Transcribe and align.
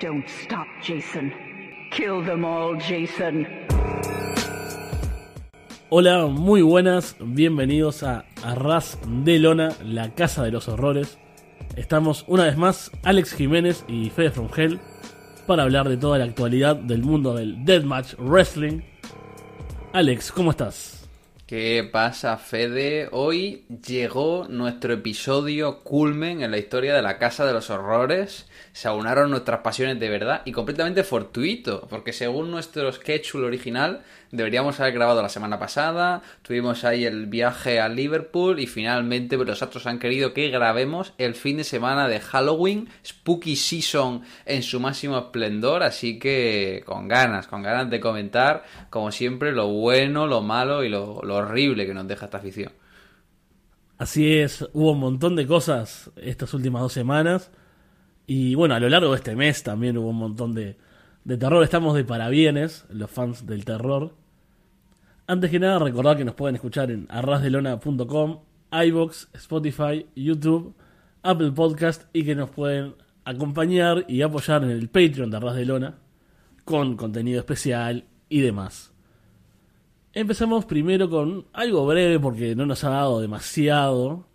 Don't 0.00 0.26
stop, 0.28 0.66
Jason. 0.82 1.32
Kill 1.92 2.24
them 2.24 2.44
all, 2.44 2.76
Jason. 2.76 3.46
Hola, 5.88 6.26
muy 6.26 6.62
buenas, 6.62 7.16
bienvenidos 7.20 8.02
a 8.02 8.24
Arras 8.42 8.98
de 9.06 9.38
Lona, 9.38 9.70
la 9.84 10.12
casa 10.14 10.42
de 10.42 10.50
los 10.50 10.68
horrores. 10.68 11.18
Estamos 11.76 12.24
una 12.26 12.44
vez 12.44 12.56
más, 12.56 12.90
Alex 13.04 13.34
Jiménez 13.34 13.84
y 13.86 14.10
Fede 14.10 14.32
From 14.32 14.48
Hell, 14.56 14.80
para 15.46 15.62
hablar 15.62 15.88
de 15.88 15.96
toda 15.96 16.18
la 16.18 16.24
actualidad 16.24 16.74
del 16.74 17.02
mundo 17.02 17.34
del 17.34 17.64
Deathmatch 17.64 18.14
Wrestling. 18.18 18.80
Alex, 19.92 20.32
¿cómo 20.32 20.50
estás? 20.50 21.03
¿Qué 21.46 21.86
pasa, 21.92 22.38
Fede? 22.38 23.10
Hoy 23.12 23.66
llegó 23.86 24.46
nuestro 24.48 24.94
episodio 24.94 25.80
culmen 25.80 26.40
en 26.40 26.50
la 26.50 26.56
historia 26.56 26.94
de 26.94 27.02
la 27.02 27.18
Casa 27.18 27.44
de 27.44 27.52
los 27.52 27.68
Horrores. 27.68 28.46
Se 28.72 28.88
aunaron 28.88 29.30
nuestras 29.30 29.60
pasiones 29.60 30.00
de 30.00 30.08
verdad 30.08 30.40
y 30.46 30.52
completamente 30.52 31.04
fortuito, 31.04 31.86
porque 31.90 32.14
según 32.14 32.50
nuestro 32.50 32.90
schedule 32.90 33.46
original, 33.46 34.04
deberíamos 34.30 34.80
haber 34.80 34.94
grabado 34.94 35.22
la 35.22 35.28
semana 35.28 35.58
pasada. 35.58 36.22
Tuvimos 36.42 36.84
ahí 36.84 37.04
el 37.04 37.26
viaje 37.26 37.80
a 37.80 37.88
Liverpool 37.88 38.60
y 38.60 38.66
finalmente 38.66 39.36
los 39.36 39.62
otros 39.62 39.86
han 39.86 39.98
querido 39.98 40.32
que 40.32 40.48
grabemos 40.48 41.14
el 41.18 41.34
fin 41.34 41.56
de 41.56 41.64
semana 41.64 42.08
de 42.08 42.20
Halloween, 42.20 42.88
Spooky 43.04 43.56
Season 43.56 44.22
en 44.46 44.62
su 44.62 44.80
máximo 44.80 45.18
esplendor. 45.18 45.82
Así 45.82 46.18
que 46.18 46.82
con 46.84 47.08
ganas, 47.08 47.46
con 47.46 47.62
ganas 47.62 47.90
de 47.90 48.00
comentar, 48.00 48.64
como 48.90 49.10
siempre, 49.10 49.52
lo 49.52 49.68
bueno, 49.68 50.26
lo 50.26 50.42
malo 50.42 50.84
y 50.84 50.88
lo, 50.88 51.20
lo 51.22 51.36
horrible 51.36 51.86
que 51.86 51.94
nos 51.94 52.06
deja 52.08 52.26
esta 52.26 52.38
afición. 52.38 52.72
Así 53.96 54.38
es, 54.38 54.68
hubo 54.72 54.92
un 54.92 54.98
montón 54.98 55.36
de 55.36 55.46
cosas 55.46 56.10
estas 56.16 56.52
últimas 56.52 56.82
dos 56.82 56.92
semanas. 56.92 57.50
Y 58.26 58.54
bueno, 58.54 58.74
a 58.74 58.80
lo 58.80 58.88
largo 58.88 59.10
de 59.10 59.16
este 59.16 59.36
mes 59.36 59.62
también 59.62 59.96
hubo 59.98 60.08
un 60.08 60.16
montón 60.16 60.54
de, 60.54 60.76
de 61.24 61.36
terror. 61.36 61.62
Estamos 61.62 61.94
de 61.94 62.04
parabienes, 62.04 62.86
los 62.88 63.10
fans 63.10 63.46
del 63.46 63.64
terror. 63.64 64.14
Antes 65.26 65.50
que 65.50 65.58
nada, 65.58 65.78
recordad 65.78 66.18
que 66.18 66.24
nos 66.26 66.34
pueden 66.34 66.56
escuchar 66.56 66.90
en 66.90 67.06
arrasdelona.com, 67.08 68.40
iBox, 68.70 69.28
Spotify, 69.32 70.06
YouTube, 70.14 70.74
Apple 71.22 71.52
Podcast 71.52 72.02
y 72.12 72.24
que 72.24 72.34
nos 72.34 72.50
pueden 72.50 72.94
acompañar 73.24 74.04
y 74.06 74.20
apoyar 74.20 74.64
en 74.64 74.70
el 74.70 74.90
Patreon 74.90 75.30
de 75.30 75.36
Arras 75.38 75.56
de 75.56 75.64
Lona 75.64 75.98
con 76.66 76.98
contenido 76.98 77.40
especial 77.40 78.04
y 78.28 78.40
demás. 78.40 78.92
Empezamos 80.12 80.66
primero 80.66 81.08
con 81.08 81.46
algo 81.54 81.86
breve 81.86 82.20
porque 82.20 82.54
no 82.54 82.66
nos 82.66 82.84
ha 82.84 82.90
dado 82.90 83.18
demasiado 83.18 84.26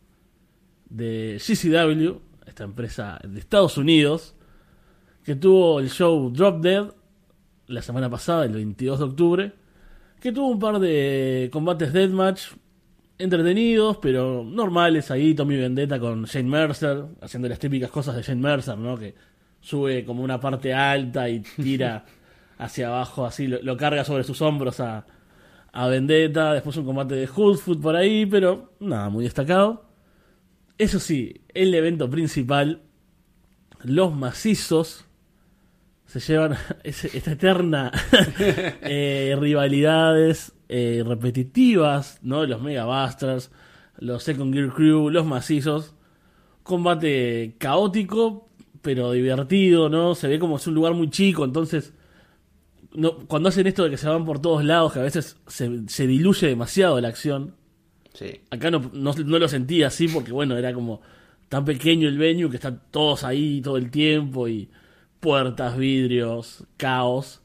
de 0.89 1.39
GCW, 1.39 2.19
esta 2.47 2.63
empresa 2.63 3.19
de 3.23 3.39
Estados 3.39 3.77
Unidos, 3.77 4.33
que 5.23 5.35
tuvo 5.35 5.79
el 5.79 5.91
show 5.91 6.31
Drop 6.31 6.61
Dead 6.61 6.91
la 7.67 7.83
semana 7.83 8.09
pasada, 8.09 8.45
el 8.45 8.53
22 8.53 8.97
de 8.97 9.05
octubre, 9.05 9.53
que 10.19 10.31
tuvo 10.31 10.47
un 10.47 10.59
par 10.59 10.79
de 10.79 11.49
combates 11.51 11.93
deathmatch 11.93 12.51
entretenidos, 13.17 13.97
pero 13.97 14.43
normales 14.43 15.11
ahí, 15.11 15.33
Tommy 15.33 15.57
Vendetta 15.57 15.99
con 15.99 16.23
Shane 16.23 16.49
Mercer, 16.49 17.05
haciendo 17.21 17.49
las 17.49 17.59
típicas 17.59 17.91
cosas 17.91 18.15
de 18.15 18.21
Shane 18.21 18.41
Mercer, 18.41 18.77
¿no? 18.77 18.97
Que 18.97 19.15
sube 19.61 20.05
como 20.05 20.23
una 20.23 20.39
parte 20.39 20.73
alta 20.73 21.29
y 21.29 21.41
tira 21.41 22.05
hacia 22.57 22.87
abajo, 22.87 23.25
así 23.25 23.47
lo, 23.47 23.61
lo 23.61 23.77
carga 23.77 24.03
sobre 24.03 24.23
sus 24.23 24.41
hombros 24.41 24.79
a, 24.79 25.05
a 25.71 25.87
Vendetta, 25.87 26.53
después 26.53 26.77
un 26.77 26.85
combate 26.85 27.15
de 27.15 27.27
Hoodfoot 27.27 27.81
por 27.81 27.95
ahí, 27.95 28.25
pero 28.25 28.73
nada, 28.79 29.09
muy 29.09 29.25
destacado. 29.25 29.85
Eso 30.77 30.99
sí, 30.99 31.41
el 31.53 31.75
evento 31.75 32.09
principal, 32.09 32.83
los 33.83 34.15
macizos 34.15 35.08
se 36.09 36.19
llevan 36.19 36.57
esta 36.83 37.31
eterna 37.31 37.91
eh, 38.81 39.37
rivalidades 39.39 40.53
eh, 40.67 41.03
repetitivas, 41.05 42.19
¿no? 42.23 42.45
Los 42.45 42.61
Mega 42.61 42.85
Busters, 42.85 43.51
los 43.99 44.23
Second 44.23 44.53
Gear 44.53 44.69
Crew, 44.69 45.09
los 45.09 45.25
macizos. 45.25 45.93
Combate 46.63 47.55
caótico, 47.57 48.49
pero 48.81 49.11
divertido, 49.11 49.89
¿no? 49.89 50.15
Se 50.15 50.27
ve 50.27 50.39
como 50.39 50.57
es 50.57 50.67
un 50.67 50.75
lugar 50.75 50.93
muy 50.93 51.09
chico, 51.09 51.45
entonces 51.45 51.93
no, 52.93 53.17
cuando 53.27 53.49
hacen 53.49 53.67
esto 53.67 53.83
de 53.83 53.91
que 53.91 53.97
se 53.97 54.07
van 54.07 54.25
por 54.25 54.39
todos 54.39 54.63
lados, 54.63 54.93
que 54.93 54.99
a 54.99 55.03
veces 55.03 55.37
se, 55.47 55.87
se 55.87 56.07
diluye 56.07 56.47
demasiado 56.47 56.99
la 56.99 57.07
acción. 57.07 57.55
Sí. 58.13 58.41
Acá 58.49 58.71
no, 58.71 58.89
no, 58.93 59.13
no, 59.13 59.39
lo 59.39 59.47
sentí 59.47 59.83
así 59.83 60.07
porque, 60.07 60.31
bueno, 60.31 60.57
era 60.57 60.73
como 60.73 61.01
tan 61.49 61.65
pequeño 61.65 62.07
el 62.07 62.17
venue 62.17 62.49
que 62.49 62.55
están 62.57 62.81
todos 62.91 63.23
ahí 63.23 63.61
todo 63.61 63.77
el 63.77 63.91
tiempo 63.91 64.47
y 64.47 64.69
puertas, 65.19 65.77
vidrios, 65.77 66.65
caos. 66.77 67.41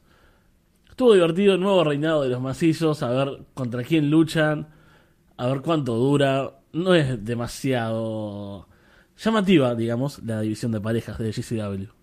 Estuvo 0.89 1.13
divertido 1.13 1.55
el 1.55 1.61
nuevo 1.61 1.83
reinado 1.83 2.23
de 2.23 2.29
los 2.29 2.41
macizos, 2.41 3.03
a 3.03 3.09
ver 3.09 3.45
contra 3.53 3.83
quién 3.83 4.09
luchan, 4.09 4.69
a 5.37 5.47
ver 5.47 5.61
cuánto 5.61 5.95
dura. 5.95 6.59
No 6.71 6.93
es 6.93 7.23
demasiado 7.23 8.67
llamativa, 9.17 9.75
digamos, 9.75 10.19
la 10.23 10.41
división 10.41 10.71
de 10.71 10.81
parejas 10.81 11.17
de 11.17 11.31
GCW. 11.31 11.95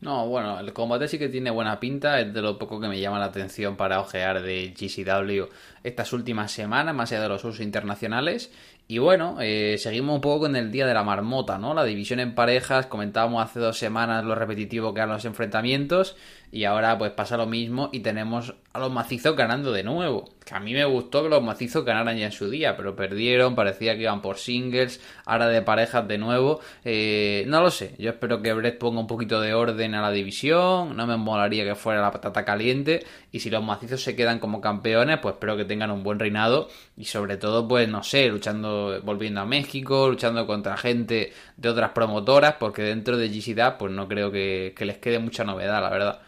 No, 0.00 0.28
bueno, 0.28 0.60
el 0.60 0.72
combate 0.72 1.08
sí 1.08 1.18
que 1.18 1.28
tiene 1.28 1.50
buena 1.50 1.80
pinta, 1.80 2.20
es 2.20 2.32
de 2.32 2.42
lo 2.42 2.58
poco 2.58 2.80
que 2.80 2.88
me 2.88 3.00
llama 3.00 3.18
la 3.18 3.26
atención 3.26 3.76
para 3.76 3.98
ojear 3.98 4.42
de 4.42 4.74
GCW 4.76 5.50
estas 5.82 6.12
últimas 6.12 6.52
semanas, 6.52 6.94
más 6.94 7.10
allá 7.10 7.22
de 7.22 7.28
los 7.30 7.44
usos 7.44 7.60
internacionales. 7.60 8.52
Y 8.88 8.98
bueno, 8.98 9.38
eh, 9.40 9.78
seguimos 9.78 10.14
un 10.14 10.20
poco 10.20 10.40
con 10.42 10.54
el 10.54 10.70
día 10.70 10.86
de 10.86 10.94
la 10.94 11.02
marmota, 11.02 11.58
¿no? 11.58 11.74
La 11.74 11.82
división 11.82 12.20
en 12.20 12.36
parejas, 12.36 12.86
comentábamos 12.86 13.44
hace 13.44 13.58
dos 13.58 13.76
semanas 13.76 14.24
lo 14.24 14.36
repetitivo 14.36 14.94
que 14.94 15.00
eran 15.00 15.10
los 15.10 15.24
enfrentamientos, 15.24 16.16
y 16.52 16.64
ahora 16.64 16.96
pues 16.96 17.12
pasa 17.12 17.36
lo 17.36 17.46
mismo 17.46 17.90
y 17.92 18.00
tenemos 18.00 18.54
a 18.72 18.78
los 18.78 18.92
macizos 18.92 19.34
ganando 19.34 19.72
de 19.72 19.82
nuevo. 19.82 20.30
Que 20.44 20.54
a 20.54 20.60
mí 20.60 20.72
me 20.74 20.84
gustó 20.84 21.22
que 21.22 21.28
los 21.28 21.42
macizos 21.42 21.84
ganaran 21.84 22.16
ya 22.16 22.26
en 22.26 22.32
su 22.32 22.48
día, 22.48 22.76
pero 22.76 22.94
perdieron, 22.94 23.54
parecía 23.54 23.96
que 23.96 24.02
iban 24.02 24.22
por 24.22 24.36
singles, 24.36 25.00
ahora 25.24 25.48
de 25.48 25.62
parejas 25.62 26.06
de 26.06 26.18
nuevo. 26.18 26.60
Eh, 26.84 27.44
no 27.48 27.62
lo 27.62 27.70
sé, 27.70 27.94
yo 27.98 28.10
espero 28.10 28.42
que 28.42 28.52
Brett 28.52 28.78
ponga 28.78 29.00
un 29.00 29.06
poquito 29.06 29.40
de 29.40 29.54
orden 29.54 29.94
a 29.94 30.02
la 30.02 30.12
división, 30.12 30.96
no 30.96 31.06
me 31.06 31.16
molaría 31.16 31.64
que 31.64 31.74
fuera 31.74 32.00
la 32.00 32.12
patata 32.12 32.44
caliente, 32.44 33.04
y 33.32 33.40
si 33.40 33.50
los 33.50 33.64
macizos 33.64 34.02
se 34.02 34.14
quedan 34.14 34.38
como 34.38 34.60
campeones, 34.60 35.18
pues 35.18 35.34
espero 35.34 35.56
que 35.56 35.64
tengan 35.64 35.90
un 35.90 36.02
buen 36.02 36.18
reinado, 36.18 36.68
y 36.96 37.06
sobre 37.06 37.38
todo, 37.38 37.66
pues 37.66 37.88
no 37.88 38.02
sé, 38.02 38.28
luchando, 38.28 39.00
volviendo 39.02 39.40
a 39.40 39.46
México, 39.46 40.08
luchando 40.08 40.46
contra 40.46 40.76
gente 40.76 41.32
de 41.56 41.68
otras 41.68 41.90
promotoras, 41.90 42.54
porque 42.60 42.82
dentro 42.82 43.16
de 43.16 43.28
GCDA, 43.28 43.78
pues 43.78 43.92
no 43.92 44.06
creo 44.06 44.30
que, 44.30 44.74
que 44.76 44.84
les 44.84 44.98
quede 44.98 45.18
mucha 45.18 45.44
novedad, 45.44 45.82
la 45.82 45.90
verdad. 45.90 46.20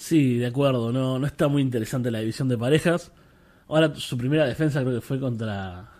Sí, 0.00 0.38
de 0.38 0.46
acuerdo, 0.46 0.90
no, 0.92 1.18
no 1.18 1.26
está 1.26 1.46
muy 1.46 1.60
interesante 1.60 2.10
la 2.10 2.20
división 2.20 2.48
de 2.48 2.56
parejas. 2.56 3.12
Ahora 3.68 3.94
su 3.96 4.16
primera 4.16 4.46
defensa 4.46 4.80
creo 4.80 4.94
que 4.94 5.06
fue 5.06 5.20
contra... 5.20 5.90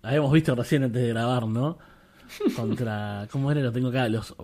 La 0.00 0.08
habíamos 0.08 0.32
visto 0.32 0.54
recién 0.54 0.84
antes 0.84 1.02
de 1.02 1.08
grabar, 1.10 1.46
¿no? 1.46 1.76
Contra... 2.56 3.28
¿Cómo 3.30 3.52
era? 3.52 3.60
Lo 3.60 3.70
tengo 3.70 3.88
acá. 3.88 4.08
Los 4.08 4.34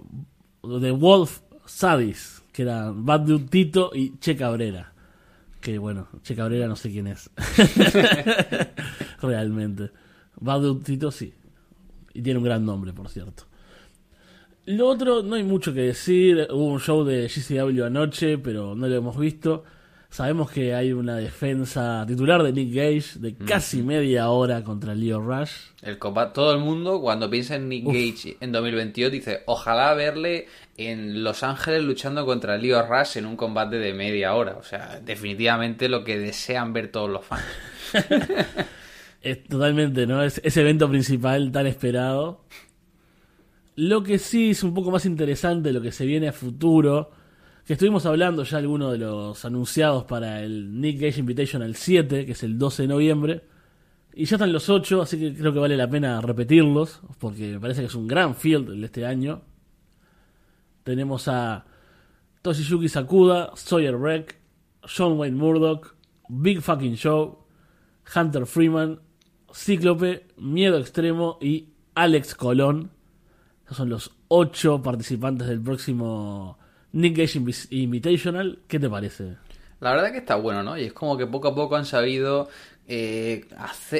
de 0.83 0.91
Wolf 0.91 1.41
Sadis, 1.65 2.43
que 2.53 2.63
eran 2.63 3.07
Bad 3.07 3.21
Dude 3.21 3.49
Tito 3.49 3.91
y 3.95 4.19
Che 4.19 4.37
Cabrera. 4.37 4.93
Que 5.63 5.79
bueno, 5.79 6.09
Che 6.23 6.37
Cabrera 6.37 6.69
no 6.69 6.77
sé 6.77 6.91
quién 6.91 7.07
es. 7.07 7.31
Realmente. 9.23 9.93
Bad 10.39 10.61
Dude 10.61 10.85
Tito 10.85 11.11
sí. 11.11 11.33
Y 12.13 12.21
tiene 12.21 12.39
un 12.39 12.45
gran 12.45 12.67
nombre, 12.67 12.93
por 12.93 13.09
cierto. 13.09 13.45
Lo 14.67 14.89
otro, 14.89 15.23
no 15.23 15.37
hay 15.37 15.45
mucho 15.45 15.73
que 15.73 15.81
decir. 15.81 16.49
Hubo 16.51 16.67
un 16.67 16.81
show 16.81 17.05
de 17.05 17.29
GCW 17.29 17.85
anoche, 17.85 18.37
pero 18.37 18.75
no 18.75 18.89
lo 18.89 18.97
hemos 18.97 19.17
visto. 19.17 19.63
Sabemos 20.11 20.51
que 20.51 20.75
hay 20.75 20.93
una 20.93 21.17
defensa 21.17 22.05
titular 22.07 22.43
de 22.43 22.53
Nick 22.53 22.75
Gage 22.75 23.19
de 23.21 23.35
casi 23.37 23.83
media 23.83 24.29
hora 24.31 24.65
contra 24.65 24.95
Leo 24.95 25.21
Rush. 25.21 25.53
El 25.83 25.99
combate, 25.99 26.33
todo 26.35 26.53
el 26.53 26.59
mundo 26.59 27.01
cuando 27.01 27.31
piensa 27.31 27.55
en 27.55 27.69
Nick 27.69 27.87
Uf. 27.87 27.95
Gage 27.95 28.37
en 28.41 28.51
2022 28.51 29.13
dice, 29.13 29.43
ojalá 29.47 29.95
verle 29.95 30.47
en 30.77 31.23
Los 31.23 31.43
Ángeles 31.45 31.85
luchando 31.85 32.27
contra 32.27 32.57
Leo 32.57 32.85
Rush 32.87 33.19
en 33.19 33.27
un 33.27 33.37
combate 33.37 33.77
de 33.77 33.93
media 33.95 34.35
hora. 34.35 34.57
O 34.57 34.63
sea, 34.65 35.01
definitivamente 35.05 35.89
lo 35.89 36.03
que 36.03 36.19
desean 36.19 36.73
ver 36.73 36.89
todos 36.91 37.11
los 37.11 37.25
fans. 37.25 37.45
Es 39.23 39.43
totalmente, 39.43 40.07
¿no? 40.07 40.23
Es 40.23 40.41
ese 40.45 40.61
evento 40.61 40.89
principal 40.89 41.51
tan 41.51 41.67
esperado. 41.67 42.45
Lo 43.77 44.03
que 44.03 44.19
sí 44.19 44.51
es 44.51 44.63
un 44.63 44.73
poco 44.73 44.91
más 44.91 45.05
interesante, 45.05 45.73
lo 45.73 45.83
que 45.83 45.93
se 45.93 46.07
viene 46.07 46.29
a 46.29 46.33
futuro, 46.33 47.11
que 47.67 47.75
estuvimos 47.75 48.07
hablando 48.07 48.43
ya 48.43 48.57
algunos 48.57 48.93
de 48.93 48.99
los 48.99 49.45
anunciados 49.45 50.05
para 50.05 50.43
el 50.43 50.81
Nick 50.81 51.01
Gage 51.01 51.21
Invitational 51.21 51.75
7, 51.75 52.25
que 52.25 52.33
es 52.33 52.43
el 52.43 52.59
12 52.59 52.83
de 52.83 52.89
noviembre. 52.89 53.45
Y 54.15 54.25
ya 54.25 54.37
están 54.37 54.51
los 54.51 54.71
8, 54.71 55.03
así 55.03 55.19
que 55.19 55.35
creo 55.35 55.53
que 55.53 55.59
vale 55.59 55.77
la 55.77 55.91
pena 55.91 56.23
repetirlos, 56.23 57.03
porque 57.19 57.53
me 57.53 57.61
parece 57.61 57.83
que 57.83 57.89
es 57.89 57.95
un 57.95 58.07
gran 58.07 58.35
field 58.35 58.71
el 58.71 58.81
de 58.81 58.87
este 58.87 59.05
año. 59.05 59.43
Tenemos 60.83 61.29
a 61.29 61.67
Toshiyuki 62.41 62.89
Sakuda, 62.89 63.53
Sawyer 63.57 63.97
Wreck, 63.97 64.39
John 64.85 65.19
Wayne 65.19 65.37
Murdoch, 65.37 65.97
Big 66.31 66.63
Fucking 66.63 66.95
Show, 66.95 67.45
Hunter 68.15 68.47
Freeman, 68.47 69.01
Cíclope, 69.53 70.29
Miedo 70.39 70.79
Extremo 70.79 71.37
y 71.43 71.75
Alex 71.95 72.35
Colón. 72.35 72.96
Esos 73.67 73.77
son 73.79 73.91
los 73.91 74.13
ocho 74.29 74.81
participantes 74.81 75.49
del 75.49 75.61
próximo 75.61 76.57
Nick 76.93 77.19
Gage 77.19 77.43
Invitational, 77.71 78.61
¿qué 78.69 78.79
te 78.79 78.89
parece? 78.89 79.37
La 79.81 79.91
verdad 79.91 80.13
que 80.13 80.19
está 80.19 80.37
bueno, 80.37 80.63
¿no? 80.63 80.79
Y 80.79 80.85
es 80.85 80.93
como 80.93 81.19
que 81.19 81.27
poco 81.27 81.49
a 81.49 81.55
poco 81.55 81.77
han 81.77 81.85
sabido 81.85 82.49
eh, 82.87 83.45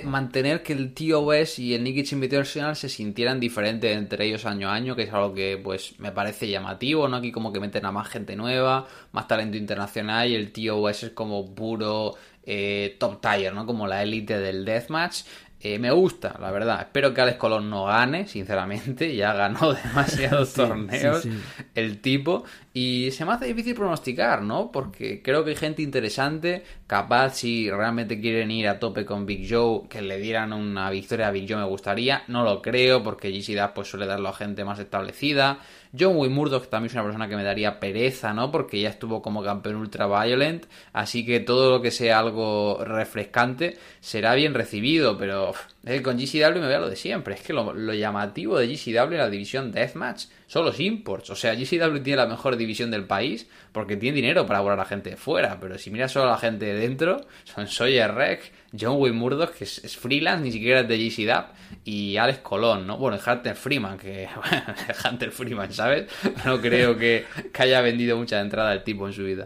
mantener 0.05 0.63
que 0.63 0.73
el 0.73 0.95
TOS 0.95 1.59
y 1.59 1.75
el 1.75 1.83
Nick 1.83 1.97
Gage 1.97 2.15
Invitational 2.15 2.77
se 2.77 2.89
sintieran 2.89 3.41
diferentes 3.41 3.95
entre 3.97 4.27
ellos 4.27 4.47
año 4.47 4.71
a 4.71 4.75
año, 4.75 4.95
que 4.95 5.03
es 5.03 5.13
algo 5.13 5.35
que 5.35 5.61
pues 5.63 5.99
me 5.99 6.13
parece 6.13 6.49
llamativo, 6.49 7.09
¿no? 7.09 7.17
Aquí 7.17 7.33
como 7.33 7.53
que 7.53 7.59
meten 7.59 7.85
a 7.87 7.91
más 7.91 8.09
gente 8.09 8.37
nueva, 8.37 8.87
más 9.11 9.27
talento 9.27 9.57
internacional 9.57 10.31
y 10.31 10.37
el 10.37 10.53
TOS 10.53 11.03
es 11.03 11.11
como 11.11 11.53
puro 11.55 12.15
eh, 12.45 12.97
top 13.01 13.21
tier, 13.21 13.53
¿no? 13.53 13.67
Como 13.67 13.89
la 13.89 14.05
élite 14.05 14.39
del 14.39 14.65
deathmatch. 14.65 15.25
Eh, 15.59 15.79
me 15.79 15.91
gusta, 15.91 16.37
la 16.39 16.51
verdad. 16.51 16.81
Espero 16.83 17.15
que 17.15 17.21
Alex 17.23 17.39
Colón 17.39 17.71
no 17.71 17.87
gane, 17.87 18.29
sinceramente. 18.29 19.15
Ya 19.17 19.33
ganó 19.33 19.73
demasiados 19.73 20.51
Sí, 20.51 20.57
torneos 20.57 21.23
sí, 21.23 21.31
sí. 21.33 21.65
el 21.75 22.01
tipo. 22.01 22.45
Y 22.75 23.11
se 23.13 23.25
me 23.25 23.33
hace 23.33 23.47
difícil 23.47 23.75
pronosticar, 23.75 24.43
¿no? 24.43 24.71
Porque 24.71 25.23
creo 25.23 25.45
que 25.45 25.51
hay 25.51 25.57
gente 25.57 25.81
interesante, 25.83 26.63
capaz 26.87 27.37
si 27.37 27.71
realmente 27.71 28.21
quieren 28.21 28.51
ir 28.51 28.69
a 28.69 28.79
tope 28.79 29.07
con 29.07 29.25
Big 29.25 29.47
Joe, 29.51 29.89
que 29.89 30.03
le 30.03 30.19
dieran 30.19 30.53
una 30.53 30.91
victoria 30.91 31.29
a 31.29 31.31
Big 31.31 31.49
Joe 31.51 31.59
me 31.59 31.67
gustaría. 31.67 32.23
No 32.29 32.45
lo 32.45 32.61
creo, 32.61 33.03
porque 33.03 33.31
GC 33.31 33.73
pues 33.75 33.89
suele 33.89 34.07
darlo 34.07 34.29
a 34.29 34.35
gente 34.35 34.63
más 34.65 34.79
establecida. 34.79 35.59
John 35.99 36.17
Wayne 36.17 36.35
Murdoch 36.35 36.69
también 36.69 36.89
es 36.89 36.95
una 36.95 37.05
persona 37.05 37.29
que 37.29 37.37
me 37.37 37.45
daría 37.45 37.81
pereza, 37.81 38.33
¿no? 38.33 38.51
Porque 38.51 38.81
ya 38.81 38.89
estuvo 38.89 39.23
como 39.23 39.43
campeón 39.43 39.77
ultra 39.77 40.07
violent. 40.07 40.67
Así 40.93 41.25
que 41.25 41.41
todo 41.41 41.71
lo 41.71 41.83
que 41.83 41.91
sea 41.91 42.19
algo 42.19 42.83
refrescante 42.85 43.79
será 44.01 44.35
bien 44.35 44.55
recibido. 44.55 45.17
Pero 45.19 45.55
con 46.03 46.19
GCW 46.19 46.61
me 46.61 46.67
veo 46.67 46.81
lo 46.81 46.91
de 46.91 46.97
siempre. 46.97 47.35
Es 47.35 47.43
que 47.43 47.53
lo, 47.53 47.73
llamativo 47.95 48.59
de 48.59 48.67
GCW 48.67 49.13
en 49.13 49.19
la 49.19 49.31
división 49.31 49.71
Deathmatch 49.71 50.25
son 50.49 50.65
los 50.65 50.81
imports. 50.81 51.31
O 51.31 51.37
sea, 51.37 51.55
GCW 51.55 52.03
tiene 52.03 52.17
la 52.17 52.27
mejor 52.27 52.57
división 52.57 52.91
del 52.91 53.05
país 53.05 53.49
porque 53.71 53.97
tiene 53.97 54.17
dinero 54.17 54.47
para 54.47 54.61
volar 54.61 54.81
a 54.81 54.83
la 54.83 54.89
gente 54.89 55.11
de 55.11 55.17
fuera. 55.17 55.61
Pero 55.61 55.79
si 55.79 55.91
miras 55.91 56.11
solo 56.11 56.27
a 56.27 56.33
la 56.33 56.39
gente 56.39 56.67
de 56.67 56.75
dentro, 56.75 57.29
son 57.45 57.69
Sawyer 57.69 58.13
Rec, 58.13 58.53
John 58.79 59.01
Wayne 59.01 59.17
Murdoch, 59.17 59.53
que 59.53 59.63
es, 59.63 59.97
freelance, 59.97 60.43
ni 60.43 60.51
siquiera 60.51 60.81
es 60.81 60.89
de 60.89 60.99
GCW, 60.99 61.53
y 61.85 62.17
Alex 62.17 62.41
Colón, 62.41 62.85
¿no? 62.85 62.99
Bueno, 62.99 63.19
Hunter 63.25 63.55
Freeman, 63.55 63.97
que. 63.97 64.29
Hunter 65.09 65.31
Freeman, 65.31 65.73
¿sabes? 65.73 66.11
No 66.45 66.61
creo 66.61 66.99
que, 66.99 67.27
que 67.53 67.63
haya 67.63 67.81
vendido 67.81 68.17
mucha 68.17 68.41
entrada 68.41 68.73
el 68.73 68.83
tipo 68.83 69.07
en 69.07 69.13
su 69.13 69.23
vida. 69.23 69.45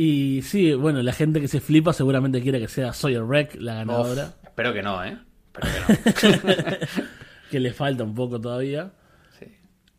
Y 0.00 0.42
sí, 0.42 0.74
bueno, 0.74 1.02
la 1.02 1.12
gente 1.12 1.40
que 1.40 1.48
se 1.48 1.60
flipa 1.60 1.92
seguramente 1.92 2.40
quiere 2.40 2.60
que 2.60 2.68
sea 2.68 2.92
Sawyer 2.92 3.24
Wreck 3.24 3.56
la 3.60 3.74
ganadora, 3.74 4.26
Uf, 4.26 4.44
espero 4.44 4.72
que 4.72 4.80
no, 4.80 5.02
¿eh? 5.04 5.18
Espero 5.52 6.14
que 6.14 6.46
no. 6.46 6.76
que 7.50 7.58
le 7.58 7.72
falta 7.72 8.04
un 8.04 8.14
poco 8.14 8.40
todavía. 8.40 8.92
Sí. 9.40 9.46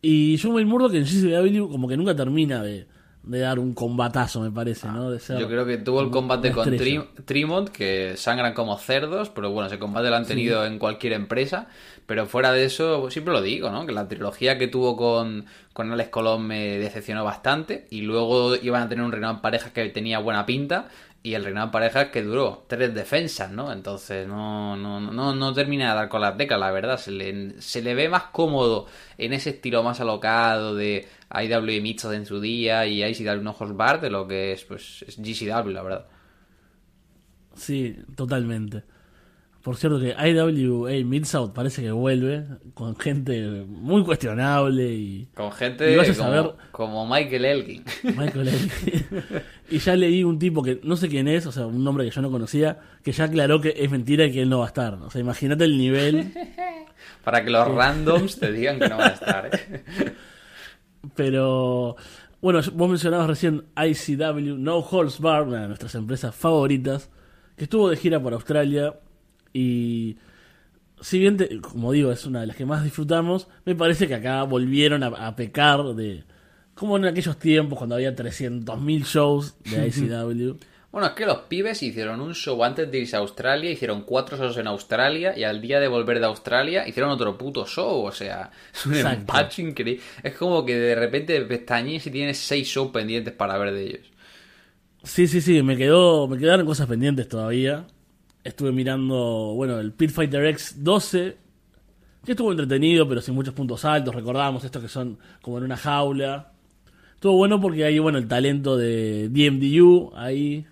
Y 0.00 0.38
John 0.42 0.52
Wayne 0.54 0.70
Murdoch 0.70 0.94
en 0.94 1.04
GCW 1.04 1.68
como 1.70 1.86
que 1.86 1.98
nunca 1.98 2.16
termina 2.16 2.62
de, 2.62 2.86
de 3.24 3.38
dar 3.40 3.58
un 3.58 3.74
combatazo, 3.74 4.40
me 4.40 4.50
parece, 4.50 4.88
¿no? 4.88 5.10
De 5.10 5.18
ser 5.20 5.38
Yo 5.38 5.46
creo 5.48 5.66
que 5.66 5.76
tuvo 5.76 6.00
el 6.00 6.08
combate 6.10 6.50
con. 6.50 6.74
Trim- 6.78 7.04
Tremont, 7.26 7.68
que 7.68 8.14
sangran 8.16 8.54
como 8.54 8.78
cerdos, 8.78 9.28
pero 9.28 9.50
bueno, 9.50 9.66
ese 9.66 9.78
combate 9.78 10.08
lo 10.08 10.16
han 10.16 10.24
tenido 10.24 10.64
en 10.64 10.78
cualquier 10.78 11.12
empresa. 11.12 11.68
Pero 12.10 12.26
fuera 12.26 12.50
de 12.50 12.64
eso, 12.64 13.08
siempre 13.08 13.32
lo 13.32 13.40
digo, 13.40 13.70
¿no? 13.70 13.86
Que 13.86 13.92
la 13.92 14.08
trilogía 14.08 14.58
que 14.58 14.66
tuvo 14.66 14.96
con, 14.96 15.46
con 15.72 15.92
Alex 15.92 16.10
Colón 16.10 16.44
me 16.44 16.76
decepcionó 16.76 17.22
bastante. 17.22 17.86
Y 17.88 18.00
luego 18.00 18.56
iban 18.56 18.82
a 18.82 18.88
tener 18.88 19.04
un 19.04 19.12
reinado 19.12 19.34
en 19.34 19.40
parejas 19.40 19.70
que 19.70 19.88
tenía 19.90 20.18
buena 20.18 20.44
pinta. 20.44 20.88
Y 21.22 21.34
el 21.34 21.44
reinado 21.44 21.66
en 21.66 21.70
parejas 21.70 22.08
que 22.08 22.24
duró 22.24 22.64
tres 22.66 22.92
defensas, 22.96 23.52
¿no? 23.52 23.70
Entonces 23.70 24.26
no, 24.26 24.76
no, 24.76 25.00
no, 25.00 25.36
no 25.36 25.52
termina 25.52 25.90
de 25.90 25.94
dar 25.94 26.08
con 26.08 26.20
las 26.20 26.36
teclas, 26.36 26.58
la 26.58 26.72
verdad. 26.72 26.98
Se 26.98 27.12
le, 27.12 27.62
se 27.62 27.80
le 27.80 27.94
ve 27.94 28.08
más 28.08 28.24
cómodo 28.24 28.86
en 29.16 29.32
ese 29.32 29.50
estilo 29.50 29.84
más 29.84 30.00
alocado 30.00 30.74
de 30.74 31.06
IW 31.32 31.80
Mixed 31.80 32.12
en 32.12 32.26
su 32.26 32.40
día 32.40 32.86
y 32.86 33.04
ICW 33.04 33.40
No 33.40 33.54
Holds 33.56 33.76
Barred 33.76 34.00
de 34.00 34.10
lo 34.10 34.26
que 34.26 34.50
es, 34.50 34.64
pues, 34.64 35.04
es 35.06 35.16
GCW, 35.16 35.70
la 35.70 35.82
verdad. 35.84 36.06
Sí, 37.54 37.96
totalmente. 38.16 38.82
Por 39.62 39.76
cierto 39.76 40.00
que 40.00 40.14
IWA 40.18 40.90
Mid-South 41.04 41.50
parece 41.52 41.82
que 41.82 41.90
vuelve 41.90 42.46
con 42.72 42.96
gente 42.96 43.66
muy 43.68 44.02
cuestionable 44.04 44.90
y 44.90 45.28
Con 45.34 45.52
gente 45.52 46.02
saber- 46.14 46.54
como 46.72 47.06
Michael 47.06 47.44
Elgin. 47.44 47.84
Michael 48.04 48.48
Elgin. 48.48 49.12
y 49.70 49.78
ya 49.78 49.96
leí 49.96 50.24
un 50.24 50.38
tipo 50.38 50.62
que 50.62 50.80
no 50.82 50.96
sé 50.96 51.08
quién 51.08 51.28
es, 51.28 51.44
o 51.44 51.52
sea, 51.52 51.66
un 51.66 51.84
nombre 51.84 52.06
que 52.06 52.10
yo 52.10 52.22
no 52.22 52.30
conocía, 52.30 52.78
que 53.02 53.12
ya 53.12 53.24
aclaró 53.24 53.60
que 53.60 53.74
es 53.76 53.90
mentira 53.90 54.24
y 54.24 54.32
que 54.32 54.40
él 54.40 54.48
no 54.48 54.60
va 54.60 54.64
a 54.64 54.68
estar. 54.68 54.94
O 54.94 55.10
sea, 55.10 55.20
imagínate 55.20 55.64
el 55.64 55.76
nivel, 55.76 56.32
Para 57.24 57.44
que 57.44 57.50
los 57.50 57.68
randoms 57.68 58.38
te 58.40 58.50
digan 58.52 58.78
que 58.78 58.88
no 58.88 58.96
va 58.96 59.06
a 59.08 59.10
estar. 59.10 59.50
¿eh? 59.52 60.14
pero 61.14 61.96
bueno, 62.40 62.60
vos 62.72 62.88
mencionabas 62.88 63.26
recién 63.26 63.64
ICW, 63.76 64.56
No 64.56 64.78
Holds 64.78 65.20
Bar, 65.20 65.42
una 65.42 65.62
de 65.62 65.68
nuestras 65.68 65.94
empresas 65.94 66.34
favoritas, 66.34 67.10
que 67.56 67.64
estuvo 67.64 67.90
de 67.90 67.96
gira 67.96 68.22
por 68.22 68.32
Australia 68.32 68.94
y 69.52 70.16
si 71.00 71.18
bien, 71.20 71.36
te- 71.36 71.60
como 71.60 71.92
digo, 71.92 72.12
es 72.12 72.26
una 72.26 72.40
de 72.42 72.46
las 72.48 72.56
que 72.56 72.66
más 72.66 72.84
disfrutamos, 72.84 73.48
me 73.64 73.74
parece 73.74 74.08
que 74.08 74.14
acá 74.16 74.42
volvieron 74.44 75.02
a, 75.02 75.08
a 75.08 75.36
pecar 75.36 75.82
de... 75.96 76.24
Como 76.74 76.96
en 76.96 77.04
aquellos 77.06 77.38
tiempos 77.38 77.78
cuando 77.78 77.96
había 77.96 78.14
300.000 78.16 79.04
shows 79.04 79.56
de 79.64 79.86
ICW. 79.88 80.58
Bueno, 80.92 81.06
es 81.08 81.12
que 81.14 81.24
los 81.26 81.38
pibes 81.42 81.82
hicieron 81.84 82.20
un 82.20 82.34
show 82.34 82.62
antes 82.64 82.90
de 82.90 82.98
irse 82.98 83.14
a 83.16 83.20
Australia, 83.20 83.70
hicieron 83.70 84.02
cuatro 84.02 84.36
shows 84.36 84.56
en 84.56 84.66
Australia 84.66 85.36
y 85.38 85.44
al 85.44 85.60
día 85.60 85.78
de 85.80 85.86
volver 85.88 86.18
de 86.18 86.26
Australia 86.26 86.86
hicieron 86.88 87.12
otro 87.12 87.38
puto 87.38 87.64
show. 87.66 88.04
O 88.06 88.12
sea, 88.12 88.50
es 88.74 88.86
un 88.86 88.94
Exacto. 88.94 89.20
empacho 89.20 89.62
increíble. 89.62 90.02
Es 90.22 90.34
como 90.36 90.64
que 90.64 90.76
de 90.76 90.94
repente 90.96 91.40
pestañees 91.42 92.06
y 92.06 92.10
tienes 92.10 92.38
seis 92.38 92.66
shows 92.68 92.90
pendientes 92.90 93.32
para 93.34 93.56
ver 93.58 93.72
de 93.72 93.84
ellos. 93.86 94.10
Sí, 95.02 95.26
sí, 95.28 95.40
sí, 95.40 95.62
me 95.62 95.76
quedó, 95.76 96.28
me 96.28 96.38
quedaron 96.38 96.66
cosas 96.66 96.86
pendientes 96.86 97.28
todavía. 97.28 97.86
Estuve 98.42 98.72
mirando, 98.72 99.52
bueno, 99.54 99.78
el 99.78 99.92
Pit 99.92 100.10
Fighter 100.10 100.46
X 100.46 100.76
12, 100.82 101.36
que 102.24 102.32
estuvo 102.32 102.50
entretenido, 102.50 103.08
pero 103.08 103.20
sin 103.20 103.34
muchos 103.34 103.54
puntos 103.54 103.84
altos. 103.84 104.14
Recordamos 104.14 104.64
estos 104.64 104.82
que 104.82 104.88
son 104.88 105.18
como 105.42 105.58
en 105.58 105.64
una 105.64 105.76
jaula. 105.76 106.52
Estuvo 107.14 107.36
bueno 107.36 107.60
porque 107.60 107.84
hay, 107.84 107.98
bueno, 107.98 108.18
el 108.18 108.28
talento 108.28 108.76
de 108.76 109.28
DMDU 109.28 110.12
ahí. 110.16 110.66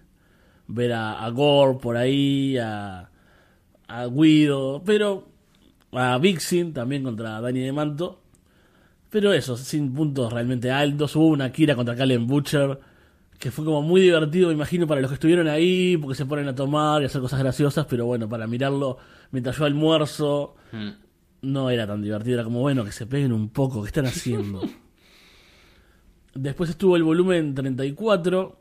Ver 0.67 0.93
a, 0.93 1.29
Gore 1.31 1.79
por 1.79 1.97
ahí, 1.97 2.59
a, 2.59 3.11
a 3.87 4.07
Guido, 4.07 4.83
pero 4.85 5.29
a 5.93 6.19
Vixen 6.19 6.73
también 6.73 7.03
contra 7.03 7.41
Dani 7.41 7.61
de 7.61 7.73
Manto. 7.73 8.21
Pero 9.11 9.33
eso, 9.33 9.57
sin 9.57 9.95
puntos 9.95 10.33
realmente 10.33 10.71
altos. 10.71 11.17
Hubo 11.17 11.27
una 11.29 11.51
Kira 11.53 11.75
contra 11.75 11.97
Calen 11.97 12.27
Butcher 12.27 12.79
que 13.39 13.51
fue 13.53 13.65
como 13.65 13.83
muy 13.83 14.01
divertido, 14.01 14.49
me 14.49 14.55
imagino, 14.55 14.87
para 14.87 15.01
los 15.01 15.11
que 15.11 15.15
estuvieron 15.15 15.47
ahí, 15.49 15.97
porque 15.97 16.17
se 16.17 16.27
ponen 16.27 16.49
a 16.49 16.55
tomar 16.55 17.03
y 17.03 17.05
hacer 17.05 17.21
cosas 17.21 17.39
graciosas, 17.39 17.87
pero 17.87 18.05
bueno, 18.07 18.29
para 18.29 18.47
mirarlo 18.47 18.99
mientras 19.31 19.57
yo 19.57 19.65
almuerzo, 19.65 20.57
Mm. 20.73 20.89
no 21.43 21.71
era 21.71 21.87
tan 21.87 22.03
divertido, 22.03 22.35
era 22.35 22.45
como, 22.45 22.61
bueno, 22.61 22.85
que 22.85 22.93
se 22.93 23.07
peguen 23.07 23.33
un 23.33 23.49
poco, 23.51 23.83
¿qué 23.83 23.87
están 23.89 24.07
haciendo? 24.07 24.61
Después 26.35 26.71
estuvo 26.71 26.97
el 26.97 27.03
volumen 27.03 27.55
34, 27.55 28.61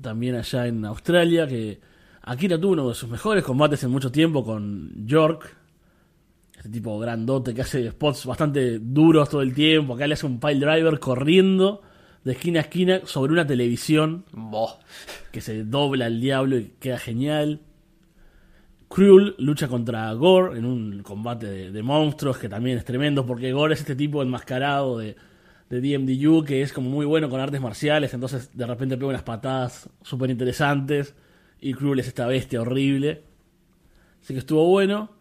también 0.00 0.34
allá 0.34 0.66
en 0.66 0.84
Australia, 0.84 1.46
que 1.46 1.80
Akira 2.22 2.58
tuvo 2.60 2.72
uno 2.72 2.88
de 2.88 2.94
sus 2.94 3.08
mejores 3.08 3.44
combates 3.44 3.82
en 3.84 3.90
mucho 3.90 4.10
tiempo 4.10 4.44
con 4.44 5.06
York, 5.06 5.56
este 6.56 6.68
tipo 6.68 6.98
grandote 6.98 7.54
que 7.54 7.62
hace 7.62 7.90
spots 7.90 8.26
bastante 8.26 8.78
duros 8.78 9.28
todo 9.30 9.40
el 9.42 9.54
tiempo, 9.54 9.94
acá 9.94 10.06
le 10.06 10.14
hace 10.14 10.26
un 10.26 10.38
pile 10.40 10.60
driver 10.66 10.98
corriendo 10.98 11.80
de 12.24 12.32
esquina 12.32 12.60
a 12.60 12.62
esquina 12.62 13.00
sobre 13.04 13.32
una 13.32 13.46
televisión 13.46 14.24
Boh. 14.32 14.78
que 15.32 15.40
se 15.40 15.64
dobla 15.64 16.06
al 16.06 16.20
diablo 16.20 16.58
y 16.58 16.74
queda 16.78 16.98
genial. 16.98 17.60
Cruel 18.88 19.36
lucha 19.38 19.68
contra 19.68 20.12
Gore 20.14 20.58
en 20.58 20.64
un 20.64 21.02
combate 21.02 21.46
de, 21.46 21.70
de 21.70 21.82
monstruos 21.82 22.38
que 22.38 22.48
también 22.48 22.76
es 22.76 22.84
tremendo 22.84 23.24
porque 23.24 23.52
Gore 23.52 23.74
es 23.74 23.80
este 23.80 23.94
tipo 23.94 24.20
enmascarado 24.20 24.98
de, 24.98 25.16
de 25.70 25.80
DMDU 25.80 26.44
que 26.44 26.62
es 26.62 26.72
como 26.72 26.90
muy 26.90 27.06
bueno 27.06 27.30
con 27.30 27.40
artes 27.40 27.60
marciales, 27.60 28.12
entonces 28.12 28.50
de 28.52 28.66
repente 28.66 28.96
pega 28.96 29.10
unas 29.10 29.22
patadas 29.22 29.88
súper 30.02 30.28
interesantes 30.30 31.14
y 31.60 31.74
Cruel 31.74 32.00
es 32.00 32.08
esta 32.08 32.26
bestia 32.26 32.60
horrible. 32.60 33.22
Así 34.20 34.34
que 34.34 34.40
estuvo 34.40 34.66
bueno. 34.66 35.12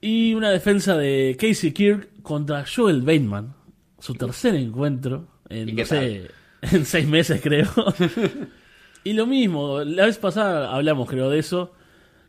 Y 0.00 0.34
una 0.34 0.50
defensa 0.50 0.96
de 0.96 1.36
Casey 1.38 1.72
Kirk 1.72 2.22
contra 2.22 2.64
Joel 2.66 3.02
Bateman, 3.02 3.54
su 3.98 4.14
tercer 4.14 4.54
encuentro 4.56 5.31
en, 5.52 5.68
¿Y 5.68 5.72
no 5.72 5.84
sé, 5.84 6.30
en 6.62 6.84
seis 6.84 7.06
meses 7.06 7.40
creo. 7.42 7.68
y 9.04 9.12
lo 9.12 9.26
mismo, 9.26 9.82
la 9.84 10.06
vez 10.06 10.18
pasada 10.18 10.72
hablamos 10.74 11.08
creo 11.08 11.30
de 11.30 11.38
eso, 11.38 11.72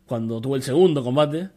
cuando 0.06 0.42
tuvo 0.42 0.56
el 0.56 0.63
segundo 0.63 1.03
combate, 1.03 1.50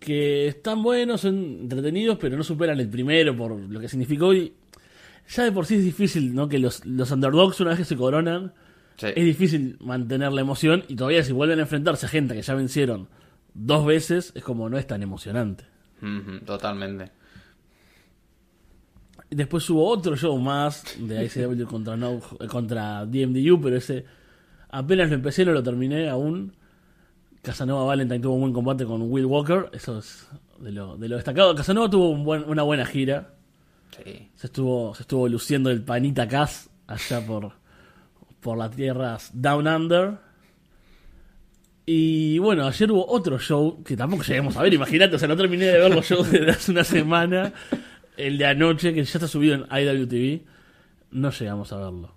que 0.00 0.48
están 0.48 0.82
buenos, 0.82 1.22
son 1.22 1.36
entretenidos, 1.62 2.18
pero 2.20 2.36
no 2.36 2.42
superan 2.44 2.78
el 2.80 2.88
primero 2.88 3.36
por 3.36 3.58
lo 3.58 3.80
que 3.80 3.88
significó 3.88 4.34
y 4.34 4.52
ya 5.28 5.44
de 5.44 5.52
por 5.52 5.64
sí 5.66 5.76
es 5.76 5.84
difícil, 5.84 6.34
¿no? 6.34 6.48
Que 6.48 6.58
los, 6.58 6.84
los 6.84 7.10
underdogs 7.10 7.60
una 7.60 7.70
vez 7.70 7.78
que 7.80 7.84
se 7.84 7.96
coronan, 7.96 8.52
Sí. 8.96 9.08
es 9.08 9.24
difícil 9.24 9.76
mantener 9.80 10.32
la 10.32 10.40
emoción 10.40 10.84
y 10.86 10.94
todavía 10.94 11.24
si 11.24 11.32
vuelven 11.32 11.58
a 11.58 11.62
enfrentarse 11.62 12.06
a 12.06 12.08
gente 12.08 12.34
que 12.34 12.42
ya 12.42 12.54
vencieron 12.54 13.08
dos 13.52 13.84
veces, 13.84 14.30
es 14.36 14.44
como 14.44 14.68
no 14.68 14.78
es 14.78 14.86
tan 14.86 15.02
emocionante. 15.02 15.64
Totalmente. 16.46 17.10
Después 19.36 19.68
hubo 19.70 19.86
otro 19.88 20.16
show 20.16 20.38
más 20.38 20.84
de 20.98 21.24
ICW 21.24 21.64
contra, 21.68 21.96
no, 21.96 22.20
contra 22.48 23.04
DMDU, 23.04 23.60
pero 23.60 23.76
ese 23.76 24.04
apenas 24.70 25.08
lo 25.08 25.16
empecé, 25.16 25.44
no 25.44 25.52
lo 25.52 25.62
terminé 25.62 26.08
aún. 26.08 26.52
Casanova 27.42 27.84
Valentine 27.84 28.20
tuvo 28.20 28.34
un 28.34 28.40
buen 28.42 28.52
combate 28.52 28.84
con 28.86 29.02
Will 29.10 29.26
Walker, 29.26 29.68
eso 29.72 29.98
es 29.98 30.26
de 30.60 30.72
lo, 30.72 30.96
de 30.96 31.08
lo 31.08 31.16
destacado. 31.16 31.54
Casanova 31.54 31.90
tuvo 31.90 32.10
un 32.10 32.24
buen- 32.24 32.44
una 32.48 32.62
buena 32.62 32.86
gira, 32.86 33.34
Sí. 34.02 34.28
se 34.34 34.46
estuvo, 34.46 34.94
se 34.94 35.02
estuvo 35.02 35.28
luciendo 35.28 35.70
el 35.70 35.82
panita 35.82 36.26
Cass 36.26 36.70
allá 36.86 37.24
por, 37.26 37.52
por 38.40 38.56
las 38.58 38.70
tierras 38.70 39.30
Down 39.34 39.66
Under. 39.68 40.18
Y 41.86 42.38
bueno, 42.38 42.66
ayer 42.66 42.90
hubo 42.90 43.06
otro 43.06 43.38
show 43.38 43.82
que 43.84 43.96
tampoco 43.96 44.22
llegamos 44.22 44.56
a 44.56 44.62
ver, 44.62 44.72
imagínate, 44.72 45.16
o 45.16 45.18
sea, 45.18 45.28
no 45.28 45.36
terminé 45.36 45.66
de 45.66 45.78
ver 45.78 45.94
los 45.94 46.06
shows 46.06 46.30
desde 46.32 46.50
hace 46.50 46.72
una 46.72 46.84
semana. 46.84 47.52
El 48.16 48.38
de 48.38 48.46
anoche, 48.46 48.94
que 48.94 49.04
ya 49.04 49.18
está 49.18 49.28
subido 49.28 49.54
en 49.54 49.66
IWTV, 49.70 50.42
no 51.10 51.30
llegamos 51.30 51.72
a 51.72 51.76
verlo. 51.76 52.14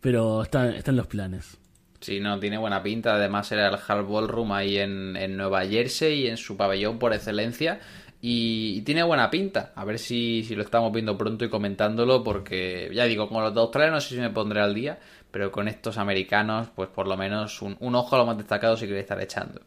Pero 0.00 0.42
está, 0.42 0.74
está 0.74 0.90
en 0.90 0.96
los 0.96 1.06
planes. 1.06 1.58
Sí, 2.00 2.20
no, 2.20 2.38
tiene 2.38 2.58
buena 2.58 2.82
pinta. 2.82 3.14
Además 3.14 3.50
era 3.52 3.68
el 3.68 3.74
Hard 3.74 4.06
Ballroom 4.06 4.52
ahí 4.52 4.78
en, 4.78 5.16
en 5.16 5.36
Nueva 5.36 5.66
Jersey 5.66 6.22
y 6.22 6.26
en 6.28 6.36
su 6.36 6.56
pabellón 6.56 6.98
por 6.98 7.12
excelencia. 7.12 7.80
Y, 8.20 8.82
tiene 8.82 9.02
buena 9.02 9.30
pinta. 9.30 9.72
A 9.74 9.84
ver 9.84 9.98
si, 9.98 10.44
si 10.44 10.54
lo 10.54 10.62
estamos 10.62 10.92
viendo 10.92 11.16
pronto 11.16 11.44
y 11.44 11.48
comentándolo. 11.48 12.22
Porque 12.22 12.90
ya 12.92 13.04
digo, 13.04 13.28
con 13.28 13.42
los 13.42 13.54
de 13.54 13.60
Australia 13.60 13.90
no 13.90 14.00
sé 14.00 14.14
si 14.14 14.20
me 14.20 14.30
pondré 14.30 14.60
al 14.60 14.74
día. 14.74 14.98
Pero 15.30 15.50
con 15.50 15.68
estos 15.68 15.98
americanos, 15.98 16.68
pues 16.74 16.88
por 16.88 17.06
lo 17.08 17.16
menos 17.16 17.60
un, 17.62 17.76
un 17.80 17.94
ojo 17.94 18.14
a 18.14 18.18
lo 18.18 18.26
más 18.26 18.38
destacado 18.38 18.76
si 18.76 18.86
queréis 18.86 19.02
estar 19.02 19.20
echando. 19.20 19.60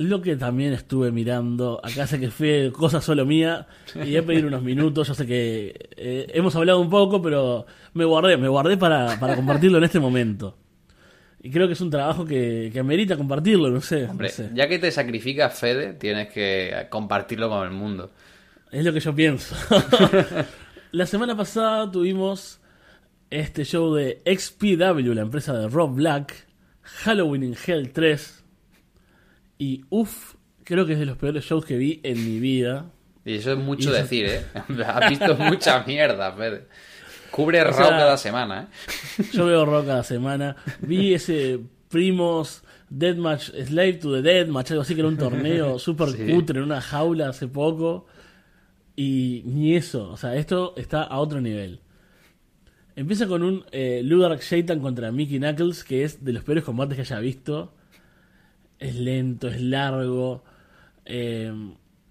Lo 0.00 0.22
que 0.22 0.34
también 0.36 0.72
estuve 0.72 1.12
mirando, 1.12 1.78
acá 1.84 2.06
sé 2.06 2.18
que 2.18 2.30
fue 2.30 2.72
cosa 2.74 3.02
solo 3.02 3.26
mía, 3.26 3.66
y 4.02 4.16
a 4.16 4.24
pedir 4.24 4.46
unos 4.46 4.62
minutos, 4.62 5.08
yo 5.08 5.12
sé 5.12 5.26
que 5.26 5.90
eh, 5.94 6.26
hemos 6.32 6.56
hablado 6.56 6.80
un 6.80 6.88
poco, 6.88 7.20
pero 7.20 7.66
me 7.92 8.06
guardé, 8.06 8.38
me 8.38 8.48
guardé 8.48 8.78
para, 8.78 9.20
para 9.20 9.36
compartirlo 9.36 9.76
en 9.76 9.84
este 9.84 10.00
momento. 10.00 10.56
Y 11.42 11.50
creo 11.50 11.66
que 11.66 11.74
es 11.74 11.80
un 11.82 11.90
trabajo 11.90 12.24
que, 12.24 12.70
que 12.72 12.80
amerita 12.80 13.14
compartirlo, 13.14 13.68
no 13.68 13.82
sé, 13.82 14.04
no 14.06 14.12
Hombre, 14.12 14.30
sé. 14.30 14.48
ya 14.54 14.68
que 14.68 14.78
te 14.78 14.90
sacrificas, 14.90 15.58
Fede, 15.58 15.92
tienes 15.92 16.32
que 16.32 16.86
compartirlo 16.88 17.50
con 17.50 17.66
el 17.66 17.74
mundo. 17.74 18.10
Es 18.72 18.82
lo 18.82 18.94
que 18.94 19.00
yo 19.00 19.14
pienso. 19.14 19.54
la 20.92 21.04
semana 21.04 21.36
pasada 21.36 21.90
tuvimos 21.90 22.58
este 23.28 23.66
show 23.66 23.94
de 23.94 24.22
XPW, 24.24 25.12
la 25.12 25.20
empresa 25.20 25.52
de 25.52 25.68
Rob 25.68 25.94
Black, 25.94 26.46
Halloween 26.80 27.42
in 27.42 27.56
Hell 27.66 27.92
3, 27.92 28.39
y 29.60 29.84
uff, 29.90 30.34
creo 30.64 30.86
que 30.86 30.94
es 30.94 30.98
de 30.98 31.06
los 31.06 31.16
peores 31.18 31.44
shows 31.44 31.64
que 31.64 31.76
vi 31.76 32.00
en 32.02 32.24
mi 32.24 32.40
vida. 32.40 32.90
Y 33.24 33.34
eso 33.34 33.52
es 33.52 33.58
mucho 33.58 33.90
eso- 33.90 34.02
decir, 34.02 34.26
¿eh? 34.26 34.44
Has 34.86 35.10
visto 35.10 35.36
mucha 35.36 35.84
mierda, 35.84 36.32
Fede. 36.32 36.66
Cubre 37.30 37.62
Raw 37.62 37.74
sea- 37.74 37.88
cada 37.90 38.16
semana, 38.16 38.68
¿eh? 39.18 39.22
Yo 39.32 39.46
veo 39.46 39.64
rock 39.64 39.86
cada 39.86 40.02
semana. 40.02 40.56
Vi 40.80 41.14
ese 41.14 41.60
Primos 41.88 42.62
Deathmatch, 42.88 43.50
Slave 43.66 43.92
to 43.94 44.12
the 44.14 44.22
Deathmatch, 44.22 44.70
algo 44.72 44.82
así 44.82 44.94
que 44.94 45.00
era 45.00 45.08
un 45.08 45.16
torneo 45.18 45.78
súper 45.78 46.08
Sí. 46.16 46.26
cutre 46.32 46.58
en 46.58 46.64
una 46.64 46.80
jaula 46.80 47.28
hace 47.28 47.46
poco. 47.46 48.06
Y 48.96 49.42
ni 49.46 49.76
eso, 49.76 50.10
o 50.10 50.16
sea, 50.16 50.34
esto 50.36 50.74
está 50.76 51.02
a 51.02 51.18
otro 51.18 51.40
nivel. 51.40 51.80
Empieza 52.96 53.26
con 53.26 53.42
un 53.42 53.64
eh, 53.72 54.00
Ludark 54.04 54.40
Shaitan 54.40 54.80
contra 54.80 55.12
Mickey 55.12 55.38
Knuckles, 55.38 55.84
que 55.84 56.04
es 56.04 56.24
de 56.24 56.32
los 56.32 56.42
peores 56.44 56.64
combates 56.64 56.96
que 56.96 57.02
haya 57.02 57.18
visto. 57.20 57.72
Es 58.80 58.96
lento, 58.96 59.46
es 59.46 59.60
largo. 59.60 60.42
Eh, 61.04 61.52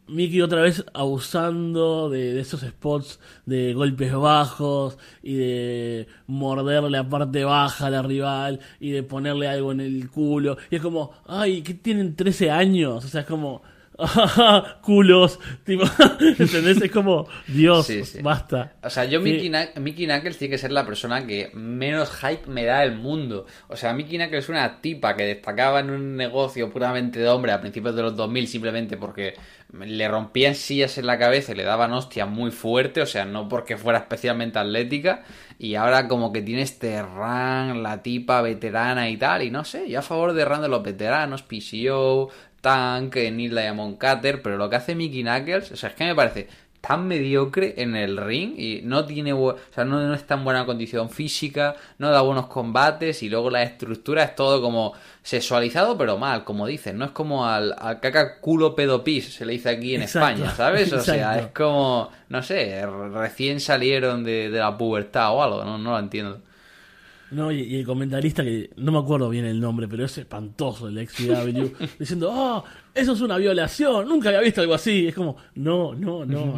Mickey 0.09 0.41
otra 0.41 0.61
vez 0.61 0.83
abusando 0.93 2.09
de, 2.09 2.33
de 2.33 2.41
esos 2.41 2.61
spots 2.61 3.19
de 3.45 3.73
golpes 3.73 4.13
bajos 4.13 4.97
y 5.21 5.35
de 5.35 6.07
morderle 6.27 6.89
la 6.89 7.07
parte 7.07 7.43
baja 7.43 7.87
a 7.87 7.89
la 7.89 8.01
rival 8.01 8.59
y 8.79 8.91
de 8.91 9.03
ponerle 9.03 9.47
algo 9.47 9.71
en 9.71 9.81
el 9.81 10.09
culo. 10.09 10.57
Y 10.71 10.77
es 10.77 10.81
como, 10.81 11.11
ay, 11.27 11.61
que 11.61 11.73
tienen 11.75 12.15
13 12.15 12.49
años. 12.51 13.05
O 13.05 13.07
sea, 13.07 13.21
es 13.21 13.27
como, 13.27 13.61
culos. 14.81 15.39
Tipo, 15.65 15.83
¿Entendés? 16.19 16.81
Es 16.81 16.91
como, 16.91 17.27
Dios, 17.47 17.85
Sí, 17.87 18.03
sí. 18.05 18.21
basta. 18.21 18.73
O 18.83 18.89
sea, 18.89 19.05
yo 19.05 19.19
Sí. 19.21 19.31
Mickey, 19.31 19.51
Mickey 19.81 20.05
Knuckles 20.05 20.37
tiene 20.37 20.51
que 20.53 20.57
ser 20.57 20.71
la 20.71 20.85
persona 20.85 21.25
que 21.25 21.51
menos 21.53 22.11
hype 22.11 22.47
me 22.47 22.65
da 22.65 22.79
del 22.81 22.95
mundo. 22.95 23.45
O 23.67 23.75
sea, 23.75 23.93
Mickey 23.93 24.17
Knuckles 24.17 24.45
es 24.45 24.49
una 24.49 24.81
tipa 24.81 25.15
que 25.15 25.23
destacaba 25.25 25.79
en 25.81 25.89
un 25.89 26.15
negocio 26.15 26.71
puramente 26.71 27.19
de 27.19 27.29
hombre 27.29 27.51
a 27.51 27.61
principios 27.61 27.95
de 27.95 28.01
los 28.03 28.15
2000 28.15 28.47
simplemente 28.47 28.97
porque 28.97 29.33
le 29.71 30.07
rompían 30.07 30.55
sillas 30.55 30.97
en 30.97 31.05
la 31.05 31.19
cabeza 31.19 31.51
y 31.51 31.55
le 31.55 31.63
daban 31.63 31.93
hostia 31.93 32.25
muy 32.25 32.49
fuerte, 32.49 33.01
o 33.01 33.05
sea, 33.05 33.25
no 33.25 33.47
porque 33.47 33.77
fuera 33.77 33.99
especialmente 33.99 34.57
atlética. 34.57 35.23
Y 35.59 35.75
ahora 35.75 36.07
como 36.07 36.31
que 36.31 36.41
tiene 36.41 36.61
este 36.63 37.01
run, 37.03 37.83
la 37.83 38.01
tipa 38.01 38.41
veterana 38.41 39.09
y 39.09 39.17
tal, 39.17 39.43
y 39.43 39.51
no 39.51 39.65
sé, 39.65 39.89
yo 39.89 39.99
a 39.99 40.01
favor 40.01 40.33
de 40.33 40.45
run 40.45 40.61
de 40.61 40.69
los 40.69 40.81
veteranos, 40.81 41.43
PCO, 41.43 42.29
Tank, 42.61 43.15
Neil 43.15 43.51
Diamond 43.51 43.97
Cutter, 43.97 44.41
pero 44.41 44.57
lo 44.57 44.69
que 44.69 44.75
hace 44.75 44.95
Mickey 44.95 45.23
Knuckles, 45.23 45.71
o 45.71 45.75
sea, 45.75 45.89
es 45.89 45.95
que 45.95 46.05
me 46.05 46.15
parece 46.15 46.47
tan 46.81 47.07
mediocre 47.07 47.75
en 47.77 47.95
el 47.95 48.17
ring 48.17 48.53
y 48.57 48.81
no 48.83 49.05
tiene 49.05 49.33
o 49.33 49.57
sea, 49.73 49.83
no, 49.83 49.99
no 50.01 50.13
está 50.13 50.35
en 50.35 50.45
buena 50.45 50.65
condición 50.65 51.09
física, 51.09 51.75
no 51.97 52.09
da 52.09 52.21
buenos 52.21 52.47
combates 52.47 53.21
y 53.21 53.29
luego 53.29 53.49
la 53.49 53.63
estructura 53.63 54.23
es 54.23 54.35
todo 54.35 54.61
como 54.61 54.93
sexualizado 55.21 55.97
pero 55.97 56.17
mal, 56.17 56.43
como 56.45 56.65
dicen, 56.65 56.97
no 56.97 57.05
es 57.05 57.11
como 57.11 57.45
al, 57.45 57.75
al 57.77 57.99
caca 57.99 58.39
culo 58.39 58.75
pedo 58.75 59.03
pis, 59.03 59.33
se 59.33 59.45
le 59.45 59.53
dice 59.53 59.69
aquí 59.69 59.95
en 59.95 60.03
Exacto, 60.03 60.29
España, 60.29 60.55
¿sabes? 60.55 60.93
O 60.93 61.01
sea, 61.01 61.37
es 61.39 61.47
como, 61.47 62.09
no 62.29 62.41
sé, 62.43 62.85
recién 63.13 63.59
salieron 63.59 64.23
de, 64.23 64.49
de 64.49 64.59
la 64.59 64.77
pubertad 64.77 65.33
o 65.33 65.43
algo, 65.43 65.63
no, 65.65 65.77
no 65.77 65.91
lo 65.91 65.99
entiendo. 65.99 66.41
No, 67.31 67.51
y, 67.51 67.61
y 67.61 67.75
el 67.79 67.85
comentarista, 67.85 68.43
que 68.43 68.71
no 68.77 68.91
me 68.91 68.97
acuerdo 68.97 69.29
bien 69.29 69.45
el 69.45 69.59
nombre, 69.59 69.87
pero 69.87 70.05
es 70.05 70.17
espantoso 70.17 70.87
el 70.87 71.07
XPW, 71.07 71.85
diciendo, 71.99 72.29
oh, 72.31 72.63
eso 72.93 73.13
es 73.13 73.21
una 73.21 73.37
violación, 73.37 74.07
nunca 74.07 74.29
había 74.29 74.41
visto 74.41 74.61
algo 74.61 74.73
así. 74.73 75.07
Es 75.07 75.15
como, 75.15 75.37
no, 75.55 75.93
no, 75.93 76.25
no, 76.25 76.55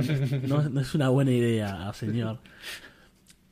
no, 0.47 0.69
no 0.69 0.81
es 0.81 0.95
una 0.95 1.09
buena 1.09 1.31
idea, 1.31 1.91
señor. 1.93 2.39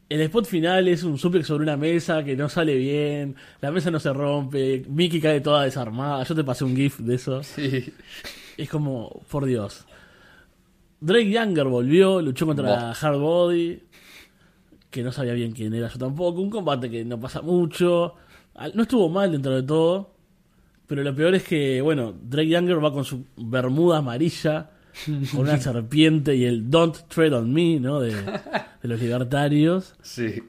El 0.09 0.21
spot 0.21 0.45
final 0.45 0.87
es 0.87 1.03
un 1.03 1.19
suplex 1.19 1.45
sobre 1.45 1.63
una 1.63 1.77
mesa 1.77 2.23
que 2.23 2.35
no 2.35 2.49
sale 2.49 2.75
bien, 2.75 3.35
la 3.61 3.71
mesa 3.71 3.91
no 3.91 3.99
se 3.99 4.11
rompe, 4.11 4.83
Mickey 4.89 5.21
cae 5.21 5.39
toda 5.39 5.65
desarmada. 5.65 6.23
Yo 6.23 6.33
te 6.33 6.43
pasé 6.43 6.63
un 6.63 6.75
GIF 6.75 6.99
de 6.99 7.15
eso. 7.15 7.43
Sí. 7.43 7.93
Es 8.57 8.69
como, 8.69 9.21
por 9.29 9.45
Dios. 9.45 9.85
Drake 10.99 11.29
Younger 11.29 11.65
volvió, 11.65 12.21
luchó 12.21 12.45
contra. 12.47 12.91
Hard 12.91 13.19
Body, 13.19 13.83
que 14.89 15.03
no 15.03 15.11
sabía 15.11 15.33
bien 15.33 15.51
quién 15.51 15.73
era 15.73 15.87
yo 15.87 15.97
tampoco. 15.97 16.41
Un 16.41 16.49
combate 16.49 16.89
que 16.89 17.05
no 17.05 17.19
pasa 17.19 17.41
mucho. 17.41 18.15
No 18.73 18.81
estuvo 18.81 19.09
mal 19.09 19.31
dentro 19.31 19.55
de 19.55 19.63
todo. 19.63 20.11
Pero 20.87 21.03
lo 21.03 21.15
peor 21.15 21.35
es 21.35 21.43
que, 21.43 21.81
bueno, 21.81 22.15
Drake 22.19 22.49
Younger 22.49 22.83
va 22.83 22.91
con 22.91 23.05
su 23.05 23.23
bermuda 23.37 23.99
amarilla, 23.99 24.71
con 25.31 25.41
una 25.41 25.59
serpiente 25.59 26.35
y 26.35 26.45
el 26.45 26.69
Don't 26.69 27.07
Tread 27.07 27.33
on 27.33 27.53
Me, 27.53 27.79
¿no? 27.79 27.99
De, 27.99 28.15
de 28.15 28.87
los 28.87 28.99
libertarios. 28.99 29.93
Sí. 30.01 30.41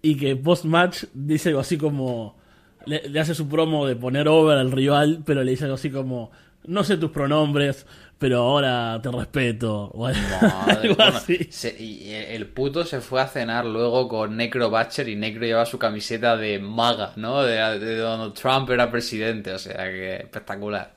Y 0.00 0.14
que 0.16 0.36
post-match 0.36 1.04
dice 1.12 1.48
algo 1.48 1.60
así 1.60 1.76
como. 1.76 2.38
Le, 2.86 3.08
le 3.08 3.20
hace 3.20 3.34
su 3.34 3.48
promo 3.48 3.84
de 3.84 3.96
poner 3.96 4.28
over 4.28 4.56
al 4.56 4.70
rival, 4.70 5.22
pero 5.26 5.42
le 5.42 5.50
dice 5.50 5.64
algo 5.64 5.74
así 5.74 5.90
como. 5.90 6.30
No 6.68 6.84
sé 6.84 6.96
tus 6.98 7.10
pronombres, 7.10 7.86
pero 8.18 8.38
ahora 8.40 9.00
te 9.02 9.10
respeto. 9.10 9.90
O 9.94 10.06
algo 10.06 10.46
Madre, 10.50 10.90
bueno, 10.94 11.18
así. 11.18 11.48
se- 11.50 11.76
y 11.82 12.12
el 12.12 12.46
puto 12.48 12.84
se 12.84 13.00
fue 13.00 13.20
a 13.20 13.26
cenar 13.28 13.64
luego 13.66 14.08
con 14.08 14.36
Necro 14.36 14.70
Butcher 14.70 15.08
y 15.08 15.16
Necro 15.16 15.42
lleva 15.46 15.66
su 15.66 15.78
camiseta 15.78 16.36
de 16.36 16.58
maga, 16.58 17.12
¿no? 17.16 17.42
De, 17.42 17.56
de 17.78 17.96
Donald 17.96 18.34
Trump 18.34 18.70
era 18.70 18.90
presidente, 18.90 19.52
o 19.52 19.58
sea 19.58 19.84
que 19.90 20.16
espectacular. 20.16 20.94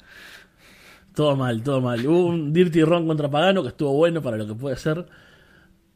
Todo 1.16 1.36
mal, 1.36 1.62
todo 1.64 1.82
mal. 1.82 2.06
Hubo 2.08 2.26
un 2.28 2.54
Dirty 2.54 2.84
Ron 2.84 3.06
contra 3.08 3.30
Pagano 3.30 3.62
que 3.64 3.70
estuvo 3.70 3.94
bueno 3.94 4.22
para 4.22 4.38
lo 4.38 4.48
que 4.48 4.56
puede 4.56 4.78
ser. 4.78 5.06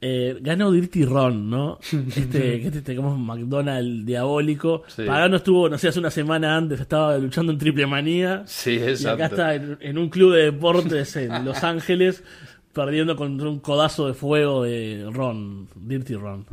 Eh, 0.07 0.37
ganó 0.39 0.69
Dirty 0.69 1.03
Ron, 1.03 1.49
¿no? 1.49 1.79
Este, 2.15 2.67
este 2.67 2.95
como 2.95 3.17
McDonald's 3.17 4.05
diabólico. 4.05 4.83
Sí. 4.85 5.01
Pagano 5.01 5.37
estuvo, 5.37 5.67
no 5.67 5.79
sé, 5.79 5.87
hace 5.87 5.97
una 5.97 6.11
semana 6.11 6.55
antes, 6.55 6.79
estaba 6.79 7.17
luchando 7.17 7.51
en 7.51 7.57
Triple 7.57 7.87
Manía. 7.87 8.43
Sí, 8.45 8.73
Y 8.73 8.77
acá 8.81 8.89
exacto. 8.91 9.25
está 9.25 9.55
en, 9.55 9.77
en 9.81 9.97
un 9.97 10.09
club 10.09 10.33
de 10.33 10.43
deportes 10.43 11.15
en 11.15 11.43
Los 11.45 11.63
Ángeles, 11.63 12.23
perdiendo 12.71 13.15
contra 13.15 13.49
un 13.49 13.59
codazo 13.59 14.05
de 14.05 14.13
fuego 14.13 14.61
de 14.61 15.09
Ron, 15.11 15.67
Dirty 15.75 16.13
Ron. 16.13 16.45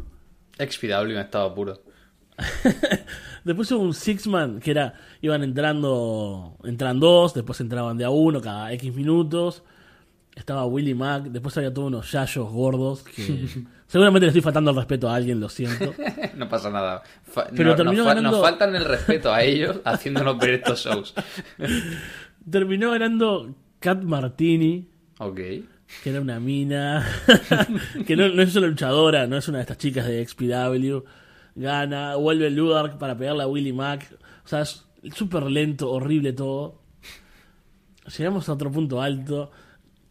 XPW 0.59 1.11
en 1.11 1.19
estado 1.19 1.55
puro. 1.55 1.79
Después 3.45 3.71
hubo 3.73 3.83
un 3.83 3.93
Six-Man 3.93 4.61
que 4.61 4.71
era, 4.71 4.95
iban 5.21 5.43
entrando, 5.43 6.57
entran 6.65 6.99
dos, 6.99 7.35
después 7.35 7.61
entraban 7.61 7.99
de 7.99 8.05
a 8.07 8.11
uno 8.11 8.41
cada 8.41 8.73
X 8.73 8.95
minutos. 8.95 9.63
Estaba 10.35 10.65
Willy 10.65 10.95
Mac, 10.95 11.25
después 11.25 11.57
había 11.59 11.73
todos 11.75 11.89
unos 11.89 12.11
yayos 12.11 12.51
gordos 12.51 13.03
que 13.03 13.47
seguramente 13.87 14.25
le 14.27 14.29
estoy 14.29 14.41
faltando 14.43 14.71
el 14.71 14.77
respeto 14.79 15.09
a 15.11 15.15
alguien, 15.15 15.39
lo 15.41 15.49
siento. 15.49 15.93
No 16.35 16.49
pasa 16.49 16.71
nada. 16.71 17.03
Fa- 17.25 17.47
Pero 17.55 17.71
no- 17.71 17.77
terminó 17.77 17.99
nos, 17.99 18.07
ganando- 18.07 18.31
nos 18.31 18.41
faltan 18.41 18.75
el 18.75 18.85
respeto 18.85 19.33
a 19.33 19.43
ellos 19.43 19.81
haciéndonos 19.85 20.39
ver 20.39 20.55
estos 20.55 20.83
shows. 20.85 21.15
Terminó 22.51 22.91
ganando 22.93 23.55
Cat 23.79 24.03
Martini, 24.03 24.89
Ok. 25.19 25.37
que 25.37 26.11
era 26.11 26.21
una 26.21 26.41
mina, 26.41 27.07
que 28.07 28.17
no, 28.17 28.29
no 28.29 28.43
es 28.43 28.57
una 28.57 28.67
luchadora, 28.69 29.27
no 29.27 29.37
es 29.37 29.47
una 29.49 29.59
de 29.59 29.63
estas 29.63 29.79
chicas 29.79 30.07
de 30.07 30.27
XPW. 30.27 31.05
Gana, 31.55 32.17
vuelve 32.17 32.51
Ludark 32.51 32.97
para 32.99 33.17
pegarle 33.17 33.43
a 33.43 33.47
Willy 33.47 33.73
Mac. 33.75 34.09
O 34.45 34.49
sea, 34.49 34.63
es 34.63 34.85
súper 35.15 35.45
lento, 35.45 35.91
horrible 35.91 36.33
todo. 36.33 36.81
Llegamos 38.17 38.49
a 38.49 38.53
otro 38.55 38.73
punto 38.73 39.01
alto, 39.03 39.51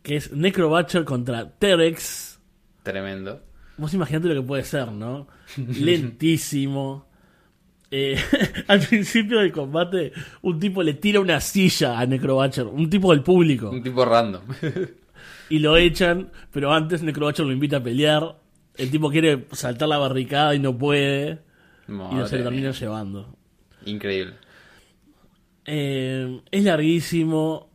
que 0.03 0.15
es 0.17 0.31
Necro 0.31 0.70
Butcher 0.70 1.03
contra 1.05 1.50
T-Rex. 1.51 2.39
Tremendo. 2.84 3.41
Vos 3.77 3.93
imaginate 3.93 4.27
lo 4.29 4.41
que 4.41 4.48
puede 4.48 4.63
ser, 4.63 4.91
¿no? 4.91 5.27
Lentísimo. 5.58 7.05
Eh, 7.89 8.17
al 8.67 8.79
principio 8.79 9.39
del 9.39 9.51
combate, 9.51 10.13
un 10.41 10.60
tipo 10.60 10.81
le 10.81 10.93
tira 10.93 11.20
una 11.20 11.39
silla 11.41 12.00
a 12.00 12.05
Necro 12.05 12.36
Butcher, 12.36 12.65
un 12.65 12.89
tipo 12.89 13.12
del 13.12 13.22
público, 13.22 13.70
Un 13.70 13.84
tipo 13.84 14.05
random. 14.05 14.41
y 15.50 15.60
lo 15.60 15.75
echan, 15.77 16.31
pero 16.51 16.72
antes 16.72 17.03
Necro 17.03 17.25
Butcher 17.25 17.46
lo 17.46 17.51
invita 17.51 17.77
a 17.77 17.84
pelear. 17.84 18.38
El 18.77 18.89
tipo 18.89 19.10
quiere 19.12 19.46
saltar 19.51 19.89
la 19.89 19.98
barricada 19.98 20.55
y 20.55 20.60
no 20.60 20.77
puede, 20.77 21.39
y 21.88 21.91
no 21.91 22.25
se 22.25 22.39
lo 22.39 22.50
mía. 22.51 22.72
llevando. 22.72 23.36
Increíble. 23.86 24.36
Eh, 25.65 26.41
es 26.50 26.63
larguísimo. 26.63 27.71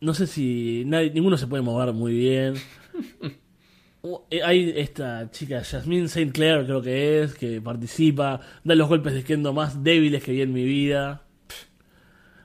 No 0.00 0.14
sé 0.14 0.26
si 0.26 0.84
nadie, 0.86 1.10
ninguno 1.10 1.36
se 1.36 1.46
puede 1.46 1.62
mover 1.62 1.92
muy 1.92 2.12
bien. 2.14 2.54
Eh, 4.30 4.42
Hay 4.42 4.72
esta 4.76 5.30
chica, 5.30 5.62
Jasmine 5.64 6.06
St. 6.06 6.32
Clair, 6.32 6.64
creo 6.64 6.80
que 6.80 7.22
es, 7.22 7.34
que 7.34 7.60
participa, 7.60 8.40
da 8.62 8.74
los 8.74 8.88
golpes 8.88 9.12
de 9.12 9.24
kendo 9.24 9.52
más 9.52 9.82
débiles 9.82 10.22
que 10.22 10.32
vi 10.32 10.42
en 10.42 10.52
mi 10.52 10.64
vida. 10.64 11.22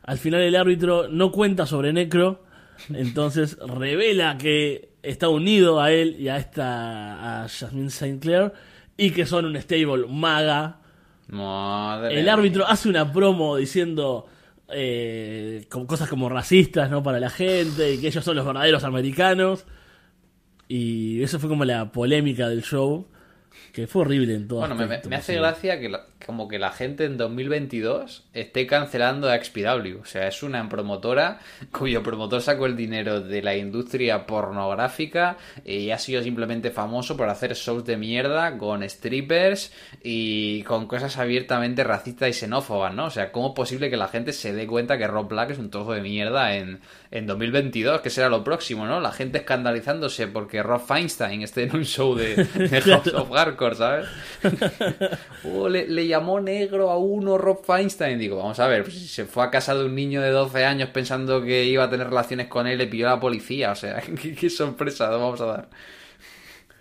Al 0.01 0.17
final 0.17 0.41
el 0.41 0.55
árbitro 0.55 1.07
no 1.07 1.31
cuenta 1.31 1.65
sobre 1.65 1.93
Necro, 1.93 2.43
entonces 2.89 3.57
revela 3.67 4.37
que 4.37 4.93
está 5.03 5.29
unido 5.29 5.79
a 5.79 5.91
él 5.91 6.17
y 6.19 6.27
a 6.29 6.37
esta 6.37 7.43
a 7.43 7.47
Jasmine 7.47 7.87
St. 7.87 8.19
Clair 8.19 8.51
y 8.97 9.11
que 9.11 9.25
son 9.25 9.45
un 9.45 9.55
stable 9.55 10.07
maga. 10.09 10.79
Madre 11.27 12.19
El 12.19 12.27
árbitro 12.27 12.67
hace 12.67 12.89
una 12.89 13.13
promo 13.13 13.55
diciendo 13.55 14.27
eh, 14.75 15.65
como 15.69 15.87
cosas 15.87 16.09
como 16.09 16.29
racistas 16.29 16.89
no 16.89 17.01
para 17.03 17.19
la 17.19 17.29
gente 17.29 17.93
y 17.93 17.97
que 17.99 18.07
ellos 18.07 18.23
son 18.23 18.35
los 18.35 18.45
verdaderos 18.45 18.83
americanos. 18.83 19.65
Y 20.67 21.21
eso 21.23 21.39
fue 21.39 21.49
como 21.49 21.65
la 21.65 21.91
polémica 21.91 22.47
del 22.49 22.63
show, 22.63 23.07
que 23.73 23.85
fue 23.87 24.03
horrible 24.03 24.33
en 24.35 24.47
todo 24.47 24.59
Bueno, 24.59 24.75
me, 24.75 24.87
me- 24.87 25.15
hace 25.15 25.35
gracia 25.35 25.79
que 25.79 25.89
la- 25.89 26.05
como 26.25 26.47
que 26.47 26.59
la 26.59 26.71
gente 26.71 27.05
en 27.05 27.17
2022 27.17 28.23
esté 28.33 28.67
cancelando 28.67 29.29
a 29.29 29.37
XPW. 29.43 30.01
O 30.01 30.05
sea, 30.05 30.27
es 30.27 30.43
una 30.43 30.67
promotora 30.69 31.39
cuyo 31.71 32.03
promotor 32.03 32.41
sacó 32.41 32.65
el 32.65 32.75
dinero 32.75 33.21
de 33.21 33.41
la 33.41 33.55
industria 33.55 34.25
pornográfica 34.25 35.37
y 35.65 35.91
ha 35.91 35.97
sido 35.97 36.23
simplemente 36.23 36.71
famoso 36.71 37.17
por 37.17 37.29
hacer 37.29 37.53
shows 37.53 37.85
de 37.85 37.97
mierda 37.97 38.57
con 38.57 38.87
strippers 38.87 39.71
y 40.01 40.63
con 40.63 40.87
cosas 40.87 41.17
abiertamente 41.17 41.83
racistas 41.83 42.29
y 42.29 42.33
xenófobas, 42.33 42.93
¿no? 42.93 43.05
O 43.05 43.11
sea, 43.11 43.31
¿cómo 43.31 43.49
es 43.49 43.53
posible 43.53 43.89
que 43.89 43.97
la 43.97 44.07
gente 44.07 44.33
se 44.33 44.53
dé 44.53 44.67
cuenta 44.67 44.97
que 44.97 45.07
Rob 45.07 45.27
Black 45.27 45.51
es 45.51 45.59
un 45.59 45.69
trozo 45.69 45.93
de 45.93 46.01
mierda 46.01 46.55
en, 46.55 46.81
en 47.11 47.27
2022? 47.27 48.01
Que 48.01 48.09
será 48.09 48.29
lo 48.29 48.43
próximo, 48.43 48.85
¿no? 48.85 48.99
La 48.99 49.11
gente 49.11 49.39
escandalizándose 49.39 50.27
porque 50.27 50.63
Rob 50.63 50.81
Feinstein 50.81 51.41
esté 51.41 51.63
en 51.63 51.75
un 51.75 51.85
show 51.85 52.15
de, 52.15 52.35
de 52.35 52.81
House 52.93 53.13
of 53.13 53.31
Hardcore, 53.31 53.75
¿sabes? 53.75 54.07
Oh, 55.43 55.69
le, 55.73 55.87
le 55.87 56.07
llamó 56.13 56.39
negro 56.39 56.89
a 56.89 56.97
uno 56.97 57.37
Rob 57.37 57.63
Feinstein. 57.63 58.17
Digo, 58.17 58.37
vamos 58.37 58.59
a 58.59 58.67
ver, 58.67 58.83
pues 58.83 58.95
si 58.95 59.07
se 59.07 59.25
fue 59.25 59.43
a 59.43 59.51
casa 59.51 59.75
de 59.75 59.85
un 59.85 59.95
niño 59.95 60.21
de 60.21 60.29
12 60.29 60.65
años 60.65 60.89
pensando 60.89 61.41
que 61.43 61.65
iba 61.65 61.83
a 61.83 61.89
tener 61.89 62.07
relaciones 62.07 62.47
con 62.47 62.67
él, 62.67 62.77
le 62.77 62.87
pilló 62.87 63.07
la 63.07 63.19
policía. 63.19 63.71
O 63.71 63.75
sea, 63.75 64.01
qué, 64.21 64.33
qué 64.33 64.49
sorpresa 64.49 65.09
nos 65.09 65.19
vamos 65.19 65.41
a 65.41 65.45
dar. 65.45 65.69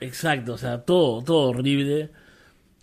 Exacto, 0.01 0.55
o 0.55 0.59
sea, 0.59 0.83
todo, 0.83 1.23
todo 1.23 1.51
horrible. 1.51 2.11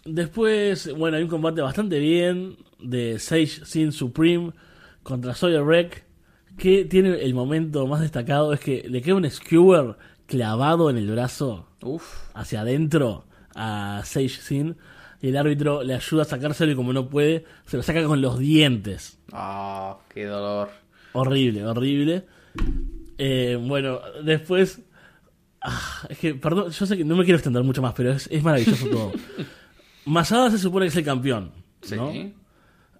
Después, 0.05 0.93
bueno, 0.95 1.17
hay 1.17 1.23
un 1.23 1.29
combate 1.29 1.61
bastante 1.61 1.99
bien 1.99 2.57
de 2.79 3.19
Sage 3.19 3.65
Sin 3.65 3.91
Supreme 3.91 4.53
contra 5.03 5.35
Sawyer 5.35 5.63
Wreck, 5.63 6.05
que 6.57 6.85
tiene 6.85 7.21
el 7.21 7.33
momento 7.33 7.85
más 7.87 8.01
destacado, 8.01 8.53
es 8.53 8.59
que 8.59 8.85
le 8.87 9.01
queda 9.01 9.15
un 9.15 9.29
skewer 9.29 9.97
clavado 10.27 10.89
en 10.89 10.97
el 10.97 11.09
brazo 11.11 11.67
Uf, 11.81 12.29
hacia 12.33 12.61
adentro 12.61 13.25
a 13.55 14.01
Sage 14.05 14.29
Sin 14.29 14.77
y 15.21 15.29
el 15.29 15.37
árbitro 15.37 15.83
le 15.83 15.95
ayuda 15.95 16.21
a 16.23 16.25
sacárselo 16.25 16.71
y 16.71 16.75
como 16.75 16.93
no 16.93 17.09
puede, 17.09 17.45
se 17.65 17.77
lo 17.77 17.83
saca 17.83 18.03
con 18.05 18.21
los 18.21 18.39
dientes. 18.39 19.19
ah, 19.33 19.97
qué 20.13 20.25
dolor. 20.25 20.69
Horrible, 21.13 21.65
horrible. 21.65 22.25
Eh, 23.17 23.57
bueno, 23.61 23.99
después... 24.23 24.81
ah, 25.61 26.07
es 26.09 26.17
que, 26.19 26.35
perdón, 26.35 26.71
yo 26.71 26.85
sé 26.85 26.95
que 26.97 27.03
no 27.03 27.15
me 27.15 27.23
quiero 27.23 27.37
extender 27.37 27.63
mucho 27.63 27.81
más, 27.81 27.93
pero 27.93 28.11
es, 28.11 28.27
es 28.31 28.43
maravilloso 28.43 28.87
todo. 28.87 29.11
Masada 30.05 30.49
se 30.51 30.57
supone 30.57 30.85
que 30.85 30.89
es 30.89 30.95
el 30.97 31.03
campeón, 31.05 31.51
Sí. 31.81 31.95
¿no? 31.95 32.11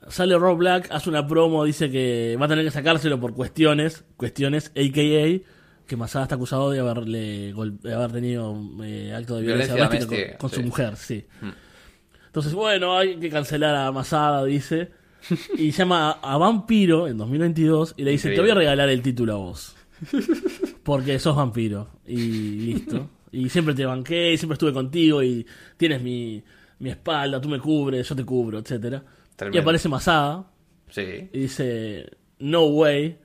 Sale 0.10 0.38
Rob 0.38 0.58
Black, 0.58 0.88
hace 0.92 1.10
una 1.10 1.28
promo, 1.28 1.66
dice 1.66 1.92
que 1.92 2.36
va 2.40 2.46
a 2.46 2.50
tener 2.50 2.64
que 2.66 2.72
sacárselo 2.72 3.20
por 3.20 3.34
cuestiones, 3.34 4.06
cuestiones, 4.18 4.68
a.k.a. 4.76 5.86
que 5.86 5.96
Masada 5.98 6.24
está 6.24 6.36
acusado 6.36 6.72
de 6.72 6.80
haberle 6.80 7.54
de 7.54 7.94
haber 7.94 8.12
tenido 8.12 8.58
eh, 8.84 9.14
acto 9.16 9.36
de 9.36 9.42
violencia, 9.44 9.76
Violencia 9.76 10.00
doméstica 10.08 10.38
con, 10.38 10.50
su 10.50 10.64
mujer, 10.64 10.96
sí. 10.96 11.26
Entonces, 12.30 12.54
bueno, 12.54 12.96
hay 12.96 13.16
que 13.18 13.30
cancelar 13.30 13.76
a 13.76 13.92
Masada, 13.92 14.46
dice. 14.46 14.92
Y 15.58 15.72
llama 15.72 16.12
a, 16.12 16.38
Vampiro 16.38 17.08
en 17.08 17.18
2022 17.18 17.96
y 17.98 18.04
le 18.04 18.12
dice, 18.12 18.30
te 18.30 18.40
voy 18.40 18.52
a 18.52 18.56
regalar 18.56 18.88
el 18.90 19.02
título 19.02 19.34
a 19.34 19.38
vos. 19.38 19.76
Porque 20.84 21.18
sos 21.20 21.36
vampiro. 21.36 21.90
Y 22.08 22.16
listo. 22.18 23.10
Y 23.32 23.50
siempre 23.50 23.74
te 23.74 23.86
banqué, 23.86 24.34
y 24.34 24.38
siempre 24.38 24.54
estuve 24.54 24.74
contigo 24.74 25.22
y 25.22 25.46
tienes 25.78 26.02
mi, 26.02 26.42
mi 26.80 26.90
espalda, 26.90 27.42
tú 27.42 27.50
me 27.50 27.60
cubres, 27.60 28.08
yo 28.08 28.16
te 28.16 28.24
cubro, 28.26 28.60
etcétera 28.60 29.04
Y 29.52 29.58
aparece 29.58 29.90
Masada 29.90 30.52
Sí. 30.90 31.30
y 31.34 31.40
dice, 31.40 32.10
no 32.40 32.66
way. 32.66 33.18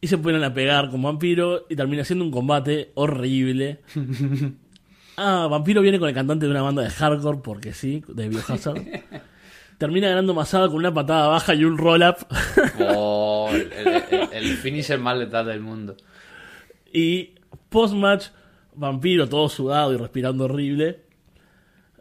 Y 0.00 0.08
se 0.08 0.18
ponen 0.18 0.42
a 0.44 0.52
pegar 0.52 0.90
con 0.90 1.00
Vampiro 1.02 1.66
y 1.70 1.76
termina 1.76 2.04
siendo 2.04 2.24
un 2.24 2.30
combate 2.30 2.90
horrible. 2.94 3.80
Ah, 5.16 5.46
Vampiro 5.50 5.82
viene 5.82 5.98
con 5.98 6.08
el 6.08 6.14
cantante 6.14 6.46
de 6.46 6.50
una 6.52 6.62
banda 6.62 6.82
de 6.82 6.90
hardcore, 6.90 7.38
porque 7.42 7.72
sí, 7.74 8.02
de 8.08 8.28
Biohazard. 8.28 8.82
Termina 9.78 10.08
ganando 10.08 10.32
Masada 10.34 10.68
con 10.68 10.76
una 10.76 10.94
patada 10.94 11.28
baja 11.28 11.54
y 11.54 11.64
un 11.64 11.76
roll-up. 11.76 12.16
Oh, 12.88 13.50
el, 13.52 13.70
el, 14.32 14.44
finisher 14.56 14.98
más 14.98 15.18
letal 15.18 15.46
del 15.46 15.60
mundo. 15.60 15.96
y 16.92 17.30
post-match, 17.68 18.26
Vampiro 18.74 19.28
todo 19.28 19.48
sudado 19.48 19.92
y 19.92 19.96
respirando 19.96 20.44
horrible. 20.44 21.02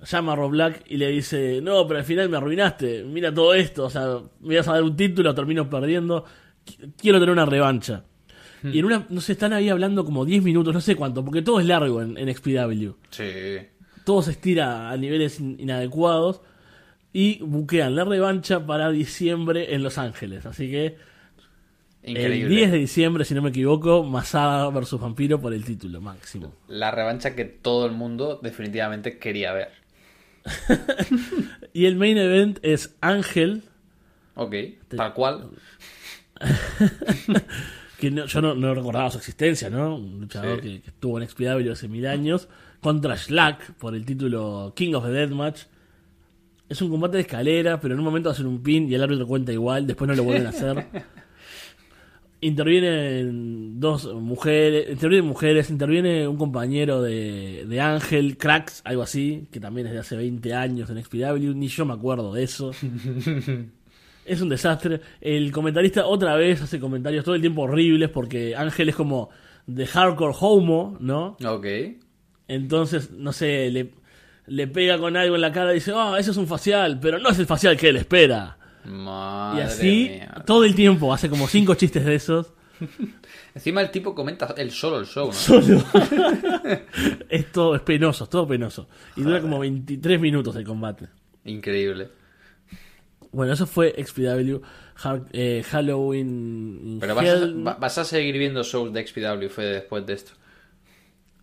Llama 0.04 0.34
a 0.34 0.36
Rob 0.36 0.52
Black 0.52 0.84
y 0.88 0.97
le 0.97 1.10
dice, 1.10 1.60
no, 1.62 1.86
pero 1.88 2.00
al 2.00 2.06
final 2.06 2.28
me 2.30 2.38
arruinaste. 2.38 3.04
Mira 3.04 3.34
todo 3.34 3.54
esto, 3.54 3.86
o 3.86 3.89
sea, 3.89 4.17
me 4.39 4.58
vas 4.58 4.67
a 4.67 4.74
dar 4.74 4.84
un 4.84 4.95
título, 4.95 5.36
termino 5.36 5.69
perdiendo. 5.69 6.24
Qu- 6.65 6.93
Quiero 6.97 7.19
tener 7.19 7.32
una 7.34 7.45
revancha. 7.45 8.04
Y 8.63 8.80
en 8.80 8.86
una, 8.86 9.06
no 9.10 9.21
sé, 9.21 9.32
están 9.34 9.54
ahí 9.54 9.69
hablando 9.69 10.06
como 10.06 10.24
10 10.26 10.43
minutos, 10.43 10.74
no 10.74 10.82
sé 10.82 10.95
cuánto, 10.95 11.24
porque 11.26 11.41
todo 11.41 11.60
es 11.60 11.65
largo 11.65 12.02
en, 12.02 12.17
en 12.17 12.34
XPW. 12.36 12.91
Sí. 13.10 13.24
todo 14.04 14.21
se 14.21 14.32
estira 14.32 14.89
a 14.89 14.97
niveles 14.97 15.39
in- 15.39 15.58
inadecuados 15.60 16.41
y 17.13 17.39
buquean 17.43 17.95
la 17.95 18.04
revancha 18.06 18.65
para 18.65 18.89
diciembre 18.91 19.74
en 19.76 19.84
Los 19.84 19.97
Ángeles. 19.97 20.45
Así 20.45 20.69
que 20.69 20.95
el 22.04 22.12
Increíble. 22.17 22.56
10 22.56 22.71
de 22.71 22.78
diciembre, 22.80 23.26
si 23.26 23.34
no 23.36 23.41
me 23.41 23.50
equivoco, 23.50 24.04
Masada 24.04 24.69
versus 24.69 25.00
Vampiro 25.00 25.39
por 25.39 25.54
el 25.54 25.63
título 25.63 26.02
máximo. 26.02 26.54
La 26.67 26.89
revancha 26.91 27.36
que 27.36 27.45
todo 27.45 27.86
el 27.86 27.91
mundo 27.91 28.39
definitivamente 28.41 29.17
quería 29.17 29.54
ver. 29.54 29.69
Y 31.74 31.86
el 31.86 31.95
main 31.95 32.17
event 32.17 32.60
es 32.63 32.95
Ángel, 33.02 33.63
Ok, 34.36 34.56
tal 34.95 35.13
cual. 35.13 35.50
que 38.02 38.12
no- 38.12 38.26
yo 38.26 38.42
no, 38.42 38.54
no 38.56 38.74
recordaba 38.74 39.10
su 39.12 39.20
existencia, 39.20 39.70
¿no? 39.70 39.96
Un 39.96 40.20
luchador 40.22 40.60
Sí. 40.62 40.68
que, 40.70 40.82
que 40.82 40.90
estuvo 40.90 41.18
en 41.22 41.28
XPW 41.30 41.72
hace 41.72 41.88
mil 41.88 42.06
años, 42.08 42.50
contra 42.82 43.16
Slack 43.16 43.74
por 43.76 43.96
el 43.96 44.04
título 44.06 44.74
King 44.76 44.94
of 44.96 45.06
the 45.06 45.12
Deathmatch. 45.12 45.62
Es 46.68 46.82
un 46.82 46.90
combate 46.90 47.18
de 47.18 47.22
escalera, 47.22 47.80
pero 47.80 47.94
en 47.94 48.00
un 48.00 48.06
momento 48.06 48.30
hacen 48.30 48.46
un 48.48 48.64
pin 48.64 48.90
y 48.90 48.96
el 48.96 49.04
árbitro 49.04 49.28
cuenta 49.28 49.52
igual, 49.54 49.86
después 49.86 50.08
no 50.10 50.16
lo 50.16 50.24
vuelven 50.24 50.48
a 50.48 50.50
hacer. 50.50 50.86
Intervienen 52.44 53.80
dos 53.80 54.12
mujeres, 54.16 54.90
intervienen 54.90 55.28
mujeres, 55.30 55.70
interviene 55.70 56.28
un 56.28 56.38
compañero 56.38 57.00
de, 57.04 57.66
de 57.68 57.82
Ángel, 57.82 58.36
Cracks, 58.38 58.82
algo 58.84 59.04
así, 59.04 59.48
que 59.52 59.60
también 59.60 59.86
es 59.86 59.94
de 59.94 60.00
hace 60.00 60.16
20 60.16 60.52
años 60.56 60.90
en 60.90 61.04
XPW, 61.04 61.54
ni 61.54 61.68
yo 61.68 61.86
me 61.86 61.94
acuerdo 61.94 62.34
de 62.34 62.42
eso. 62.44 62.72
Es 64.32 64.39
un 64.39 64.48
desastre. 64.48 65.02
El 65.20 65.52
comentarista 65.52 66.06
otra 66.06 66.36
vez 66.36 66.62
hace 66.62 66.80
comentarios 66.80 67.26
todo 67.26 67.36
el 67.36 67.41
tiempo 67.41 67.63
horribles 67.63 68.10
porque 68.10 68.56
Ángel 68.56 68.88
es 68.88 68.96
como 68.96 69.30
de 69.67 69.86
hardcore 69.86 70.34
homo, 70.39 70.96
¿no? 71.02 71.36
Ok. 71.46 71.65
Entonces, 72.48 73.12
no 73.12 73.34
sé, 73.34 73.70
le, 73.72 73.91
le 74.48 74.67
pega 74.67 74.98
con 75.00 75.17
algo 75.17 75.36
en 75.36 75.41
la 75.41 75.52
cara 75.52 75.72
y 75.72 75.76
dice, 75.76 75.91
ah, 75.94 76.15
eso 76.17 76.32
es 76.32 76.38
un 76.38 76.48
facial, 76.48 76.98
pero 77.02 77.20
no 77.20 77.28
es 77.28 77.39
el 77.39 77.46
facial 77.46 77.76
que 77.76 77.89
él 77.89 77.98
espera. 77.98 78.58
Madre 78.86 79.60
y 79.60 79.65
así 79.65 80.10
mía. 80.12 80.44
todo 80.46 80.63
el 80.63 80.76
tiempo 80.76 81.13
hace 81.13 81.28
como 81.30 81.46
cinco 81.50 81.76
chistes 81.76 82.06
de 82.06 82.15
esos. 82.15 82.54
Encima 83.54 83.82
el 83.82 83.91
tipo 83.91 84.15
comenta 84.15 84.56
el 84.58 84.72
solo 84.72 85.02
el 85.02 85.08
show, 85.08 85.28
¿no? 85.28 85.34
Solo. 85.34 85.84
Esto 87.28 87.76
es 87.76 87.82
penoso, 87.82 88.24
es 88.24 88.30
todo 88.30 88.48
penoso. 88.48 88.88
Y 89.17 89.24
dura 89.24 89.41
como 89.41 89.60
23 89.60 90.22
minutos 90.22 90.56
el 90.56 90.63
combate. 90.63 91.10
Increíble. 91.44 92.20
Bueno, 93.32 93.54
eso 93.54 93.65
fue 93.65 93.96
XPW 93.98 94.58
eh, 95.32 95.63
Halloween. 95.70 96.98
Pero 97.00 97.15
vas 97.15 97.30
a, 97.30 97.74
vas 97.80 97.98
a 97.98 98.06
seguir 98.06 98.38
viendo 98.38 98.63
shows 98.63 98.91
de 98.94 99.08
XPW 99.08 99.48
fue 99.50 99.65
después 99.65 100.06
de 100.06 100.13
esto. 100.13 100.32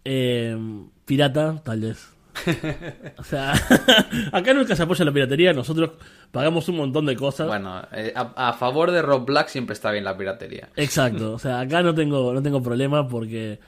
eh, 0.04 0.56
pirata, 1.04 1.60
tal 1.64 1.80
vez. 1.80 2.14
O 3.18 3.24
sea, 3.24 3.52
acá 4.32 4.54
nunca 4.54 4.76
se 4.76 4.82
apoya 4.82 5.04
la 5.04 5.12
piratería, 5.12 5.52
nosotros 5.52 5.90
pagamos 6.30 6.68
un 6.68 6.76
montón 6.76 7.06
de 7.06 7.16
cosas. 7.16 7.48
Bueno, 7.48 7.82
eh, 7.92 8.12
a, 8.14 8.48
a 8.50 8.52
favor 8.52 8.92
de 8.92 9.02
Rob 9.02 9.26
Black 9.26 9.48
siempre 9.48 9.72
está 9.72 9.90
bien 9.90 10.04
la 10.04 10.16
piratería. 10.16 10.68
Exacto, 10.76 11.32
o 11.34 11.38
sea, 11.38 11.58
acá 11.60 11.82
no 11.82 11.94
tengo, 11.94 12.32
no 12.32 12.42
tengo 12.42 12.62
problema 12.62 13.08
porque 13.08 13.58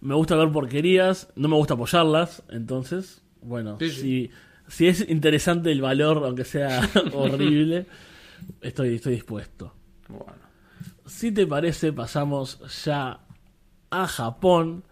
me 0.00 0.14
gusta 0.14 0.36
ver 0.36 0.50
porquerías, 0.52 1.28
no 1.34 1.48
me 1.48 1.56
gusta 1.56 1.74
apoyarlas, 1.74 2.42
entonces, 2.50 3.20
bueno, 3.42 3.76
Sí, 3.80 3.90
sí. 3.90 4.00
Si, 4.00 4.30
si 4.70 4.86
es 4.86 5.04
interesante 5.08 5.72
el 5.72 5.82
valor, 5.82 6.22
aunque 6.24 6.44
sea 6.44 6.80
horrible, 7.12 7.86
estoy, 8.60 8.94
estoy 8.94 9.14
dispuesto. 9.14 9.74
Bueno. 10.08 10.48
Si 11.06 11.32
te 11.32 11.46
parece, 11.46 11.92
pasamos 11.92 12.60
ya 12.84 13.20
a 13.90 14.06
Japón 14.06 14.84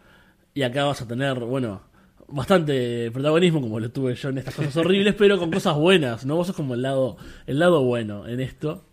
y 0.52 0.62
acá 0.62 0.84
vas 0.84 1.00
a 1.00 1.06
tener, 1.06 1.38
bueno, 1.38 1.82
bastante 2.26 3.10
protagonismo 3.12 3.60
como 3.60 3.78
lo 3.78 3.90
tuve 3.90 4.16
yo 4.16 4.30
en 4.30 4.38
estas 4.38 4.56
cosas 4.56 4.76
horribles, 4.76 5.14
pero 5.14 5.38
con 5.38 5.50
cosas 5.50 5.76
buenas, 5.76 6.26
¿no? 6.26 6.34
Vos 6.34 6.48
sos 6.48 6.56
como 6.56 6.74
el 6.74 6.82
lado, 6.82 7.16
el 7.46 7.60
lado 7.60 7.82
bueno 7.84 8.26
en 8.26 8.40
esto. 8.40 8.84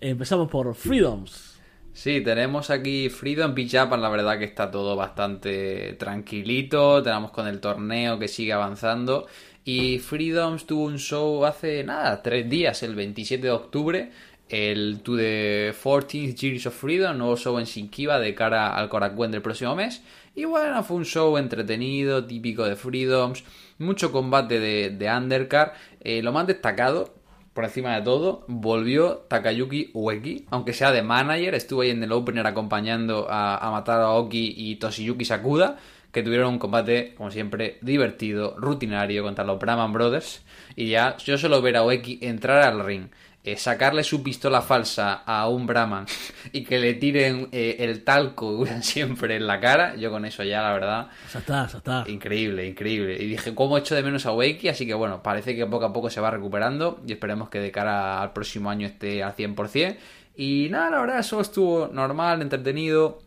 Empezamos 0.00 0.50
por 0.50 0.74
Freedoms. 0.74 1.60
Sí, 1.92 2.22
tenemos 2.22 2.70
aquí 2.70 3.10
Freedom 3.10 3.54
Beach 3.54 3.72
Japan, 3.72 4.00
la 4.00 4.08
verdad 4.08 4.38
que 4.38 4.46
está 4.46 4.70
todo 4.70 4.96
bastante 4.96 5.92
tranquilito, 5.98 7.02
tenemos 7.02 7.30
con 7.30 7.46
el 7.46 7.60
torneo 7.60 8.18
que 8.18 8.28
sigue 8.28 8.54
avanzando 8.54 9.26
y 9.64 9.98
Freedoms 9.98 10.66
tuvo 10.66 10.84
un 10.84 10.98
show 10.98 11.44
hace 11.44 11.84
nada, 11.84 12.22
tres 12.22 12.48
días, 12.48 12.82
el 12.82 12.94
27 12.94 13.46
de 13.46 13.50
octubre, 13.50 14.10
el 14.48 15.00
To 15.02 15.16
the 15.16 15.72
14th 15.72 16.34
Years 16.34 16.66
of 16.66 16.74
Freedom, 16.74 17.16
nuevo 17.16 17.36
show 17.36 17.58
en 17.58 17.64
Shinkiba 17.64 18.18
de 18.18 18.34
cara 18.34 18.76
al 18.76 18.88
Korakuen 18.88 19.30
del 19.30 19.40
próximo 19.42 19.74
mes. 19.74 20.02
Y 20.34 20.44
bueno, 20.44 20.82
fue 20.82 20.96
un 20.96 21.04
show 21.04 21.36
entretenido, 21.38 22.26
típico 22.26 22.64
de 22.64 22.76
Freedoms, 22.76 23.44
mucho 23.78 24.12
combate 24.12 24.58
de, 24.60 24.90
de 24.90 25.10
undercard, 25.10 25.72
Eh, 26.00 26.22
lo 26.22 26.32
más 26.32 26.46
destacado 26.46 27.14
por 27.52 27.64
encima 27.64 27.94
de 27.94 28.02
todo, 28.02 28.44
volvió 28.48 29.26
Takayuki 29.28 29.90
Ueki, 29.92 30.46
aunque 30.50 30.72
sea 30.72 30.90
de 30.90 31.02
manager, 31.02 31.54
estuvo 31.54 31.82
ahí 31.82 31.90
en 31.90 32.02
el 32.02 32.12
opener 32.12 32.46
acompañando 32.46 33.26
a, 33.30 33.58
a 33.58 33.70
Mataro 33.70 34.04
Aoki 34.06 34.54
y 34.56 34.76
Toshiyuki 34.76 35.24
Sakuda, 35.24 35.78
que 36.12 36.22
tuvieron 36.22 36.52
un 36.52 36.58
combate, 36.58 37.14
como 37.16 37.30
siempre, 37.30 37.78
divertido, 37.80 38.54
rutinario 38.58 39.22
contra 39.22 39.44
los 39.44 39.58
Brahman 39.58 39.92
Brothers. 39.92 40.42
Y 40.76 40.90
ya, 40.90 41.16
yo 41.16 41.38
solo 41.38 41.62
ver 41.62 41.76
a 41.76 41.84
Ueki 41.84 42.18
entrar 42.20 42.62
al 42.62 42.84
ring, 42.84 43.06
eh, 43.44 43.56
sacarle 43.56 44.04
su 44.04 44.22
pistola 44.22 44.62
falsa 44.62 45.22
a 45.26 45.48
un 45.48 45.66
Brahman 45.66 46.06
y 46.52 46.62
que 46.62 46.78
le 46.78 46.94
tiren 46.94 47.48
eh, 47.50 47.76
el 47.80 48.04
talco 48.04 48.64
siempre 48.82 49.36
en 49.36 49.46
la 49.46 49.58
cara, 49.58 49.96
yo 49.96 50.10
con 50.10 50.24
eso 50.26 50.44
ya, 50.44 50.62
la 50.62 50.72
verdad, 50.72 51.08
Ya 51.32 51.38
está, 51.40 51.66
ya 51.66 51.78
está. 51.78 52.04
Increíble, 52.06 52.66
increíble. 52.66 53.16
Y 53.20 53.26
dije, 53.26 53.54
¿cómo 53.54 53.78
echo 53.78 53.94
de 53.94 54.02
menos 54.02 54.26
a 54.26 54.32
Wakey? 54.32 54.68
Así 54.68 54.86
que 54.86 54.94
bueno, 54.94 55.22
parece 55.22 55.56
que 55.56 55.66
poco 55.66 55.86
a 55.86 55.92
poco 55.92 56.10
se 56.10 56.20
va 56.20 56.30
recuperando 56.30 57.00
y 57.06 57.12
esperemos 57.12 57.48
que 57.48 57.58
de 57.58 57.72
cara 57.72 58.20
al 58.20 58.32
próximo 58.34 58.70
año 58.70 58.86
esté 58.86 59.22
al 59.22 59.34
100%. 59.34 59.96
Y 60.36 60.68
nada, 60.70 60.90
la 60.90 61.00
verdad, 61.00 61.18
eso 61.18 61.40
estuvo 61.40 61.88
normal, 61.88 62.42
entretenido. 62.42 63.18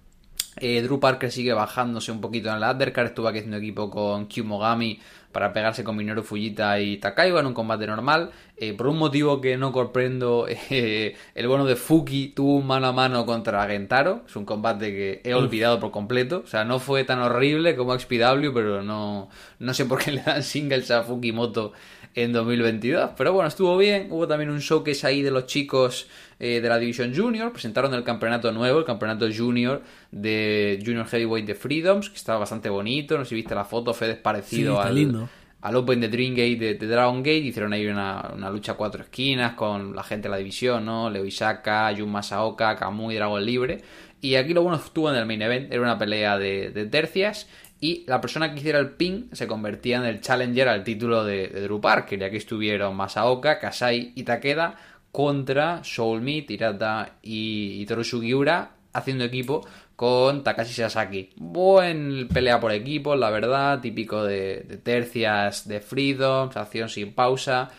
Eh, 0.57 0.81
Drew 0.81 0.99
Parker 0.99 1.31
sigue 1.31 1.53
bajándose 1.53 2.11
un 2.11 2.21
poquito 2.21 2.49
en 2.49 2.55
el 2.55 2.63
undercard. 2.63 3.07
Estuvo 3.07 3.27
aquí 3.27 3.39
haciendo 3.39 3.57
equipo 3.57 3.89
con 3.89 4.25
Q 4.27 4.43
Mogami 4.43 4.99
para 5.31 5.51
pegarse 5.51 5.83
con 5.83 5.97
Minoru 5.97 6.23
Fujita 6.23 6.79
y 6.79 6.95
Takaiba 6.95 7.41
en 7.41 7.47
un 7.47 7.53
combate 7.53 7.85
normal. 7.85 8.31
Eh, 8.55 8.71
por 8.71 8.87
un 8.87 8.97
motivo 8.97 9.41
que 9.41 9.57
no 9.57 9.73
comprendo, 9.73 10.47
eh, 10.69 11.15
el 11.35 11.47
bueno 11.49 11.65
de 11.65 11.75
Fuki 11.75 12.29
tuvo 12.29 12.55
un 12.55 12.67
mano 12.67 12.87
a 12.87 12.93
mano 12.93 13.25
contra 13.25 13.67
Gentaro. 13.67 14.23
Es 14.25 14.35
un 14.37 14.45
combate 14.45 14.91
que 14.91 15.21
he 15.29 15.33
olvidado 15.33 15.79
por 15.79 15.91
completo. 15.91 16.43
O 16.45 16.47
sea, 16.47 16.63
no 16.63 16.79
fue 16.79 17.03
tan 17.03 17.19
horrible 17.19 17.75
como 17.75 17.99
XPW, 17.99 18.53
pero 18.53 18.81
no, 18.81 19.29
no 19.59 19.73
sé 19.73 19.85
por 19.85 20.01
qué 20.01 20.11
le 20.13 20.21
dan 20.21 20.41
singles 20.41 20.89
a 20.89 21.03
Fukimoto 21.03 21.73
en 22.15 22.31
2022. 22.31 23.11
Pero 23.17 23.33
bueno, 23.33 23.49
estuvo 23.49 23.77
bien. 23.77 24.07
Hubo 24.09 24.27
también 24.27 24.49
un 24.49 24.59
showcase 24.59 25.05
ahí 25.05 25.21
de 25.21 25.31
los 25.31 25.47
chicos 25.47 26.07
eh, 26.39 26.59
de 26.61 26.69
la 26.69 26.77
división 26.77 27.13
junior. 27.15 27.51
Presentaron 27.51 27.93
el 27.93 28.03
campeonato 28.03 28.51
nuevo, 28.51 28.79
el 28.79 28.85
campeonato 28.85 29.27
junior 29.35 29.81
de 30.11 30.81
Junior 30.85 31.05
Heavyweight 31.07 31.45
de 31.47 31.55
Freedoms, 31.55 32.09
que 32.09 32.15
estaba 32.17 32.39
bastante 32.39 32.69
bonito. 32.69 33.17
No 33.17 33.23
sé 33.25 33.29
si 33.29 33.35
viste 33.35 33.55
la 33.55 33.65
foto, 33.65 33.93
Fede, 33.93 34.13
es 34.13 34.17
parecido 34.17 34.75
Sí, 34.75 34.87
al, 34.87 34.95
lindo. 34.95 35.29
al 35.61 35.75
Open 35.75 35.99
de 36.01 36.09
Dream 36.09 36.31
Gate 36.31 36.57
de, 36.57 36.73
de 36.75 36.87
Dragon 36.87 37.17
Gate. 37.19 37.37
Hicieron 37.37 37.73
ahí 37.73 37.87
una, 37.87 38.31
una 38.33 38.49
lucha 38.49 38.73
a 38.73 38.75
cuatro 38.75 39.01
esquinas 39.03 39.53
con 39.55 39.95
la 39.95 40.03
gente 40.03 40.27
de 40.27 40.31
la 40.31 40.37
división, 40.37 40.85
¿no? 40.85 41.09
Leo 41.09 41.25
Isaka, 41.25 41.93
Jun 41.97 42.11
Masaoka, 42.11 42.75
Kamui, 42.75 43.15
Dragon 43.15 43.43
Libre. 43.43 43.81
Y 44.21 44.35
aquí 44.35 44.53
lo 44.53 44.63
bueno 44.63 44.77
estuvo 44.77 45.09
en 45.11 45.17
el 45.17 45.25
main 45.25 45.41
event, 45.41 45.71
era 45.71 45.81
una 45.81 45.97
pelea 45.97 46.37
de, 46.37 46.71
de 46.71 46.85
tercias. 46.85 47.47
Y 47.81 48.05
la 48.07 48.21
persona 48.21 48.51
que 48.53 48.59
hiciera 48.59 48.79
el 48.79 48.91
pin 48.91 49.29
se 49.33 49.45
convertía 49.47 49.97
en 49.97 50.05
el 50.05 50.21
challenger 50.21 50.69
al 50.69 50.83
título 50.83 51.23
de, 51.25 51.49
de 51.49 51.61
Drew 51.61 51.81
Parker. 51.81 52.23
Aquí 52.23 52.37
estuvieron 52.37 52.95
Masaoka, 52.95 53.59
Kasai 53.59 54.13
y 54.15 54.23
Takeda 54.23 54.77
contra 55.15 55.81
Soulmeat, 55.81 56.51
Hirata 56.51 57.19
y, 57.21 57.87
Sugiura 58.03 58.71
haciendo 58.91 59.23
equipo 59.23 59.65
con 59.95 60.43
Takashi 60.43 60.73
Sasaki. 60.73 61.29
Buen 61.37 62.27
pelea 62.27 62.59
por 62.59 62.73
equipos, 62.73 63.17
la 63.17 63.29
verdad, 63.29 63.79
típico 63.79 64.25
de, 64.25 64.65
de 64.67 64.75
tercias 64.75 65.69
de 65.69 65.79
Freedom, 65.79 66.49
acción 66.53 66.89
sin 66.89 67.13
pausa, 67.13 67.69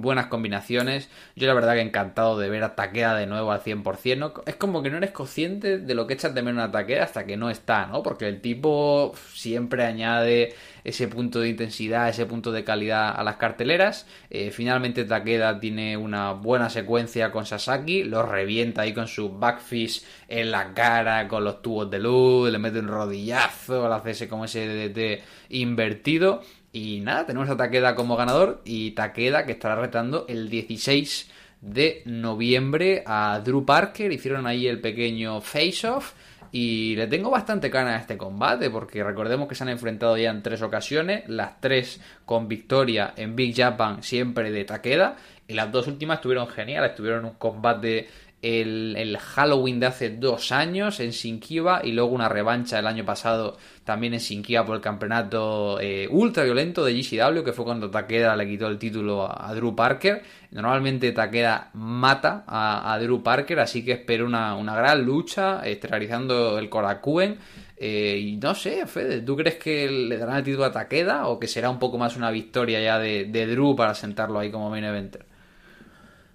buenas 0.00 0.26
combinaciones. 0.26 1.08
Yo 1.34 1.46
la 1.46 1.54
verdad 1.54 1.74
que 1.74 1.80
encantado 1.80 2.38
de 2.38 2.48
ver 2.48 2.62
a 2.64 2.74
Takeda 2.74 3.14
de 3.16 3.26
nuevo 3.26 3.52
al 3.52 3.62
100%. 3.62 4.18
¿no? 4.18 4.34
Es 4.46 4.56
como 4.56 4.82
que 4.82 4.90
no 4.90 4.98
eres 4.98 5.10
consciente 5.10 5.78
de 5.78 5.94
lo 5.94 6.06
que 6.06 6.14
echas 6.14 6.34
de 6.34 6.42
menos 6.42 6.68
a 6.68 6.70
Takeda 6.70 7.04
hasta 7.04 7.26
que 7.26 7.36
no 7.36 7.50
está, 7.50 7.86
¿no? 7.86 8.02
Porque 8.02 8.28
el 8.28 8.40
tipo 8.40 9.12
siempre 9.32 9.84
añade 9.84 10.54
ese 10.84 11.08
punto 11.08 11.40
de 11.40 11.48
intensidad, 11.48 12.08
ese 12.08 12.26
punto 12.26 12.52
de 12.52 12.62
calidad 12.62 13.12
a 13.18 13.24
las 13.24 13.36
carteleras. 13.36 14.06
Eh, 14.30 14.52
finalmente 14.52 15.04
Takeda 15.04 15.58
tiene 15.58 15.96
una 15.96 16.32
buena 16.32 16.70
secuencia 16.70 17.32
con 17.32 17.44
Sasaki, 17.44 18.04
lo 18.04 18.22
revienta 18.22 18.82
ahí 18.82 18.94
con 18.94 19.08
su 19.08 19.36
backfish 19.36 20.04
en 20.28 20.52
la 20.52 20.74
cara, 20.74 21.26
con 21.26 21.42
los 21.42 21.60
tubos 21.60 21.90
de 21.90 21.98
luz, 21.98 22.52
le 22.52 22.58
mete 22.58 22.78
un 22.78 22.88
rodillazo, 22.88 23.88
le 23.88 23.94
hace 23.94 24.10
ese 24.12 24.28
como 24.28 24.44
ese 24.44 24.68
DDT 24.68 25.22
invertido. 25.48 26.42
Y 26.76 27.00
nada, 27.00 27.24
tenemos 27.24 27.48
a 27.48 27.56
Takeda 27.56 27.94
como 27.94 28.16
ganador 28.16 28.60
y 28.66 28.90
Takeda 28.90 29.46
que 29.46 29.52
estará 29.52 29.76
retando 29.76 30.26
el 30.28 30.50
16 30.50 31.30
de 31.62 32.02
noviembre 32.04 33.02
a 33.06 33.40
Drew 33.42 33.64
Parker. 33.64 34.12
Hicieron 34.12 34.46
ahí 34.46 34.66
el 34.66 34.82
pequeño 34.82 35.40
face-off. 35.40 36.12
Y 36.52 36.94
le 36.96 37.06
tengo 37.06 37.30
bastante 37.30 37.70
gana 37.70 37.96
a 37.96 38.00
este 38.00 38.18
combate, 38.18 38.68
porque 38.68 39.02
recordemos 39.02 39.48
que 39.48 39.54
se 39.54 39.64
han 39.64 39.70
enfrentado 39.70 40.18
ya 40.18 40.30
en 40.30 40.42
tres 40.42 40.60
ocasiones, 40.60 41.26
las 41.28 41.60
tres 41.62 41.98
con 42.26 42.46
victoria 42.46 43.14
en 43.16 43.34
Big 43.34 43.56
Japan, 43.56 44.02
siempre 44.02 44.50
de 44.52 44.64
Takeda, 44.64 45.16
y 45.48 45.54
las 45.54 45.72
dos 45.72 45.86
últimas 45.86 46.18
estuvieron 46.18 46.46
geniales, 46.46 46.94
tuvieron 46.94 47.24
un 47.24 47.34
combate 47.34 48.08
el, 48.42 48.94
el 48.96 49.16
Halloween 49.18 49.80
de 49.80 49.86
hace 49.86 50.10
dos 50.10 50.52
años 50.52 51.00
en 51.00 51.10
Shinkiba 51.10 51.80
y 51.84 51.92
luego 51.92 52.10
una 52.10 52.28
revancha 52.28 52.78
el 52.78 52.86
año 52.86 53.04
pasado 53.04 53.56
también 53.84 54.14
en 54.14 54.20
Shinkiba 54.20 54.64
por 54.64 54.76
el 54.76 54.82
campeonato 54.82 55.80
eh, 55.80 56.06
ultra 56.10 56.44
violento 56.44 56.84
de 56.84 56.94
GCW, 56.94 57.42
que 57.42 57.52
fue 57.52 57.64
cuando 57.64 57.90
Takeda 57.90 58.36
le 58.36 58.46
quitó 58.46 58.68
el 58.68 58.78
título 58.78 59.26
a, 59.28 59.52
Drew 59.54 59.74
Parker. 59.74 60.22
Normalmente 60.50 61.12
Takeda 61.12 61.70
mata 61.74 62.44
a, 62.46 62.98
Drew 63.00 63.22
Parker, 63.22 63.60
así 63.60 63.84
que 63.84 63.92
espero 63.92 64.26
una, 64.26 64.54
una 64.54 64.76
gran 64.76 65.04
lucha, 65.04 65.66
este, 65.66 65.88
realizando 65.88 66.58
el 66.58 66.68
Korakuen. 66.68 67.38
Eh, 67.78 68.18
y 68.18 68.36
no 68.36 68.54
sé, 68.54 68.86
Fede, 68.86 69.20
¿tú 69.20 69.36
crees 69.36 69.56
que 69.56 69.90
le 69.90 70.16
darán 70.16 70.38
el 70.38 70.44
título 70.44 70.64
a 70.64 70.72
Takeda 70.72 71.26
o 71.26 71.38
que 71.38 71.46
será 71.46 71.68
un 71.68 71.78
poco 71.78 71.98
más 71.98 72.16
una 72.16 72.30
victoria 72.30 72.80
ya 72.80 72.98
de, 72.98 73.24
de 73.24 73.46
Drew 73.46 73.76
para 73.76 73.94
sentarlo 73.94 74.38
ahí 74.38 74.50
como 74.50 74.70
main 74.70 74.84
eventer? 74.84 75.35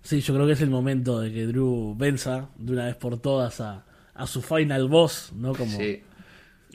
Sí, 0.02 0.20
yo 0.22 0.34
creo 0.34 0.48
que 0.48 0.54
es 0.54 0.62
el 0.62 0.70
momento 0.70 1.20
de 1.20 1.32
que 1.32 1.46
Drew 1.46 1.96
venza 1.96 2.50
de 2.58 2.74
una 2.74 2.86
vez 2.86 2.96
por 2.96 3.20
todas 3.20 3.62
a, 3.62 3.86
a 4.14 4.28
su 4.28 4.42
final 4.42 4.88
boss, 4.88 5.32
¿no? 5.36 5.54
Como, 5.54 5.78
Sí. 5.78 6.02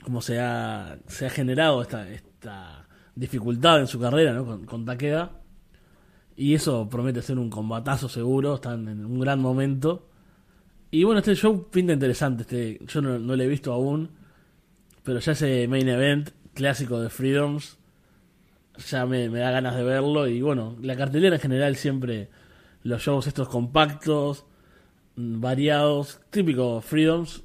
como 0.03 0.21
se, 0.21 0.39
ha, 0.39 0.97
se 1.07 1.25
ha 1.25 1.29
generado 1.29 1.81
esta, 1.81 2.09
esta 2.09 2.87
dificultad 3.15 3.79
en 3.81 3.87
su 3.87 3.99
carrera, 3.99 4.33
¿no? 4.33 4.45
Con, 4.45 4.65
con 4.65 4.85
Takeda. 4.85 5.31
Y 6.37 6.53
eso 6.53 6.87
promete 6.87 7.21
ser 7.21 7.37
un 7.39 7.49
combatazo 7.49 8.07
seguro, 8.07 8.55
están 8.55 8.87
en 8.87 9.03
un 9.05 9.19
gran 9.19 9.39
momento. 9.39 10.07
Y 10.91 11.03
bueno, 11.03 11.19
este 11.19 11.35
show 11.35 11.67
pinta 11.69 11.91
interesante, 11.93 12.43
este, 12.43 12.79
yo 12.85 13.01
no, 13.01 13.19
no 13.19 13.35
lo 13.35 13.43
he 13.43 13.47
visto 13.47 13.73
aún, 13.73 14.09
pero 15.03 15.19
ya 15.19 15.33
ese 15.33 15.67
main 15.67 15.89
event 15.89 16.29
clásico 16.53 17.01
de 17.01 17.09
Freedoms 17.09 17.77
ya 18.89 19.05
me, 19.05 19.29
me 19.29 19.39
da 19.39 19.51
ganas 19.51 19.75
de 19.75 19.83
verlo. 19.83 20.27
Y 20.27 20.41
bueno, 20.41 20.77
la 20.81 20.95
cartelera 20.95 21.35
en 21.35 21.41
general 21.41 21.75
siempre, 21.75 22.29
los 22.87 23.01
shows 23.01 23.27
estos 23.27 23.49
compactos, 23.49 24.45
mm, 25.15 25.41
variados, 25.41 26.21
típico 26.29 26.79
Freedoms, 26.81 27.43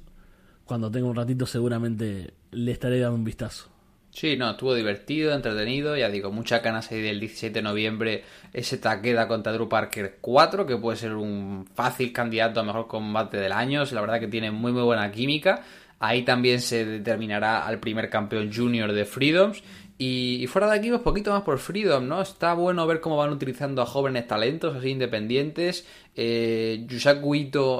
cuando 0.63 0.89
tenga 0.89 1.07
un 1.07 1.15
ratito 1.15 1.45
seguramente 1.45 2.33
le 2.51 2.71
estaré 2.71 2.99
dando 2.99 3.17
un 3.17 3.25
vistazo. 3.25 3.69
Sí, 4.11 4.37
no, 4.37 4.51
estuvo 4.51 4.75
divertido, 4.75 5.33
entretenido, 5.33 5.97
ya 5.97 6.07
digo, 6.07 6.31
mucha 6.31 6.59
ganas 6.59 6.91
ahí 6.91 7.01
del 7.01 7.19
17 7.19 7.51
de 7.59 7.61
noviembre, 7.63 8.23
ese 8.53 8.77
Takeda 8.77 9.27
contra 9.27 9.51
Drew 9.51 9.67
Parker 9.67 10.19
4, 10.21 10.67
que 10.67 10.77
puede 10.77 10.97
ser 10.97 11.15
un 11.15 11.67
fácil 11.73 12.13
candidato 12.13 12.59
a 12.59 12.63
mejor 12.63 12.87
combate 12.87 13.37
del 13.37 13.51
año, 13.51 13.83
la 13.91 14.01
verdad 14.01 14.19
que 14.19 14.27
tiene 14.27 14.51
muy 14.51 14.71
muy 14.71 14.83
buena 14.83 15.11
química, 15.11 15.63
ahí 15.99 16.21
también 16.23 16.61
se 16.61 16.85
determinará 16.85 17.65
al 17.65 17.79
primer 17.79 18.09
campeón 18.09 18.53
junior 18.53 18.93
de 18.93 19.05
Freedoms, 19.05 19.63
y, 19.97 20.47
fuera 20.47 20.67
de 20.67 20.77
aquí, 20.77 20.89
pues 20.89 21.01
poquito 21.01 21.31
más 21.31 21.43
por 21.43 21.59
Freedom, 21.59 22.07
¿no? 22.07 22.21
Está 22.21 22.55
bueno 22.55 22.85
ver 22.87 22.99
cómo 22.99 23.15
van 23.15 23.29
utilizando 23.29 23.81
a 23.81 23.85
jóvenes 23.85 24.27
talentos 24.27 24.75
así 24.75 24.89
independientes. 24.89 25.87
Eh, 26.15 26.83
Yusaku 26.87 27.35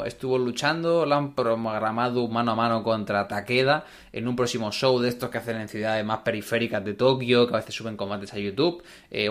estuvo 0.05 0.37
luchando, 0.37 1.05
lo 1.05 1.15
han 1.15 1.33
programado 1.33 2.27
mano 2.27 2.51
a 2.51 2.55
mano 2.55 2.83
contra 2.83 3.27
Takeda 3.27 3.85
en 4.11 4.27
un 4.27 4.35
próximo 4.35 4.71
show 4.71 4.99
de 4.99 5.09
estos 5.09 5.29
que 5.29 5.39
hacen 5.39 5.57
en 5.57 5.67
ciudades 5.67 6.05
más 6.05 6.19
periféricas 6.19 6.85
de 6.85 6.93
Tokio, 6.93 7.47
que 7.47 7.55
a 7.55 7.57
veces 7.57 7.73
suben 7.73 7.97
combates 7.97 8.33
a 8.33 8.37
YouTube. 8.37 8.83
Eh, 9.09 9.29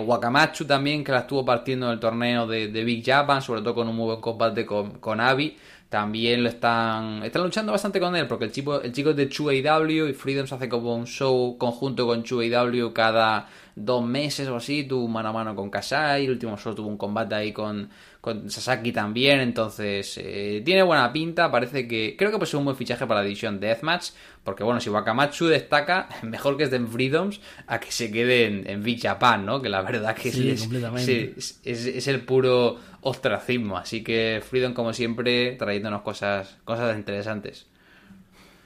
también, 0.67 1.05
que 1.05 1.13
la 1.13 1.21
estuvo 1.21 1.45
partiendo 1.45 1.87
en 1.87 1.93
el 1.93 2.01
torneo 2.01 2.47
de, 2.47 2.67
Big 2.85 3.05
Japan, 3.05 3.43
sobre 3.43 3.63
todo 3.63 3.77
con 3.77 3.89
un 3.89 3.97
muy 3.97 4.07
buen 4.07 4.21
combate 4.21 4.67
con, 4.67 4.99
con 4.99 5.21
Abby 5.21 5.57
también 5.93 6.43
lo 6.43 6.49
están 6.49 7.23
están 7.23 7.43
luchando 7.43 7.71
bastante 7.71 8.01
con 8.01 8.17
él 8.17 8.27
porque 8.27 8.47
el 8.47 8.51
chico 8.51 8.81
el 8.81 8.93
chico 8.93 9.11
es 9.11 9.17
de 9.17 9.29
Chu 9.29 9.51
AW 9.51 10.09
y 10.09 10.15
Freedom 10.15 10.47
se 10.47 10.55
hace 10.55 10.67
como 10.67 10.97
un 10.97 11.07
show 11.07 11.59
conjunto 11.59 12.07
con 12.07 12.23
Chu 12.23 12.41
AW 12.41 12.95
cada 12.95 13.47
dos 13.75 14.05
meses 14.05 14.49
o 14.49 14.57
así 14.57 14.85
tuvo 14.85 15.09
mano 15.09 15.31
a 15.31 15.33
mano 15.33 15.55
con 15.55 15.71
Kasai 15.71 16.25
el 16.25 16.33
último 16.33 16.57
show 16.57 16.75
tuvo 16.75 16.89
un 16.89 16.97
combate 16.97 17.35
ahí 17.35 17.53
con 17.53 17.89
con 18.23 18.49
Sasaki 18.49 18.93
también, 18.93 19.41
entonces 19.41 20.17
eh, 20.17 20.63
tiene 20.65 20.85
buena 20.85 21.13
pinta, 21.13 21.51
parece 21.51 21.89
que 21.89 22.15
creo 22.17 22.31
que 22.31 22.37
puede 22.39 22.49
ser 22.49 22.59
un 22.59 22.67
buen 22.67 22.77
fichaje 22.77 23.05
para 23.05 23.19
la 23.19 23.25
división 23.25 23.59
Deathmatch, 23.59 24.11
porque 24.45 24.63
bueno, 24.63 24.81
si 24.81 24.91
Wakamatsu 24.91 25.49
destaca, 25.49 26.09
mejor 26.23 26.57
que 26.57 26.63
esté 26.63 26.77
en 26.77 26.87
Freedoms 26.87 27.41
a 27.67 27.81
que 27.81 27.91
se 27.91 28.13
quede 28.13 28.47
en, 28.47 28.71
en 28.71 28.85
Big 28.85 29.03
Japan, 29.03 29.45
¿no? 29.45 29.61
Que 29.61 29.69
la 29.69 29.83
verdad 29.83 30.15
que 30.15 30.29
es, 30.29 31.61
es, 31.65 32.07
el 32.07 32.21
puro 32.21 32.79
ostracismo, 33.01 33.77
así 33.77 34.05
que 34.05 34.41
Freedom 34.49 34.73
como 34.73 34.93
siempre 34.93 35.57
trayéndonos 35.57 36.03
cosas, 36.03 36.59
cosas 36.63 36.97
interesantes. 36.97 37.67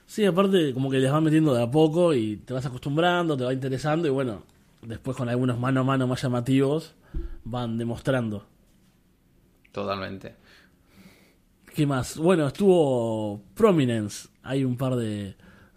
Sí, 0.05 0.27
aparte 0.27 0.75
como 0.75 0.90
que 0.90 0.99
les 0.99 1.11
van 1.11 1.25
metiendo 1.25 1.55
de 1.55 1.62
a 1.62 1.71
poco 1.71 2.12
y 2.12 2.37
te 2.37 2.53
vas 2.53 2.66
acostumbrando, 2.66 3.38
te 3.38 3.45
va 3.45 3.55
interesando 3.55 4.07
y 4.07 4.11
bueno, 4.11 4.42
después 4.87 5.16
con 5.16 5.29
algunos 5.29 5.59
mano 5.59 5.81
a 5.81 5.85
mano 5.85 6.07
más 6.07 6.22
llamativos 6.22 6.94
van 7.44 7.77
demostrando. 7.77 8.46
Totalmente. 9.72 10.37
¿Qué 11.75 11.87
más? 11.87 12.16
Bueno, 12.16 12.46
estuvo 12.46 13.42
Prominence. 13.55 14.29
Hay 14.42 14.64
un 14.64 14.77
par 14.77 14.96
de, 14.96 15.35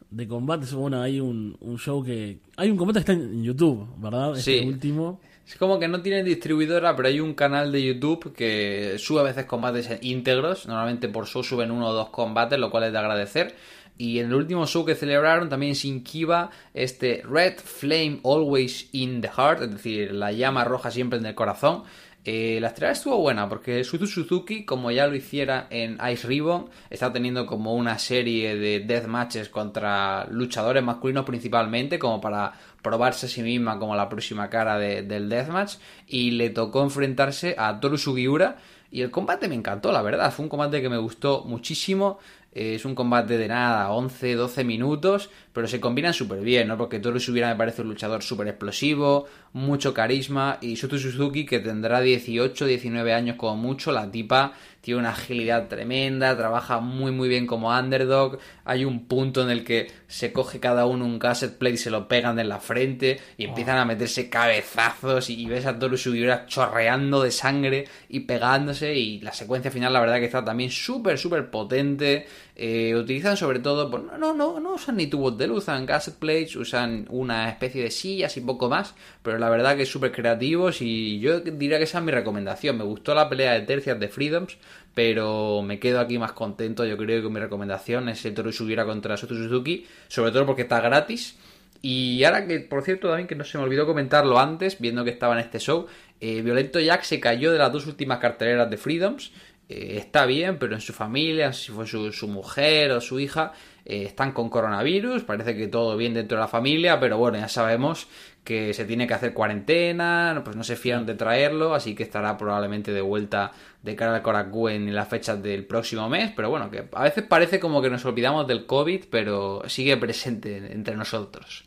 de 0.10 0.28
combates. 0.28 0.74
Bueno, 0.74 1.02
hay 1.02 1.20
un, 1.20 1.58
show 1.78 2.04
que. 2.04 2.40
Hay 2.56 2.70
un 2.70 2.78
combate 2.78 3.00
que 3.00 3.12
está 3.12 3.14
en 3.14 3.44
YouTube, 3.44 3.88
¿verdad? 3.98 4.38
Este 4.38 4.60
sí. 4.60 4.66
último. 4.66 5.20
Es 5.46 5.56
como 5.56 5.80
que 5.80 5.88
no 5.88 6.02
tiene 6.04 6.24
distribuidora, 6.24 6.96
pero 6.96 7.08
hay 7.08 7.20
un 7.20 7.34
canal 7.34 7.72
de 7.72 7.84
YouTube 7.84 8.34
que 8.34 8.96
sube 9.00 9.22
a 9.22 9.24
veces 9.24 9.46
combates 9.46 9.90
íntegros. 10.02 10.68
Normalmente 10.68 11.10
por 11.10 11.26
show 11.26 11.44
suben 11.44 11.72
uno 11.72 11.88
o 11.88 11.94
dos 11.94 12.10
combates, 12.10 12.60
lo 12.60 12.70
cual 12.70 12.84
es 12.84 12.92
de 12.92 13.00
agradecer. 13.00 13.56
Y 14.00 14.20
en 14.20 14.28
el 14.28 14.34
último 14.36 14.66
show 14.66 14.86
que 14.86 14.96
celebraron 14.96 15.50
también 15.50 15.76
sin 15.76 16.06
Kiva 16.06 16.52
este 16.74 17.22
Red 17.30 17.58
Flame 17.58 18.22
Always 18.24 18.88
in 18.94 19.20
the 19.20 19.28
Heart, 19.28 19.64
es 19.64 19.72
decir, 19.72 20.14
la 20.14 20.32
llama 20.32 20.64
roja 20.64 20.90
siempre 20.90 21.20
en 21.20 21.26
el 21.26 21.36
corazón. 21.36 21.84
Eh, 22.24 22.60
la 22.62 22.70
estrella 22.70 22.94
estuvo 22.94 23.18
buena 23.18 23.50
porque 23.50 23.84
Suzu 23.84 24.08
Suzuki, 24.08 24.64
como 24.64 24.90
ya 24.90 25.06
lo 25.06 25.16
hiciera 25.16 25.68
en 25.70 25.98
Ice 26.14 26.26
Ribbon, 26.26 26.70
está 26.90 27.12
teniendo 27.12 27.46
como 27.46 27.76
una 27.76 28.00
serie 28.00 28.56
de 28.56 28.80
death 28.80 29.08
matches 29.08 29.50
contra 29.50 30.28
luchadores 30.30 30.82
masculinos 30.82 31.26
principalmente, 31.26 32.00
como 32.00 32.22
para 32.22 32.54
probarse 32.82 33.26
a 33.26 33.30
sí 33.30 33.42
misma 33.42 33.80
como 33.80 33.98
la 33.98 34.08
próxima 34.08 34.50
cara 34.50 34.80
del 34.80 35.28
deathmatch. 35.28 35.76
Y 36.08 36.32
le 36.32 36.52
tocó 36.52 36.84
enfrentarse 36.84 37.54
a 37.58 37.82
Toru 37.82 37.98
Sugiura. 37.98 38.56
Y 38.92 39.02
el 39.02 39.12
combate 39.12 39.48
me 39.48 39.56
encantó, 39.56 39.92
la 39.92 40.02
verdad. 40.02 40.32
Fue 40.32 40.44
un 40.44 40.50
combate 40.50 40.82
que 40.82 40.90
me 40.90 40.98
gustó 40.98 41.44
muchísimo. 41.46 42.18
Es 42.52 42.84
un 42.84 42.96
combate 42.96 43.38
de 43.38 43.48
nada, 43.48 43.92
11, 43.92 44.34
12 44.34 44.64
minutos, 44.64 45.30
pero 45.54 45.68
se 45.68 45.80
combinan 45.80 46.14
súper 46.14 46.42
bien, 46.42 46.68
¿no? 46.68 46.78
Porque 46.78 47.00
Toru 47.00 47.20
Sugiura 47.20 47.50
me 47.50 47.56
parece 47.56 47.84
un 47.84 47.90
luchador 47.90 48.24
súper 48.24 48.48
explosivo, 48.48 49.28
mucho 49.54 49.94
carisma, 49.94 50.58
y 50.60 50.76
Sutu 50.76 50.98
Suzuki, 50.98 51.46
que 51.46 51.60
tendrá 51.60 52.02
18, 52.02 52.66
19 52.66 53.14
años 53.14 53.36
como 53.36 53.56
mucho, 53.56 53.92
la 53.92 54.10
tipa 54.10 54.54
tiene 54.82 55.00
una 55.00 55.12
agilidad 55.12 55.68
tremenda, 55.68 56.36
trabaja 56.38 56.80
muy 56.80 57.12
muy 57.12 57.30
bien 57.30 57.48
como 57.48 57.70
underdog, 57.70 58.40
hay 58.66 58.86
un 58.86 59.06
punto 59.06 59.42
en 59.44 59.50
el 59.50 59.64
que 59.64 59.92
se 60.08 60.32
coge 60.32 60.60
cada 60.60 60.86
uno 60.86 61.06
un 61.06 61.20
cassette 61.20 61.58
plate 61.58 61.76
y 61.76 61.78
se 61.78 61.92
lo 61.92 62.08
pegan 62.08 62.40
en 62.40 62.50
la 62.50 62.60
frente 62.60 63.20
y 63.38 63.46
empiezan 63.46 63.78
a 63.78 63.86
meterse 63.86 64.30
cabezazos 64.30 65.30
y, 65.30 65.46
ves 65.46 65.66
a 65.66 65.78
Toru 65.78 65.98
Sugiura 65.98 66.46
chorreando 66.46 67.24
de 67.24 67.32
sangre 67.32 67.88
y 68.08 68.22
pegándose 68.22 68.96
y 68.96 69.20
la 69.22 69.34
secuencia 69.34 69.72
final 69.72 69.94
la 69.94 70.02
verdad 70.02 70.20
que 70.20 70.26
está 70.26 70.44
también 70.44 70.72
súper 70.72 71.18
súper 71.18 71.50
potente, 71.50 72.28
eh, 72.62 72.94
utilizan 72.94 73.38
sobre 73.38 73.60
todo, 73.60 73.90
pues, 73.90 74.04
no, 74.20 74.34
no, 74.34 74.60
no 74.60 74.74
usan 74.74 74.98
ni 74.98 75.08
tubos 75.08 75.38
de 75.38 75.48
luz, 75.48 75.60
usan 75.60 75.86
cassette 75.86 76.20
plates, 76.20 76.58
usan 76.58 77.06
una 77.10 77.48
especie 77.48 77.82
de 77.82 77.90
sillas 77.90 78.36
y 78.36 78.42
poco 78.42 78.68
más, 78.68 78.96
pero 79.24 79.38
la 79.38 79.50
verdad 79.50 79.78
que 79.78 79.84
es 79.84 79.90
súper 79.90 80.12
creativos 80.12 80.82
y 80.82 81.22
yo 81.22 81.40
diría 81.40 81.78
que 81.78 81.86
esa 81.86 82.00
es 82.00 82.04
mi 82.04 82.12
recomendación. 82.12 82.78
Me 82.78 82.84
gustó 82.84 83.16
la 83.16 83.30
pelea 83.30 83.54
de 83.54 83.62
tercias 83.62 83.98
de 83.98 84.10
Freedoms, 84.10 84.58
pero 84.94 85.62
me 85.62 85.80
quedo 85.80 86.02
aquí 86.02 86.20
más 86.20 86.34
contento. 86.34 86.84
Yo 86.84 86.98
creo 86.98 87.22
que 87.22 87.30
mi 87.30 87.40
recomendación 87.40 88.10
es 88.10 88.26
el 88.26 88.34
Toru 88.34 88.52
Sugiura 88.52 88.86
contra 88.86 89.16
Soto 89.16 89.36
Suzuki, 89.36 89.86
sobre 90.10 90.34
todo 90.34 90.46
porque 90.46 90.64
está 90.64 90.82
gratis. 90.82 91.38
Y 91.82 92.26
ahora 92.26 92.46
que, 92.46 92.60
por 92.60 92.84
cierto, 92.84 93.08
también 93.08 93.28
que 93.28 93.36
no 93.36 93.46
se 93.46 93.58
me 93.58 93.64
olvidó 93.64 93.86
comentarlo 93.86 94.38
antes, 94.38 94.80
viendo 94.82 95.06
que 95.06 95.12
estaba 95.12 95.36
en 95.36 95.40
este 95.40 95.60
show, 95.60 95.88
eh, 96.20 96.42
Violento 96.42 96.82
Jack 96.82 97.04
se 97.04 97.22
cayó 97.22 97.54
de 97.54 97.58
las 97.58 97.72
dos 97.72 97.88
últimas 97.88 98.20
carteleras 98.20 98.70
de 98.70 98.76
Freedoms. 98.76 99.32
Eh, 99.70 99.98
está 99.98 100.26
bien, 100.26 100.58
pero 100.58 100.74
en 100.74 100.82
su 100.82 100.94
familia, 100.94 101.54
si 101.54 101.72
fue 101.72 101.86
su, 101.86 102.28
mujer 102.28 102.92
o 102.92 103.00
su 103.00 103.20
hija, 103.20 103.54
eh, 103.86 104.06
están 104.06 104.32
con 104.32 104.50
coronavirus. 104.50 105.24
Parece 105.24 105.56
que 105.56 105.68
todo 105.68 105.96
bien 105.96 106.16
dentro 106.16 106.38
de 106.38 106.42
la 106.42 106.48
familia, 106.48 107.00
pero 107.00 107.20
bueno, 107.20 107.38
ya 107.38 107.48
sabemos 107.48 108.08
que 108.44 108.74
se 108.74 108.86
tiene 108.86 109.06
que 109.06 109.14
hacer 109.14 109.36
cuarentena, 109.36 110.42
pues 110.44 110.56
no 110.56 110.64
se 110.64 110.76
fían 110.76 111.06
de 111.06 111.14
traerlo, 111.14 111.76
así 111.76 111.94
que 111.94 112.02
estará 112.02 112.36
probablemente 112.36 112.92
de 112.92 113.02
vuelta 113.02 113.52
de 113.84 113.96
cara 113.96 114.16
al 114.16 114.22
Korakuen 114.24 114.88
en 114.88 114.96
las 114.96 115.08
fechas 115.08 115.42
del 115.44 115.66
próximo 115.66 116.10
mes, 116.10 116.32
pero 116.36 116.50
bueno, 116.50 116.72
que 116.72 116.86
a 116.92 117.04
veces 117.04 117.24
parece 117.26 117.60
como 117.60 117.80
que 117.80 117.92
nos 117.92 118.04
olvidamos 118.06 118.48
del 118.48 118.66
COVID, 118.66 119.06
pero 119.12 119.62
sigue 119.68 119.98
presente 119.98 120.74
entre 120.74 120.96
nosotros. 120.96 121.64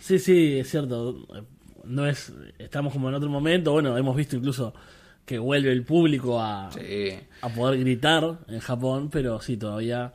Sí, 0.00 0.18
sí, 0.18 0.58
es 0.58 0.68
cierto. 0.68 1.24
No 1.84 2.08
es, 2.08 2.32
estamos 2.58 2.92
como 2.92 3.08
en 3.10 3.14
otro 3.14 3.28
momento, 3.28 3.70
bueno, 3.70 3.96
hemos 3.96 4.16
visto 4.16 4.34
incluso 4.34 4.74
que 5.26 5.38
vuelve 5.38 5.72
el 5.72 5.84
público 5.84 6.40
a, 6.40 6.68
a 6.68 7.48
poder 7.48 7.80
gritar 7.80 8.38
en 8.48 8.60
Japón, 8.60 9.10
pero 9.10 9.40
sí, 9.40 9.56
todavía 9.56 10.14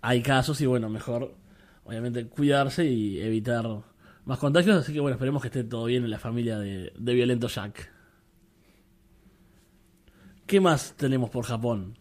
hay 0.00 0.22
casos 0.22 0.60
y 0.60 0.66
bueno, 0.66 0.88
mejor 0.88 1.36
obviamente 1.84 2.26
cuidarse 2.26 2.86
y 2.86 3.20
evitar 3.20 3.66
más 4.24 4.38
contagios, 4.38 4.76
así 4.76 4.92
que 4.92 5.00
bueno, 5.00 5.14
esperemos 5.14 5.42
que 5.42 5.48
esté 5.48 5.64
todo 5.64 5.84
bien 5.84 6.04
en 6.04 6.10
la 6.10 6.18
familia 6.18 6.58
de, 6.58 6.92
Violento 6.98 7.48
Jack. 7.48 7.92
¿Qué 10.46 10.60
más 10.60 10.94
tenemos 10.96 11.30
por 11.30 11.44
Japón? 11.44 11.98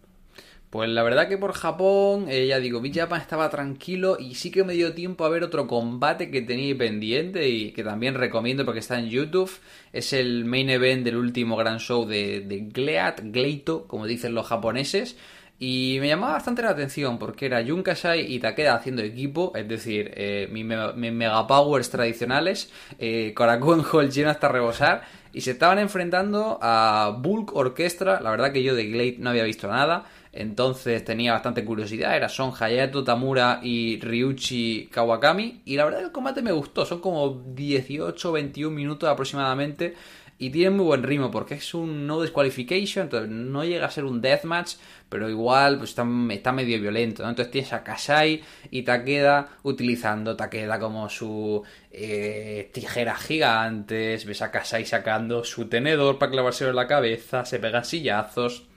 Pues 0.74 0.90
la 0.90 1.04
verdad 1.04 1.28
que 1.28 1.38
por 1.38 1.54
Japón, 1.54 2.26
eh, 2.30 2.48
ya 2.48 2.60
digo, 2.60 2.82
Big 2.82 2.96
Japan 2.96 3.22
estaba 3.22 3.48
tranquilo 3.52 4.18
y 4.20 4.34
sí 4.34 4.50
que 4.50 4.64
me 4.64 4.74
dio 4.74 4.96
tiempo 4.96 5.24
a 5.24 5.30
ver 5.30 5.44
otro 5.44 5.68
combate 5.68 6.32
que 6.32 6.42
tenía 6.42 6.76
pendiente 6.76 7.48
y 7.48 7.74
que 7.74 7.84
también 7.84 8.16
recomiendo 8.16 8.66
porque 8.66 8.80
está 8.80 8.98
en 8.98 9.08
YouTube. 9.08 9.52
Es 9.92 10.14
el 10.14 10.46
main 10.46 10.72
event 10.72 11.04
del 11.04 11.18
último 11.18 11.58
gran 11.58 11.78
show 11.78 12.08
de, 12.08 12.40
de 12.40 12.62
Gleat, 12.62 13.22
Gleito, 13.26 13.86
como 13.86 14.08
dicen 14.08 14.34
los 14.34 14.48
japoneses. 14.48 15.16
Y 15.60 15.98
me 16.02 16.08
llamaba 16.08 16.34
bastante 16.34 16.64
la 16.64 16.72
atención 16.72 17.20
porque 17.20 17.46
era 17.46 17.64
Jun 17.64 17.84
Kasai 17.84 18.34
y 18.34 18.40
Takeda 18.40 18.74
haciendo 18.74 19.04
equipo, 19.04 19.54
es 19.56 19.68
decir, 19.68 20.12
eh, 20.16 20.50
mis, 20.52 20.66
Mega 20.66 21.46
Powers 21.46 21.92
tradicionales, 21.92 22.72
eh, 22.98 23.36
Hall 23.38 24.10
lleno 24.10 24.32
hasta 24.32 24.48
rebosar, 24.48 25.04
y 25.32 25.42
se 25.42 25.52
estaban 25.52 25.80
enfrentando 25.80 26.58
a 26.62 27.16
Bulk 27.18 27.56
Orchestra, 27.56 28.20
la 28.22 28.32
verdad 28.32 28.52
que 28.52 28.64
yo 28.64 28.76
de 28.76 28.88
Glade 28.88 29.16
no 29.20 29.30
había 29.30 29.44
visto 29.44 29.68
nada, 29.68 30.06
entonces 30.34 31.06
tenía 31.06 31.34
bastante 31.34 31.64
curiosidad, 31.64 32.16
era 32.18 32.28
Son 32.28 32.52
Hayato 32.60 33.04
Tamura 33.04 33.60
y 33.64 34.00
Ryuchi 34.02 34.90
Kawakami, 34.92 35.62
y 35.64 35.78
la 35.78 35.86
verdad 35.86 36.00
que 36.00 36.06
el 36.06 36.12
combate 36.12 36.42
me 36.42 36.52
gustó, 36.52 36.86
son 36.86 37.00
como 37.00 37.44
18 37.54 38.32
21 38.32 38.76
minutos 38.76 39.08
aproximadamente, 39.08 39.94
y 40.40 40.50
tiene 40.50 40.72
muy 40.72 40.86
buen 40.86 41.04
ritmo 41.04 41.32
porque 41.32 41.54
es 41.54 41.74
un 41.74 42.08
no 42.08 42.22
disqualification, 42.22 43.04
entonces 43.04 43.30
no 43.30 43.64
llega 43.64 43.86
a 43.86 43.92
ser 43.92 44.04
un 44.04 44.20
deathmatch, 44.20 44.74
pero 45.08 45.30
igual 45.30 45.78
pues 45.78 45.92
está, 45.92 46.06
está 46.32 46.52
medio 46.52 46.82
violento. 46.82 47.24
Entonces 47.24 47.52
tienes 47.52 47.72
a 47.72 47.84
Kasai 47.84 48.42
y 48.72 48.82
Takeda 48.82 49.48
utilizando 49.64 50.36
Takeda 50.36 50.80
como 50.80 51.08
su 51.10 51.64
eh, 51.92 52.72
tijeras 52.74 53.22
gigantes, 53.22 54.26
ves 54.26 54.42
a 54.42 54.52
Kasai 54.52 54.86
sacando 54.86 55.44
su 55.44 55.70
tenedor 55.70 56.18
para 56.18 56.32
clavárselo 56.32 56.72
en 56.72 56.76
la 56.78 56.88
cabeza, 56.88 57.46
se 57.46 57.60
pegan 57.60 57.86
sillazos. 57.86 58.73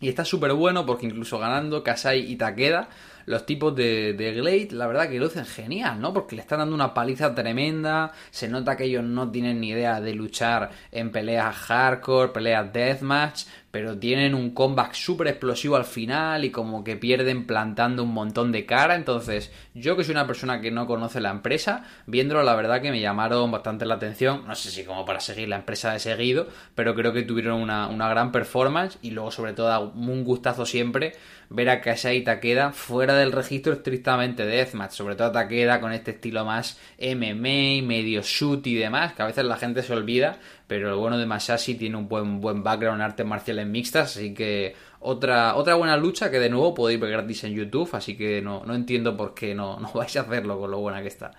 Y 0.00 0.08
está 0.08 0.24
súper 0.24 0.52
bueno 0.54 0.86
porque 0.86 1.06
incluso 1.06 1.38
ganando 1.38 1.84
Kasai 1.84 2.20
y 2.20 2.36
Takeda, 2.36 2.88
los 3.26 3.44
tipos 3.44 3.76
de, 3.76 4.14
de 4.14 4.32
Glade, 4.32 4.68
la 4.72 4.86
verdad 4.86 5.08
que 5.08 5.20
lucen 5.20 5.44
genial, 5.44 6.00
¿no? 6.00 6.12
Porque 6.12 6.36
le 6.36 6.42
están 6.42 6.58
dando 6.60 6.74
una 6.74 6.94
paliza 6.94 7.34
tremenda, 7.34 8.12
se 8.30 8.48
nota 8.48 8.76
que 8.76 8.84
ellos 8.84 9.04
no 9.04 9.30
tienen 9.30 9.60
ni 9.60 9.68
idea 9.68 10.00
de 10.00 10.14
luchar 10.14 10.70
en 10.90 11.12
peleas 11.12 11.54
hardcore, 11.54 12.32
peleas 12.32 12.72
deathmatch, 12.72 13.44
pero 13.70 13.98
tienen 13.98 14.34
un 14.34 14.50
comeback 14.50 14.94
súper 14.94 15.28
explosivo 15.28 15.76
al 15.76 15.84
final 15.84 16.44
y 16.44 16.50
como 16.50 16.82
que 16.82 16.96
pierden 16.96 17.46
plantando 17.46 18.02
un 18.02 18.12
montón 18.12 18.50
de 18.50 18.66
cara. 18.66 18.96
Entonces, 18.96 19.52
yo 19.74 19.96
que 19.96 20.04
soy 20.04 20.12
una 20.12 20.26
persona 20.26 20.60
que 20.60 20.70
no 20.70 20.86
conoce 20.86 21.20
la 21.20 21.30
empresa, 21.30 21.84
viéndolo 22.06 22.42
la 22.42 22.56
verdad 22.56 22.82
que 22.82 22.90
me 22.90 23.00
llamaron 23.00 23.50
bastante 23.50 23.86
la 23.86 23.94
atención. 23.94 24.46
No 24.46 24.54
sé 24.54 24.70
si 24.70 24.84
como 24.84 25.04
para 25.04 25.20
seguir 25.20 25.48
la 25.48 25.56
empresa 25.56 25.92
de 25.92 26.00
seguido, 26.00 26.48
pero 26.74 26.94
creo 26.94 27.12
que 27.12 27.22
tuvieron 27.22 27.60
una, 27.60 27.88
una 27.88 28.08
gran 28.08 28.32
performance 28.32 28.98
y 29.02 29.12
luego 29.12 29.30
sobre 29.30 29.52
todo 29.52 29.92
un 29.94 30.24
gustazo 30.24 30.66
siempre 30.66 31.12
ver 31.50 31.68
a 31.68 31.80
Kasai 31.80 32.22
Takeda 32.22 32.72
fuera 32.72 33.14
del 33.14 33.32
registro 33.32 33.72
estrictamente 33.72 34.46
de 34.46 34.56
Deathmatch, 34.56 34.92
sobre 34.92 35.16
todo 35.16 35.32
Takeda 35.32 35.80
con 35.80 35.92
este 35.92 36.12
estilo 36.12 36.44
más 36.44 36.78
MMA, 36.98 37.84
medio 37.84 38.22
shoot 38.22 38.64
y 38.68 38.76
demás, 38.76 39.14
que 39.14 39.22
a 39.22 39.26
veces 39.26 39.44
la 39.44 39.56
gente 39.56 39.82
se 39.82 39.92
olvida, 39.92 40.38
pero 40.70 40.90
el 40.90 40.94
bueno 40.94 41.18
de 41.18 41.26
Masashi 41.26 41.74
tiene 41.74 41.96
un 41.96 42.06
buen, 42.06 42.40
buen 42.40 42.62
background 42.62 43.00
en 43.00 43.02
artes 43.04 43.26
marciales 43.26 43.66
mixtas, 43.66 44.16
así 44.16 44.32
que 44.32 44.76
otra, 45.00 45.56
otra 45.56 45.74
buena 45.74 45.96
lucha 45.96 46.30
que 46.30 46.38
de 46.38 46.48
nuevo 46.48 46.74
podéis 46.74 47.00
ver 47.00 47.10
gratis 47.10 47.42
en 47.42 47.54
YouTube, 47.54 47.88
así 47.92 48.16
que 48.16 48.40
no, 48.40 48.62
no 48.64 48.76
entiendo 48.76 49.16
por 49.16 49.34
qué 49.34 49.52
no, 49.52 49.80
no 49.80 49.92
vais 49.94 50.16
a 50.16 50.20
hacerlo 50.20 50.60
con 50.60 50.70
lo 50.70 50.78
buena 50.78 51.02
que 51.02 51.08
está. 51.08 51.32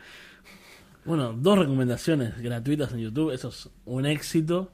Bueno, 1.05 1.31
dos 1.31 1.57
recomendaciones 1.57 2.37
gratuitas 2.41 2.91
en 2.91 2.99
YouTube, 2.99 3.31
eso 3.31 3.47
es 3.47 3.69
un 3.85 4.05
éxito. 4.05 4.69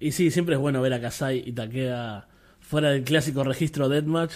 Y 0.00 0.12
sí, 0.12 0.30
siempre 0.30 0.54
es 0.54 0.60
bueno 0.62 0.80
ver 0.80 0.94
a 0.94 1.02
Kasai 1.02 1.42
y 1.44 1.52
Takeda 1.52 2.26
fuera 2.60 2.88
del 2.88 3.04
clásico 3.04 3.44
registro 3.44 3.90
Deathmatch, 3.90 4.32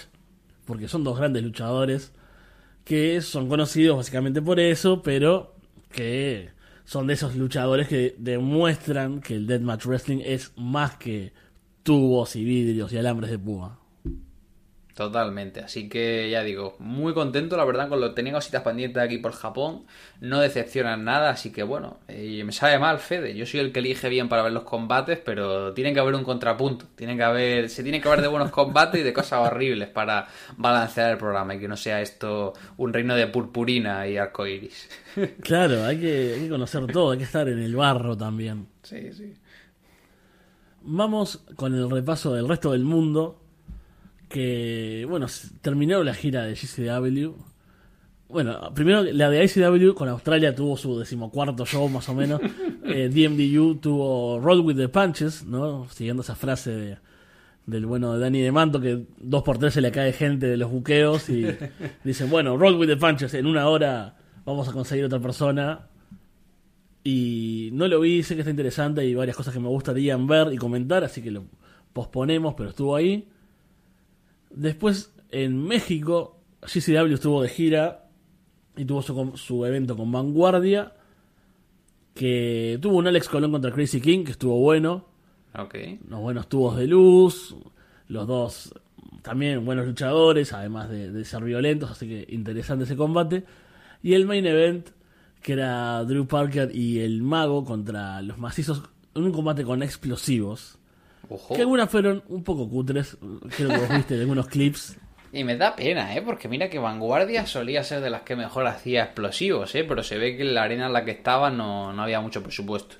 porque 0.67 0.89
son 0.89 1.05
dos 1.05 1.17
grandes 1.17 1.43
luchadores 1.43 2.13
que 2.85 3.23
son 3.23 3.49
conocidos 3.49 3.97
básicamente 3.97 4.43
por 4.43 4.61
eso, 4.61 5.03
pero 5.03 5.55
que 5.91 6.51
son 6.85 7.07
de 7.07 7.15
esos 7.15 7.37
luchadores 7.37 7.89
que 7.89 8.15
demuestran 8.19 9.21
que 9.21 9.35
el 9.35 9.47
Deathmatch 9.47 9.87
Wrestling 9.87 10.21
es 10.25 10.53
más 10.57 10.97
que 10.97 11.33
tubos 11.83 12.37
y 12.37 12.45
vidrios 12.45 12.93
y 12.93 12.99
alambres 12.99 13.31
de 13.31 13.39
púa. 13.39 13.82
Totalmente, 14.95 15.61
así 15.61 15.89
que 15.89 16.29
ya 16.31 16.43
digo, 16.43 16.77
muy 16.79 17.15
contento 17.15 17.57
la 17.57 17.65
verdad 17.65 17.89
con 17.89 17.99
lo 17.99 18.13
tenía 18.13 18.35
cositas 18.35 18.63
pendientes 18.63 19.03
aquí 19.03 19.17
por 19.17 19.33
Japón, 19.33 19.87
no 20.21 20.39
decepcionan 20.39 21.05
nada, 21.05 21.31
así 21.31 21.51
que 21.51 21.63
bueno, 21.63 22.01
eh, 22.09 22.43
me 22.45 22.53
sabe 22.53 22.79
mal 22.79 22.99
Fede, 22.99 23.35
yo 23.35 23.47
soy 23.47 23.61
el 23.61 23.73
que 23.73 23.79
elige 23.79 24.11
bien 24.11 24.29
para 24.29 24.43
ver 24.43 24.53
los 24.53 24.65
combates, 24.65 25.19
pero 25.19 25.73
tiene 25.73 25.95
que 25.95 26.01
haber 26.01 26.15
un 26.15 26.25
contrapunto, 26.25 26.85
tiene 26.95 27.17
que 27.17 27.23
haber, 27.23 27.71
se 27.71 27.83
tiene 27.83 28.03
que 28.03 28.09
haber 28.09 28.21
de 28.21 28.29
buenos 28.29 28.51
combates 28.51 29.01
y 29.01 29.03
de 29.03 29.15
cosas 29.15 29.41
horribles 29.41 29.89
para 29.89 30.29
balancear 30.59 31.13
el 31.13 31.17
programa 31.17 31.55
y 31.55 31.61
que 31.61 31.69
no 31.69 31.77
sea 31.79 32.03
esto 32.03 32.53
un 32.77 32.93
reino 32.93 33.15
de 33.17 33.27
purpurina 33.29 34.07
y 34.07 34.19
arcoiris. 34.19 34.91
Claro, 35.43 35.85
hay 35.85 35.99
que, 35.99 36.35
hay 36.35 36.41
que 36.43 36.49
conocer 36.49 36.87
todo, 36.87 37.13
hay 37.13 37.19
que 37.19 37.25
estar 37.25 37.49
en 37.49 37.59
el 37.59 37.77
barro 37.77 38.17
también. 38.17 38.67
Sí, 38.83 39.13
sí. 39.13 39.35
Vamos 40.83 41.45
con 41.57 41.75
el 41.75 41.91
repaso 41.91 42.35
del 42.35 42.49
resto 42.49 42.73
del 42.73 42.85
mundo 42.85 43.42
que, 44.33 45.07
bueno, 45.09 45.27
terminó 45.61 46.03
la 46.03 46.15
gira 46.15 46.45
de 46.45 46.55
GCW. 46.55 47.35
Bueno, 48.29 48.73
primero 48.75 49.03
la 49.03 49.29
de 49.29 49.45
ICW 49.45 49.93
con 49.93 50.09
Australia 50.09 50.55
tuvo 50.55 50.79
su 50.79 50.99
decimocuarto 50.99 51.67
show 51.67 51.87
más 51.91 52.09
o 52.09 52.15
menos. 52.15 52.41
eh, 52.85 53.11
DMDU 53.11 53.77
tuvo 53.77 54.41
Roll 54.41 54.61
with 54.61 54.77
the 54.77 54.89
Punches, 54.89 55.45
¿no? 55.45 55.87
Siguiendo 55.91 56.23
esa 56.23 56.35
frase 56.35 56.71
de, 56.71 56.99
del 57.67 57.85
bueno 57.85 58.15
de 58.15 58.21
Danny 58.21 58.41
de 58.41 58.51
Manto 58.51 58.81
que 58.81 59.05
dos 59.19 59.43
por 59.43 59.59
tres 59.59 59.75
se 59.75 59.83
le 59.83 59.93
cae 59.93 60.15
gente 60.15 60.47
de 60.47 60.57
los 60.57 60.71
buqueos 60.71 61.29
y 61.29 61.47
dicen, 62.05 62.31
bueno, 62.31 62.57
Roll 62.57 62.77
with 62.77 62.89
the 62.89 62.97
Punches, 62.97 63.35
en 63.35 63.47
una 63.47 63.69
hora 63.69 64.17
vamos 64.47 64.67
a 64.67 64.73
conseguir 64.73 65.05
otra 65.05 65.21
persona. 65.21 65.89
Y 67.05 67.69
no 67.75 67.87
lo 67.87 68.01
vi, 68.01 68.23
sé 68.23 68.35
que 68.35 68.41
está 68.41 68.51
interesante 68.51 69.05
y 69.05 69.15
varias 69.15 69.37
cosas 69.37 69.53
que 69.53 69.61
me 69.61 69.69
gustarían 69.69 70.27
ver 70.27 70.55
y 70.55 70.57
comentar, 70.57 71.05
así 71.05 71.21
que 71.21 71.31
lo 71.31 71.45
posponemos, 71.93 72.55
pero 72.55 72.71
estuvo 72.71 72.97
ahí. 72.97 73.29
Después, 74.55 75.15
en 75.31 75.63
México, 75.65 76.39
GCW 76.63 77.15
estuvo 77.15 77.43
de 77.43 77.49
gira 77.49 78.09
y 78.77 78.85
tuvo 78.85 79.03
su, 79.03 79.33
su, 79.37 79.65
evento 79.65 79.97
con 79.97 80.11
Vanguardia. 80.13 80.95
Que 82.15 82.79
tuvo 82.81 82.99
un 82.99 83.07
Alex 83.07 83.29
Colón 83.29 83.53
contra 83.53 83.73
Crazy 83.73 84.01
King, 84.01 84.25
que 84.25 84.33
estuvo 84.33 84.59
bueno. 84.59 85.07
Ok. 85.59 85.77
Unos 86.07 86.21
buenos 86.21 86.49
tubos 86.49 86.77
de 86.77 86.87
luz. 86.87 87.57
Los 88.09 88.27
dos 88.27 88.75
también 89.23 89.65
buenos 89.65 89.87
luchadores, 89.87 90.53
además 90.53 90.91
de, 90.91 91.11
de, 91.11 91.25
ser 91.25 91.43
violentos. 91.43 91.91
Así 91.91 92.07
que 92.07 92.27
interesante 92.35 92.85
ese 92.85 92.97
combate. 92.97 93.45
Y 94.03 94.15
el 94.15 94.27
main 94.27 94.45
event, 94.47 94.89
que 95.43 95.55
era 95.55 96.05
Drew 96.05 96.27
Parker 96.27 96.75
y 96.75 97.01
el 97.01 97.23
mago 97.23 97.65
contra 97.65 98.21
los 98.21 98.39
macizos. 98.39 98.83
En 99.15 99.25
un 99.25 99.33
combate 99.33 99.65
con 99.65 99.83
explosivos. 99.83 100.79
Ojo. 101.29 101.55
Que 101.55 101.61
algunas 101.63 101.89
fueron 101.91 102.23
un 102.29 102.43
poco 102.45 102.69
cutres, 102.69 103.17
creo 103.57 103.69
que 103.71 103.77
vos 103.79 103.89
viste 103.89 104.15
algunos 104.21 104.47
clips. 104.49 104.97
Y 105.33 105.45
me 105.45 105.57
da 105.57 105.75
pena, 105.75 106.15
¿eh? 106.15 106.21
Porque 106.21 106.47
mira 106.49 106.69
que 106.69 106.79
Vanguardia 106.79 107.47
solía 107.47 107.83
ser 107.85 108.03
de 108.03 108.11
las 108.11 108.23
que 108.23 108.37
mejor 108.37 108.67
hacía 108.67 109.05
explosivos, 109.05 109.75
¿eh? 109.75 109.85
Pero 109.89 110.03
se 110.03 110.19
ve 110.19 110.37
que 110.37 110.43
en 110.43 110.55
la 110.55 110.65
arena 110.65 110.87
en 110.87 110.93
la 110.93 111.05
que 111.07 111.13
estaba 111.13 111.51
no, 111.51 111.93
no 111.93 112.03
había 112.03 112.21
mucho 112.21 112.43
presupuesto. 112.43 112.97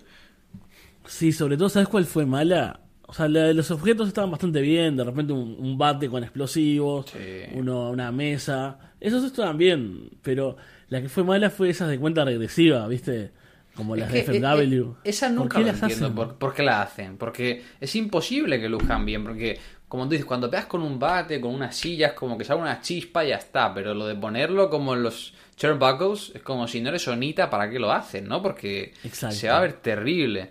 Sí, 1.07 1.33
sobre 1.33 1.57
todo, 1.57 1.69
¿sabes 1.69 1.89
cuál 1.89 2.05
fue 2.07 2.25
mala? 2.27 2.81
O 3.07 3.13
sea, 3.13 3.29
la 3.29 3.43
de 3.43 3.55
los 3.55 3.71
objetos 3.71 4.09
estaban 4.09 4.31
bastante 4.31 4.63
bien, 4.63 4.97
de 4.97 5.05
repente 5.05 5.35
un, 5.35 5.57
un 5.59 5.77
bate 5.77 6.09
con 6.09 6.23
explosivos, 6.23 7.07
Sí. 7.11 7.19
uno, 7.55 7.91
una 7.91 8.11
mesa, 8.13 8.79
esos 9.01 9.23
estaban 9.25 9.59
bien, 9.59 10.09
pero 10.23 10.57
la 10.89 11.03
que 11.03 11.11
fue 11.11 11.23
mala 11.25 11.51
fue 11.51 11.69
esas 11.69 11.91
de 11.91 11.99
cuenta 11.99 12.25
regresiva, 12.25 12.87
¿viste? 12.89 13.33
Como 13.75 13.97
las 13.97 14.13
Es 14.13 14.25
que, 14.25 14.33
de 14.33 14.39
FMW. 14.41 14.93
eh, 14.93 14.97
eh, 15.05 15.11
esa 15.11 15.29
¿Por 15.37 15.37
nunca 15.37 15.59
qué 15.59 15.65
la 15.65 15.73
las 15.73 15.83
entiendo. 15.83 16.07
hacen? 16.07 16.15
¿Por, 16.15 16.37
por 16.37 16.55
qué 16.55 16.63
la 16.63 16.83
hacen? 16.83 17.17
Porque 17.17 17.63
es 17.81 17.97
imposible 17.97 18.61
que 18.61 18.69
luzcan 18.69 19.05
bien. 19.07 19.25
Porque, 19.25 19.59
como 19.89 20.05
tú 20.05 20.11
dices, 20.11 20.27
cuando 20.27 20.51
pegas 20.51 20.67
con 20.67 20.83
un 20.83 20.99
bate, 20.99 21.41
con 21.41 21.55
unas 21.55 21.75
sillas, 21.77 22.13
como 22.13 22.37
que 22.37 22.45
sale 22.45 22.61
una 22.61 22.81
chispa 22.81 23.25
y 23.25 23.29
ya 23.29 23.37
está. 23.37 23.73
Pero 23.75 23.95
lo 23.95 24.07
de 24.07 24.15
ponerlo 24.15 24.69
como 24.71 24.95
en 24.95 25.03
los 25.03 25.35
turnbuckles 25.57 26.33
es 26.35 26.43
como 26.43 26.69
si 26.69 26.81
no 26.81 26.91
eres 26.91 27.03
sonita, 27.03 27.49
¿para 27.51 27.71
qué 27.71 27.79
lo 27.79 27.93
hacen? 27.93 28.29
¿No? 28.29 28.43
Porque 28.43 28.93
Exacto. 29.05 29.37
se 29.37 29.49
va 29.49 29.59
a 29.59 29.61
ver 29.63 29.73
terrible. 29.75 30.51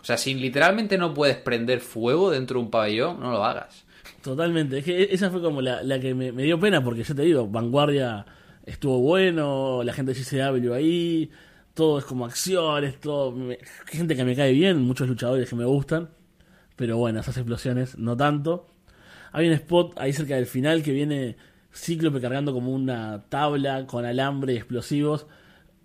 O 0.00 0.04
sea, 0.04 0.16
si 0.18 0.34
literalmente 0.34 0.98
no 0.98 1.14
puedes 1.14 1.36
prender 1.36 1.80
fuego 1.80 2.30
dentro 2.30 2.58
de 2.60 2.64
un 2.66 2.70
pabellón, 2.70 3.20
no 3.20 3.30
lo 3.32 3.44
hagas. 3.44 3.84
Totalmente, 4.22 4.78
es 4.78 4.84
que 4.84 5.02
e, 5.02 5.14
esa 5.14 5.30
fue 5.30 5.42
como 5.42 5.60
la, 5.62 5.82
la 5.82 5.98
que 6.00 6.14
me, 6.14 6.30
me 6.32 6.42
dio 6.44 6.58
pena, 6.60 6.82
porque 6.84 7.02
yo 7.04 7.14
te 7.14 7.22
digo, 7.22 7.46
Vanguardia 7.48 8.24
estuvo 8.66 8.98
bueno, 9.00 9.82
la 9.82 9.92
gente 9.92 10.14
de 10.14 10.20
GCW 10.22 10.72
ahí, 10.72 11.30
todo 11.74 11.98
es 11.98 12.04
como 12.04 12.24
acciones, 12.24 13.00
todo. 13.00 13.32
me- 13.32 13.58
gente 13.86 14.16
que 14.16 14.24
me 14.24 14.34
cae 14.36 14.52
bien, 14.52 14.80
muchos 14.82 15.08
luchadores 15.08 15.48
que 15.48 15.56
me 15.56 15.64
gustan, 15.64 16.10
pero 16.76 16.96
bueno, 16.98 17.20
esas 17.20 17.36
explosiones 17.36 17.98
no 17.98 18.16
tanto. 18.16 18.66
Hay 19.32 19.46
un 19.48 19.52
spot 19.54 19.98
ahí 19.98 20.12
cerca 20.12 20.36
del 20.36 20.46
final 20.46 20.82
que 20.82 20.92
viene 20.92 21.36
Cíclope 21.72 22.20
cargando 22.20 22.52
como 22.52 22.72
una 22.72 23.24
tabla 23.28 23.86
con 23.86 24.04
alambre 24.04 24.54
y 24.54 24.56
explosivos. 24.56 25.26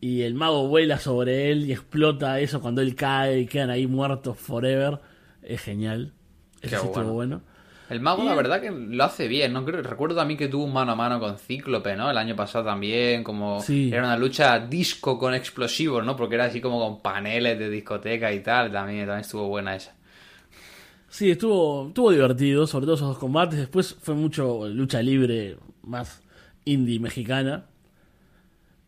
Y 0.02 0.22
el 0.22 0.34
mago 0.36 0.68
vuela 0.68 0.98
sobre 1.00 1.52
él 1.52 1.66
y 1.66 1.74
explota 1.74 2.40
eso 2.40 2.62
cuando 2.62 2.82
él 2.82 2.96
cae 2.96 3.40
y 3.42 3.46
quedan 3.48 3.70
ahí 3.70 3.86
muertos 3.88 4.38
forever. 4.38 5.00
Es 5.42 5.62
genial. 5.62 6.14
Eso 6.62 6.70
sí 6.82 6.88
estuvo 6.88 7.14
bueno. 7.14 7.42
El 7.90 8.02
mago, 8.02 8.24
Y 8.24 8.28
la 8.28 8.36
verdad 8.36 8.62
que 8.62 8.70
lo 8.72 9.04
hace 9.04 9.28
bien, 9.28 9.52
¿no? 9.52 9.66
Creo, 9.66 9.82
recuerdo 9.82 10.16
también 10.18 10.38
que 10.38 10.48
tuvo 10.48 10.64
un 10.66 10.74
mano 10.74 10.92
a 10.92 10.96
mano 10.96 11.20
con 11.20 11.38
Cíclope, 11.40 11.96
¿no? 11.96 12.12
El 12.12 12.18
año 12.18 12.36
pasado 12.36 12.66
también, 12.66 13.24
como 13.24 13.62
Sí. 13.62 13.90
era 13.92 14.04
una 14.04 14.16
lucha 14.18 14.60
disco 14.60 15.18
con 15.18 15.34
explosivos, 15.34 16.06
¿no? 16.06 16.16
Porque 16.16 16.36
era 16.36 16.46
así 16.46 16.62
como 16.62 16.80
con 16.80 17.02
paneles 17.02 17.58
de 17.58 17.70
discoteca 17.70 18.32
y 18.32 18.42
tal, 18.42 18.72
también, 18.72 19.00
también 19.08 19.22
estuvo 19.22 19.48
buena 19.48 19.76
esa. 19.76 19.96
Sí, 21.10 21.32
estuvo, 21.32 21.88
estuvo 21.88 22.12
divertido, 22.12 22.68
sobre 22.68 22.86
todo 22.86 22.96
esos 22.96 23.08
dos 23.08 23.18
combates. 23.18 23.58
Después 23.58 23.96
fue 24.00 24.14
mucho 24.14 24.68
lucha 24.68 25.02
libre, 25.02 25.58
más 25.82 26.22
indie 26.66 27.00
mexicana. 27.00 27.66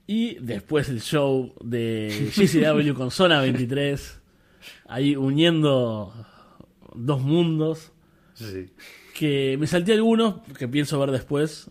Y 0.06 0.36
después 0.36 0.90
el 0.90 1.02
show 1.02 1.54
de 1.64 2.32
GCW 2.36 2.94
con 2.94 3.10
Zona 3.10 3.42
23, 3.42 4.20
ahí 4.88 5.16
uniendo 5.16 6.14
dos 6.94 7.22
mundos. 7.22 7.91
Sí. 8.42 8.70
Que 9.14 9.58
me 9.60 9.68
salté 9.68 9.94
algunos 9.94 10.36
que 10.58 10.68
pienso 10.68 11.00
ver 11.00 11.12
después. 11.12 11.70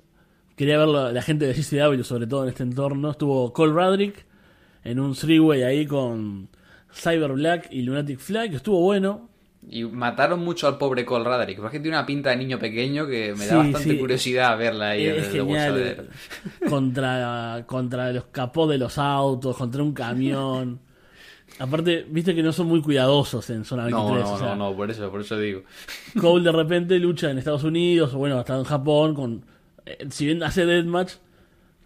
Quería 0.56 0.78
ver 0.78 0.88
la, 0.88 1.10
la 1.12 1.22
gente 1.22 1.46
de 1.46 1.54
GCW, 1.54 2.02
sobre 2.04 2.26
todo 2.26 2.42
en 2.44 2.50
este 2.50 2.62
entorno. 2.62 3.10
Estuvo 3.10 3.52
Cole 3.52 3.72
Radrick 3.72 4.26
en 4.84 5.00
un 5.00 5.14
three-way 5.14 5.62
ahí 5.62 5.86
con 5.86 6.48
Cyber 6.92 7.32
Black 7.32 7.68
y 7.70 7.82
Lunatic 7.82 8.18
Flag, 8.18 8.50
que 8.50 8.56
estuvo 8.56 8.80
bueno. 8.80 9.28
Y 9.68 9.84
mataron 9.84 10.40
mucho 10.40 10.66
al 10.68 10.78
pobre 10.78 11.04
Cole 11.04 11.24
Radrick, 11.24 11.60
porque 11.60 11.80
tiene 11.80 11.96
una 11.98 12.06
pinta 12.06 12.30
de 12.30 12.36
niño 12.36 12.58
pequeño 12.58 13.06
que 13.06 13.34
me 13.36 13.46
da 13.46 13.50
Sí, 13.50 13.56
bastante 13.56 13.90
sí. 13.90 13.98
curiosidad 13.98 14.56
verla 14.58 14.90
ahí 14.90 15.06
en 15.06 15.16
es 15.16 15.28
genial 15.30 16.08
contra, 16.68 17.64
contra 17.66 18.12
los 18.12 18.24
capós 18.26 18.70
de 18.70 18.78
los 18.78 18.96
autos, 18.98 19.56
contra 19.56 19.82
un 19.82 19.92
camión. 19.92 20.80
Aparte, 21.60 22.06
viste 22.08 22.34
que 22.34 22.42
no 22.42 22.52
son 22.52 22.68
muy 22.68 22.80
cuidadosos 22.80 23.50
en 23.50 23.66
zona 23.66 23.84
23. 23.84 24.08
No, 24.08 24.18
no, 24.18 24.32
o 24.32 24.38
sea, 24.38 24.54
no, 24.54 24.70
no, 24.70 24.76
por 24.76 24.90
eso, 24.90 25.10
por 25.10 25.20
eso 25.20 25.38
digo. 25.38 25.62
Cole 26.18 26.42
de 26.42 26.52
repente 26.52 26.98
lucha 26.98 27.30
en 27.30 27.36
Estados 27.36 27.64
Unidos 27.64 28.14
o 28.14 28.18
bueno, 28.18 28.38
hasta 28.38 28.56
en 28.56 28.64
Japón 28.64 29.14
con 29.14 29.44
eh, 29.84 30.06
si 30.10 30.24
bien 30.24 30.42
hace 30.42 30.64
deathmatch, 30.64 31.12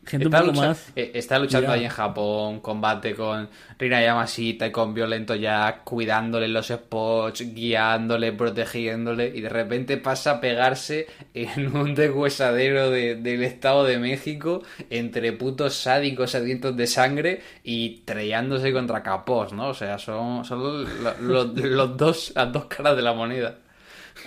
gente 0.07 0.27
Está, 0.27 0.41
un 0.43 0.47
poco 0.49 0.57
lucha- 0.57 0.69
más. 0.69 0.93
eh, 0.97 1.11
está 1.15 1.39
luchando 1.39 1.73
ahí 1.73 1.85
en 1.85 1.91
Japón, 1.91 2.61
combate 2.61 3.15
con 3.15 3.49
Rina 3.79 4.03
Yamashita 4.03 4.67
y 4.67 4.71
con 4.73 4.95
Violento 4.95 5.35
ya 5.35 5.81
cuidándole 5.85 6.49
los 6.49 6.69
spots, 6.69 7.55
guiándole, 7.55 8.33
protegiéndole, 8.33 9.33
y 9.35 9.41
de 9.41 9.49
repente 9.49 9.97
pasa 9.97 10.33
a 10.33 10.41
pegarse 10.41 11.07
en 11.35 11.75
un 11.77 11.95
deshuesadero 11.95 12.91
de- 12.91 13.17
del 13.17 13.43
Estado 13.43 13.85
de 13.85 13.99
México 13.99 14.63
entre 14.91 15.33
putos 15.33 15.75
sádicos 15.75 16.31
sedientos 16.31 16.77
de 16.77 16.87
sangre 16.87 17.41
y 17.63 18.01
trellándose 18.05 18.73
contra 18.73 19.03
capós, 19.03 19.53
¿no? 19.53 19.69
O 19.69 19.75
sea, 19.75 19.99
son, 19.99 20.45
son 20.45 20.61
lo- 20.63 21.15
lo- 21.21 21.45
los 21.55 21.97
dos, 21.97 22.33
las 22.35 22.53
dos 22.53 22.67
caras 22.67 22.97
de 22.97 23.03
la 23.03 23.13
moneda. 23.13 23.59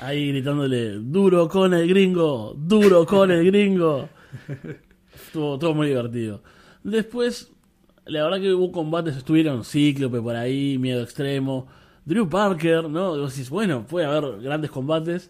Ahí 0.01 0.27
gritándole, 0.31 0.95
duro 0.99 1.47
con 1.47 1.73
el 1.73 1.87
gringo, 1.87 2.53
duro 2.57 3.05
con 3.05 3.31
el 3.31 3.45
gringo. 3.45 4.09
Estuvo, 5.37 5.53
estuvo 5.53 5.73
muy 5.75 5.87
divertido. 5.89 6.41
Después, 6.83 7.51
la 8.05 8.23
verdad 8.23 8.39
que 8.41 8.51
hubo 8.53 8.71
combates, 8.71 9.15
estuvieron 9.17 9.63
Cíclope 9.63 10.19
por 10.19 10.35
ahí, 10.35 10.79
Miedo 10.79 11.03
Extremo, 11.03 11.67
Drew 12.05 12.27
Parker, 12.27 12.89
¿no? 12.89 13.15
Y 13.15 13.19
vos 13.19 13.35
decís, 13.35 13.51
bueno, 13.51 13.85
puede 13.85 14.07
haber 14.07 14.39
grandes 14.41 14.71
combates, 14.71 15.29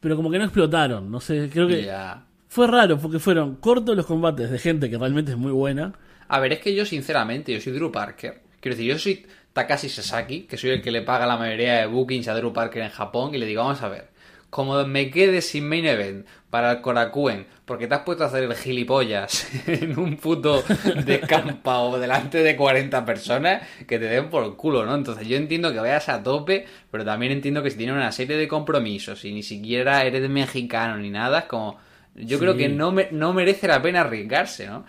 pero 0.00 0.14
como 0.14 0.30
que 0.30 0.36
no 0.38 0.44
explotaron, 0.44 1.10
no 1.10 1.20
sé, 1.20 1.48
creo 1.50 1.66
que 1.68 1.84
Ya. 1.84 2.26
fue 2.48 2.66
raro 2.66 2.98
porque 2.98 3.18
fueron 3.18 3.56
cortos 3.56 3.96
los 3.96 4.04
combates 4.04 4.50
de 4.50 4.58
gente 4.58 4.90
que 4.90 4.98
realmente 4.98 5.30
es 5.32 5.38
muy 5.38 5.52
buena. 5.52 5.94
A 6.28 6.38
ver, 6.38 6.52
es 6.52 6.58
que 6.58 6.74
yo 6.74 6.84
sinceramente, 6.84 7.54
yo 7.54 7.60
soy 7.62 7.72
Drew 7.72 7.90
Parker. 7.90 8.42
Quiero 8.60 8.76
decir, 8.76 8.92
yo 8.92 8.98
soy 8.98 9.24
Takashi 9.54 9.88
Sasaki, 9.88 10.42
que 10.42 10.58
soy 10.58 10.70
el 10.70 10.82
que 10.82 10.90
le 10.90 11.00
paga 11.00 11.26
la 11.26 11.38
mayoría 11.38 11.78
de 11.80 11.86
bookings 11.86 12.28
a 12.28 12.34
Drew 12.34 12.52
Parker 12.52 12.82
en 12.82 12.90
Japón, 12.90 13.34
y 13.34 13.38
le 13.38 13.46
digo, 13.46 13.62
vamos 13.62 13.80
a 13.80 13.88
ver, 13.88 14.08
como 14.56 14.82
me 14.86 15.10
quede 15.10 15.42
sin 15.42 15.68
main 15.68 15.84
event 15.84 16.26
para 16.48 16.72
el 16.72 16.80
Korakuen, 16.80 17.46
porque 17.66 17.86
te 17.86 17.94
has 17.94 18.00
puesto 18.00 18.24
a 18.24 18.28
hacer 18.28 18.44
el 18.44 18.54
gilipollas 18.54 19.46
en 19.66 19.98
un 19.98 20.16
puto 20.16 20.64
descampado 21.04 21.98
delante 21.98 22.42
de 22.42 22.56
40 22.56 23.04
personas, 23.04 23.62
que 23.86 23.98
te 23.98 24.06
den 24.06 24.30
por 24.30 24.44
el 24.44 24.52
culo, 24.54 24.86
¿no? 24.86 24.94
Entonces 24.94 25.26
yo 25.28 25.36
entiendo 25.36 25.72
que 25.72 25.78
vayas 25.80 26.08
a 26.08 26.22
tope, 26.22 26.64
pero 26.90 27.04
también 27.04 27.32
entiendo 27.32 27.62
que 27.62 27.70
si 27.70 27.76
tienes 27.76 27.94
una 27.96 28.12
serie 28.12 28.36
de 28.36 28.48
compromisos 28.48 29.24
y 29.24 29.32
ni 29.32 29.42
siquiera 29.42 30.04
eres 30.04 30.28
mexicano 30.30 30.96
ni 30.96 31.10
nada, 31.10 31.40
es 31.40 31.44
como... 31.46 31.78
Yo 32.14 32.38
Sí. 32.38 32.42
creo 32.44 32.56
que 32.56 32.70
no, 32.70 32.92
me- 32.92 33.08
no 33.12 33.34
merece 33.34 33.68
la 33.68 33.82
pena 33.82 34.00
arriesgarse, 34.00 34.66
¿no? 34.66 34.86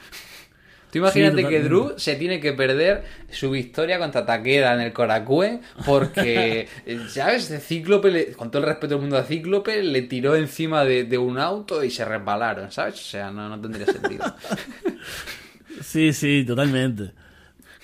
Tú 0.92 1.00
imagínate 1.00 1.48
que. 1.48 1.60
Drew 1.62 1.94
se 1.98 2.16
tiene 2.16 2.40
que 2.40 2.54
perder 2.54 3.04
su 3.30 3.52
victoria 3.52 4.00
contra 4.00 4.26
Takeda 4.26 4.74
en 4.74 4.80
el 4.82 4.94
Korakuen 4.94 5.62
porque, 5.86 6.68
eh, 6.86 7.00
¿sabes? 7.10 7.50
De 7.50 7.60
Cíclope, 7.60 8.10
le- 8.10 8.32
con 8.34 8.50
todo 8.52 8.62
el 8.62 8.68
respeto 8.70 8.94
del 8.96 9.02
mundo 9.02 9.18
a 9.18 9.24
Cíclope, 9.24 9.84
le 9.84 10.02
tiró 10.04 10.36
encima 10.36 10.86
de, 10.86 11.04
de 11.04 11.18
un 11.18 11.40
auto 11.40 11.84
y 11.84 11.92
se 11.92 12.06
resbalaron, 12.06 12.72
¿sabes? 12.72 12.96
O 12.96 13.04
sea, 13.04 13.32
no, 13.32 13.50
no 13.50 13.60
tendría 13.60 13.86
sentido. 13.86 14.24
Sí, 15.82 16.14
sí, 16.14 16.44
totalmente. 16.46 17.12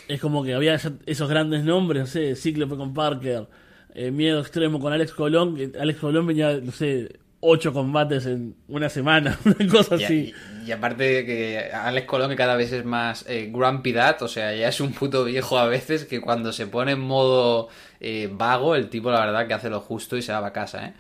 Es 0.08 0.20
como 0.20 0.44
que 0.44 0.54
había 0.54 0.76
esos 1.06 1.30
grandes 1.30 1.64
nombres, 1.64 2.02
no 2.02 2.08
sé, 2.08 2.36
Cíclope 2.36 2.76
con 2.76 2.94
Parker, 2.94 3.48
eh, 3.94 4.12
Miedo 4.12 4.40
Extremo 4.42 4.80
con 4.80 4.92
Alex 4.94 5.12
Colón, 5.14 5.56
que 5.56 5.72
Alex 5.80 6.00
Colón 6.00 6.26
venía, 6.28 6.58
no 6.58 6.72
sé, 6.72 7.20
ocho 7.46 7.74
combates 7.74 8.26
en 8.26 8.56
una 8.68 8.90
semana, 8.90 9.38
una 9.46 9.68
cosa 9.72 9.96
Y, 9.98 10.04
así. 10.04 10.34
y- 10.64 10.68
y 10.70 10.72
aparte 10.72 11.04
de 11.04 11.26
que 11.26 11.72
Alex 11.74 12.08
Colón 12.08 12.30
que 12.30 12.36
cada 12.38 12.56
vez 12.56 12.72
es 12.72 12.86
más 12.86 13.26
eh, 13.28 13.50
grumpy 13.54 13.92
dad, 13.92 14.22
o 14.24 14.28
sea, 14.30 14.56
ya 14.56 14.70
es 14.70 14.80
un 14.80 14.94
puto 14.94 15.26
viejo 15.26 15.58
a 15.58 15.68
veces 15.68 16.06
que 16.06 16.22
cuando 16.22 16.54
se 16.54 16.68
pone 16.68 16.94
en 16.94 17.02
modo 17.02 17.68
eh, 18.00 18.30
vago, 18.32 18.76
el 18.76 18.90
tipo 18.90 19.12
la 19.12 19.26
verdad 19.26 19.46
que 19.48 19.54
hace 19.54 19.70
lo 19.70 19.82
justo 19.82 20.16
y 20.18 20.22
se 20.22 20.32
va 20.32 20.48
a 20.48 20.54
casa, 20.54 20.86
¿eh? 20.88 20.94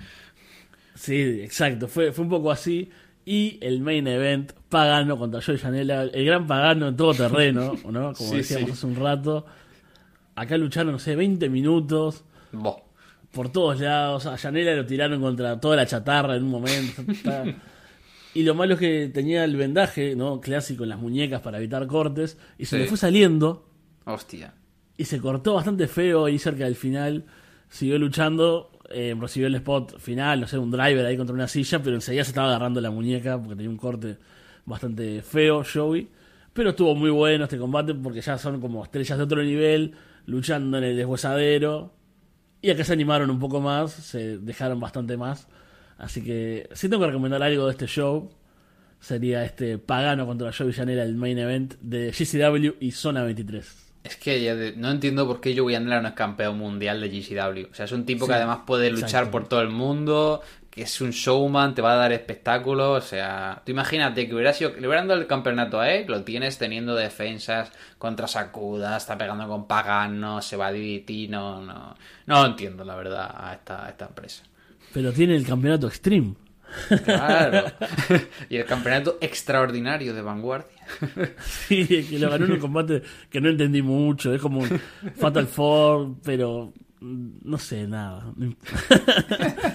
Sí, 0.96 1.42
exacto, 1.42 1.88
fue, 1.88 2.12
fue 2.12 2.24
un 2.24 2.30
poco 2.30 2.52
así. 2.52 2.90
Y 3.26 3.58
el 3.62 3.80
main 3.80 4.06
event, 4.08 4.52
Pagano 4.70 5.18
contra 5.18 5.42
Joey 5.42 5.58
Janela, 5.58 6.04
el 6.04 6.26
gran 6.26 6.46
Pagano 6.46 6.90
en 6.90 6.98
todo 6.98 7.14
terreno, 7.14 7.74
¿no? 7.90 8.14
Como 8.18 8.30
Sí, 8.32 8.36
decíamos 8.38 8.68
sí. 8.68 8.74
hace 8.74 8.86
un 8.86 8.96
rato. 8.98 9.46
Acá 10.36 10.58
lucharon, 10.58 10.92
no 10.92 11.00
sé, 11.00 11.16
20 11.16 11.48
minutos. 11.50 12.26
Boh. 12.52 12.83
Por 13.34 13.50
todos 13.52 13.80
lados. 13.82 14.26
A 14.28 14.36
Yanela 14.38 14.74
lo 14.76 14.86
tiraron 14.86 15.20
contra 15.22 15.60
toda 15.60 15.76
la 15.76 15.86
chatarra 15.86 16.36
en 16.38 16.44
un 16.44 16.50
momento. 16.52 17.04
Y 18.36 18.42
lo 18.42 18.56
malo 18.56 18.74
es 18.74 18.80
que 18.80 19.12
tenía 19.14 19.44
el 19.44 19.56
vendaje, 19.56 20.16
¿no? 20.16 20.42
Clásico 20.42 20.82
en 20.84 20.90
las 20.90 20.98
muñecas 20.98 21.42
para 21.42 21.60
evitar 21.60 21.86
cortes. 21.86 22.36
Y 22.58 22.66
se 22.66 22.78
Sí. 22.78 22.82
le 22.82 22.88
fue 22.90 22.98
saliendo. 22.98 23.70
Hostia. 24.06 24.56
Y 24.98 25.06
se 25.06 25.20
cortó 25.20 25.54
bastante 25.54 25.88
feo 25.88 26.26
ahí 26.26 26.40
cerca 26.40 26.64
del 26.64 26.76
final. 26.76 27.26
Siguió 27.70 28.00
luchando. 28.00 28.72
eh, 28.90 29.16
recibió 29.20 29.48
el 29.48 29.56
spot 29.56 29.98
final, 30.00 30.42
no 30.42 30.48
sé, 30.48 30.58
un 30.58 30.70
driver 30.70 31.06
ahí 31.06 31.16
contra 31.18 31.34
una 31.36 31.48
silla. 31.48 31.82
Pero 31.84 31.96
enseguida 31.96 32.24
se 32.24 32.32
estaba 32.32 32.48
agarrando 32.48 32.82
la 32.82 32.90
muñeca 32.92 33.38
porque 33.40 33.56
tenía 33.56 33.70
un 33.70 33.78
corte 33.78 34.18
bastante 34.66 35.22
feo, 35.22 35.64
Joey. 35.72 36.08
Pero 36.54 36.72
estuvo 36.72 36.94
muy 36.96 37.10
bueno 37.12 37.44
este 37.46 37.58
combate 37.60 37.94
porque 37.94 38.22
ya 38.22 38.38
son 38.40 38.60
como 38.62 38.84
estrellas 38.84 39.18
de 39.18 39.24
otro 39.24 39.44
nivel. 39.44 39.94
Luchando 40.26 40.80
en 40.80 40.84
el 40.86 40.98
deshuesadero. 40.98 41.94
Y 42.64 42.72
acá 42.72 42.86
se 42.86 42.94
animaron 42.94 43.30
un 43.30 43.40
poco 43.40 43.60
más, 43.60 43.92
se 43.92 44.38
dejaron 44.38 44.80
bastante 44.80 45.18
más. 45.18 45.50
Así 45.98 46.24
que 46.24 46.70
si 46.72 46.88
tengo 46.88 47.02
que 47.02 47.08
recomendar 47.08 47.44
algo 47.44 47.66
de 47.66 47.72
este 47.74 47.88
show, 47.88 48.32
sería 49.02 49.44
este 49.44 49.78
Pagano 49.78 50.26
contra 50.26 50.54
Joe 50.54 50.68
Villanera, 50.68 51.04
el 51.04 51.16
main 51.16 51.38
event 51.38 51.74
de 51.82 52.12
GCW 52.12 52.78
y 52.80 52.92
Zona 52.92 53.24
23. 53.24 53.83
Es 54.04 54.18
que 54.18 54.74
no 54.76 54.92
entiendo 54.92 55.26
por 55.26 55.40
qué 55.40 55.58
Joey 55.58 55.76
Andela 55.76 56.02
no 56.02 56.10
es 56.10 56.14
campeón 56.14 56.58
mundial 56.58 57.00
de 57.00 57.10
GCW. 57.10 57.72
O 57.72 57.74
sea, 57.74 57.86
es 57.86 57.92
un 57.94 58.06
tipo 58.06 58.28
que 58.28 58.34
además 58.34 58.60
puede 58.66 58.92
luchar 58.92 59.32
por 59.32 59.48
todo 59.48 59.62
el 59.62 59.70
mundo, 59.70 60.42
que 60.70 60.82
es 60.82 61.02
un 61.02 61.12
showman, 61.12 61.74
te 61.74 61.82
va 61.82 61.94
a 61.94 61.96
dar 61.96 62.12
espectáculos. 62.12 63.02
O 63.02 63.08
sea, 63.08 63.62
tú 63.66 63.72
imagínate 63.72 64.28
que 64.28 64.36
hubiera 64.36 64.52
sido, 64.52 64.72
le 64.72 64.88
hubieran 64.88 65.08
dado 65.08 65.22
el 65.22 65.28
campeonato 65.28 65.80
a 65.80 65.90
él, 65.90 66.06
lo 66.08 66.22
tienes 66.24 66.58
teniendo 66.58 66.96
defensas 66.96 67.72
contra 67.98 68.28
Sakuda, 68.28 68.98
está 68.98 69.18
pegando 69.18 69.48
con 69.48 69.68
Pagano, 69.68 70.42
se 70.42 70.58
va 70.58 70.68
a 70.68 70.74
DDT, 70.74 71.30
no, 71.30 71.62
no, 71.62 71.96
no 72.26 72.46
entiendo 72.46 72.84
la 72.84 72.96
verdad 72.96 73.34
a 73.34 73.54
esta, 73.54 73.86
a 73.86 73.90
esta 73.90 74.06
empresa. 74.08 74.44
Pero 74.94 75.14
tiene 75.14 75.36
el 75.36 75.46
campeonato 75.46 75.88
Extreme. 75.88 76.34
Claro. 77.04 77.72
y 78.50 78.58
el 78.58 78.66
campeonato 78.66 79.18
extraordinario 79.22 80.14
de 80.14 80.22
vanguardia. 80.22 80.72
Sí, 81.44 81.86
que 81.88 82.20
lo 82.20 82.30
ganó 82.30 82.46
en 82.46 82.54
un 82.54 82.60
combate 82.60 83.02
que 83.30 83.40
no 83.40 83.50
entendí 83.50 83.82
mucho. 83.82 84.34
Es 84.34 84.42
como 84.42 84.60
un 84.60 84.82
Fatal 85.16 85.48
Four, 85.48 86.16
pero 86.24 86.74
no 87.02 87.58
sé, 87.58 87.88
nada. 87.88 88.34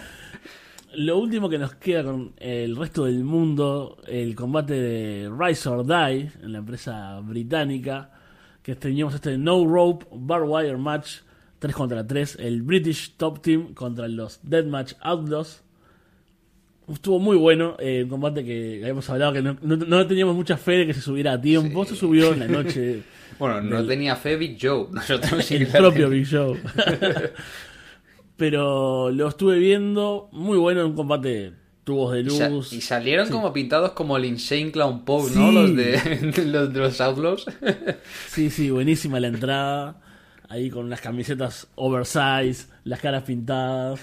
Lo 0.95 1.19
último 1.19 1.49
que 1.49 1.59
nos 1.59 1.75
queda 1.75 2.03
con 2.03 2.33
el 2.39 2.75
resto 2.77 3.05
del 3.05 3.23
mundo, 3.23 3.99
el 4.07 4.35
combate 4.35 4.75
de 4.75 5.31
Rise 5.31 5.69
or 5.69 5.87
Die 5.87 6.31
en 6.43 6.53
la 6.53 6.59
empresa 6.59 7.21
británica, 7.21 8.11
que 8.63 8.75
teníamos 8.75 9.15
este 9.15 9.37
No 9.39 9.65
Rope 9.67 10.07
Bar 10.11 10.43
Wire 10.45 10.79
Match 10.79 11.19
3 11.59 11.75
contra 11.75 12.07
3, 12.07 12.39
el 12.41 12.63
British 12.63 13.17
Top 13.17 13.43
Team 13.43 13.75
contra 13.75 14.09
los 14.09 14.41
Deathmatch 14.43 14.95
Outlaws. 15.01 15.63
Estuvo 16.93 17.19
muy 17.19 17.37
bueno, 17.37 17.77
eh, 17.79 18.03
un 18.05 18.09
combate 18.11 18.45
que 18.45 18.79
habíamos 18.83 19.09
hablado 19.11 19.33
que 19.35 19.43
no, 19.43 19.57
no- 19.61 19.77
no 19.77 20.07
teníamos 20.07 20.35
mucha 20.35 20.57
fe 20.57 20.73
de 20.79 20.87
que 20.87 20.95
se 20.95 21.01
subiera 21.03 21.33
a 21.35 21.41
tiempo, 21.41 21.85
se 21.85 21.95
subió 21.95 22.33
en 22.33 22.39
la 22.41 22.49
noche 22.49 23.03
Bueno, 23.39 23.61
no 23.61 23.85
tenía 23.87 24.17
fe 24.17 24.37
Big 24.37 24.57
Joe. 24.61 24.87
Nosotros 24.93 25.45
sí 25.45 25.57
el 25.57 25.67
propio. 25.67 26.09
Big 26.09 26.25
Show. 26.27 26.57
Pero 28.37 29.11
lo 29.11 29.29
estuve 29.29 29.59
viendo, 29.59 30.29
muy 30.33 30.57
bueno, 30.59 30.87
un 30.87 30.95
combate 30.95 31.53
tubos 31.85 32.13
de 32.13 32.23
luz. 32.23 32.73
y 32.73 32.81
salieron 32.81 33.27
Sí. 33.27 33.33
como 33.33 33.53
pintados 33.53 33.93
como 33.93 34.17
el 34.17 34.25
Insane 34.27 34.71
Clown 34.71 35.05
Pope, 35.05 35.33
Sí. 35.33 35.39
¿no? 35.39 35.51
Los 35.53 35.75
de, 35.75 36.45
los 36.47 36.73
de 36.73 36.79
los 36.81 37.01
Outlaws. 37.01 37.47
Sí, 38.29 38.51
sí, 38.51 38.71
buenísima 38.71 39.19
la 39.21 39.29
entrada. 39.29 40.01
Ahí 40.51 40.71
con 40.71 40.89
las 40.89 41.01
camisetas 41.01 41.69
oversize, 41.75 42.67
las 42.85 43.01
caras 43.01 43.25
pintadas. 43.25 44.01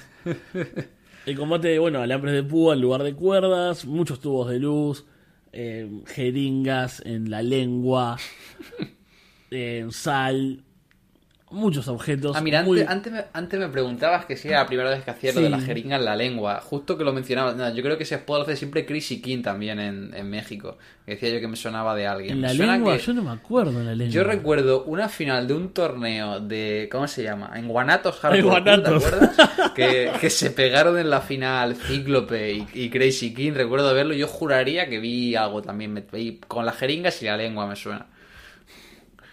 El 1.26 1.36
combate, 1.36 1.80
bueno, 1.80 2.02
alambres 2.02 2.36
de 2.36 2.44
púa 2.44 2.76
en 2.76 2.82
lugar 2.82 3.02
de 3.02 3.16
cuerdas, 3.16 3.86
muchos 3.86 4.20
tubos 4.20 4.48
de 4.48 4.60
luz, 4.60 5.06
eh, 5.52 5.90
jeringas 6.06 7.02
en 7.04 7.32
la 7.32 7.42
lengua, 7.42 8.18
eh, 9.50 9.88
sal, 9.90 10.65
muchos 11.56 11.88
objetos. 11.88 12.36
Ah, 12.36 12.42
mira, 12.42 12.62
muy- 12.64 12.82
antes, 12.82 12.92
antes, 12.92 13.14
me, 13.14 13.24
antes 13.34 13.60
me 13.60 13.68
preguntabas 13.70 14.26
que 14.26 14.36
si 14.38 14.48
era 14.50 14.60
la 14.60 14.68
primera 14.68 14.90
vez 14.90 15.04
que 15.04 15.12
hacía 15.12 15.34
lo 15.34 15.42
de 15.42 15.50
la 15.50 15.60
jeringa 15.60 15.96
en 15.96 16.06
la 16.06 16.16
lengua. 16.16 16.60
Justo 16.62 16.98
que 16.98 17.04
lo 17.04 17.14
mencionabas. 17.14 17.56
No, 17.56 17.74
yo 17.74 17.82
creo 17.82 17.98
que 17.98 18.04
ese 18.04 18.16
spot 18.16 18.38
lo 18.38 18.44
hace 18.44 18.56
siempre 18.56 18.86
Chrissy 18.86 19.22
King 19.22 19.42
también 19.42 19.80
en, 19.80 20.14
en 20.14 20.30
México. 20.30 20.78
Que 21.06 21.12
decía 21.12 21.30
yo 21.30 21.40
que 21.40 21.48
me 21.48 21.56
sonaba 21.56 21.96
de 21.96 22.08
alguien. 22.08 22.34
en 22.36 22.42
la 22.42 22.54
lengua, 22.54 22.98
yo 22.98 23.14
no 23.14 23.24
me 23.24 23.32
acuerdo 23.32 23.80
en 23.80 23.86
la 23.86 23.96
lengua. 23.96 24.14
Yo 24.14 24.24
recuerdo 24.24 24.84
una 24.86 25.08
final 25.10 25.48
de 25.48 25.54
un 25.54 25.70
torneo 25.70 26.40
de. 26.40 26.90
¿Cómo 26.92 27.08
se 27.08 27.24
llama? 27.24 27.52
En 27.56 27.68
Guanatos 27.68 28.16
En 28.16 28.22
Hardcore. 28.22 28.42
Pool, 28.42 28.52
Guanatos. 28.52 29.04
¿Te 29.04 29.08
acuerdas? 29.16 29.72
que, 29.76 30.12
que 30.20 30.30
se 30.30 30.52
pegaron 30.52 30.98
en 30.98 31.10
la 31.10 31.22
final 31.22 31.76
Cíclope 31.76 32.54
y, 32.54 32.68
y 32.74 32.90
Crazy 32.90 33.34
King. 33.34 33.54
Recuerdo 33.54 33.94
verlo. 33.94 34.14
Yo 34.14 34.28
juraría 34.28 34.90
que 34.90 35.00
vi 35.00 35.36
algo 35.36 35.62
también. 35.62 35.94
Me, 35.94 36.04
con 36.48 36.66
las 36.66 36.76
jeringas 36.78 37.22
y 37.22 37.26
la 37.26 37.38
lengua 37.38 37.68
me 37.68 37.76
suena. 37.76 38.08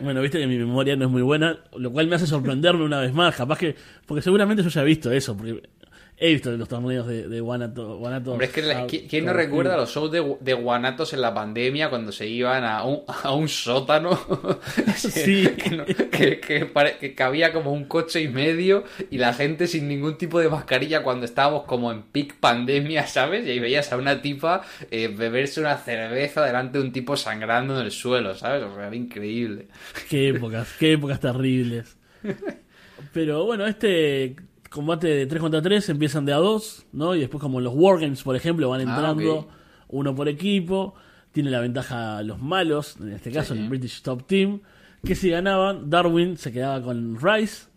Bueno, 0.03 0.21
viste 0.21 0.39
que 0.39 0.47
mi 0.47 0.59
memoria 0.59 0.97
no 0.97 1.05
es 1.05 1.11
muy 1.11 1.23
buena, 1.23 1.59
lo 1.77 1.93
cual 1.93 2.09
me 2.09 2.17
hace 2.17 2.27
sorprenderme 2.27 2.85
una 2.85 3.01
vez 3.01 3.13
más, 3.13 3.37
capaz 3.37 3.59
que, 3.59 3.77
porque 4.05 4.21
seguramente 4.21 4.63
yo 4.63 4.69
ya 4.69 4.83
he 4.83 4.85
visto 4.85 5.13
eso, 5.13 5.37
porque 5.37 5.63
He 6.25 6.35
visto 6.35 6.53
los 6.53 6.69
torneos 6.69 7.05
de, 7.09 7.27
de 7.27 7.41
Guanato. 7.41 7.97
Guanato 7.99 8.31
Hombre, 8.33 8.47
es 8.47 8.53
que 8.53 8.63
la- 8.63 8.87
¿qui- 8.87 9.09
¿quién 9.11 9.25
no 9.25 9.33
recuerda 9.33 9.77
los 9.77 9.93
shows 9.93 10.13
de, 10.13 10.37
de 10.39 10.53
guanatos 10.55 11.13
en 11.15 11.21
la 11.21 11.35
pandemia 11.35 11.91
cuando 11.91 12.13
se 12.13 12.29
iban 12.29 12.63
a 12.63 12.85
un, 12.85 13.03
a 13.25 13.33
un 13.35 13.49
sótano? 13.49 14.11
Sí. 14.97 15.49
que, 15.49 15.71
no- 15.71 15.85
que- 15.85 16.39
que 16.39 16.67
pare- 16.67 16.97
que 17.01 17.15
cabía 17.17 17.53
como 17.53 17.73
un 17.73 17.87
coche 17.87 18.21
y 18.23 18.29
medio 18.29 18.85
y 19.11 19.19
la 19.19 19.35
gente 19.35 19.67
sin 19.67 19.89
ningún 19.89 20.17
tipo 20.17 20.39
de 20.39 20.49
mascarilla 20.49 21.03
cuando 21.03 21.25
estábamos 21.27 21.65
como 21.65 21.91
en 21.91 22.03
peak 22.03 22.37
pandemia, 22.39 23.07
¿sabes? 23.09 23.45
Y 23.45 23.51
ahí 23.51 23.59
veías 23.59 23.93
a 23.93 23.97
una 23.97 24.23
tipa 24.23 24.63
eh, 24.93 25.09
beberse 25.09 25.59
una 25.61 25.77
cerveza 25.77 26.45
delante 26.45 26.79
de 26.79 26.85
un 26.85 26.93
tipo 26.93 27.17
sangrando 27.17 27.79
en 27.81 27.85
el 27.87 27.91
suelo, 27.91 28.37
¿sabes? 28.37 28.63
O 28.63 28.75
sea, 28.77 28.87
era 28.87 28.95
increíble. 28.95 29.67
Qué 30.09 30.29
épocas, 30.29 30.69
qué 30.79 30.93
épocas 30.93 31.19
terribles. 31.19 31.97
Pero 33.13 33.45
bueno, 33.45 33.67
este 33.67 34.37
combate 34.73 35.07
de 35.09 35.27
3 35.27 35.41
contra 35.41 35.63
3 35.63 35.89
empiezan 35.91 36.25
de 36.25 36.33
a 36.33 36.39
2, 36.39 36.87
¿no? 36.93 37.15
Y 37.15 37.21
después 37.21 37.41
como 37.41 37.61
los 37.61 37.75
Wargames, 37.75 38.23
por 38.23 38.35
ejemplo, 38.37 38.69
van 38.69 38.81
Ah, 38.81 38.85
entrando 38.85 39.49
uno 39.89 40.15
por 40.15 40.29
equipo. 40.29 40.95
Tiene 41.33 41.51
la 41.51 41.61
ventaja 41.61 42.23
los 42.23 42.41
malos, 42.41 42.97
en 43.01 43.13
este 43.13 43.31
caso 43.33 43.55
Sí. 43.55 43.61
el 43.61 43.69
British 43.69 44.03
Top 44.03 44.27
Team, 44.27 44.61
que 45.05 45.15
si 45.15 45.31
ganaban, 45.31 45.89
Darwin 45.89 46.37
se 46.37 46.53
quedaba 46.53 46.83
con 46.83 47.19
Rice 47.21 47.69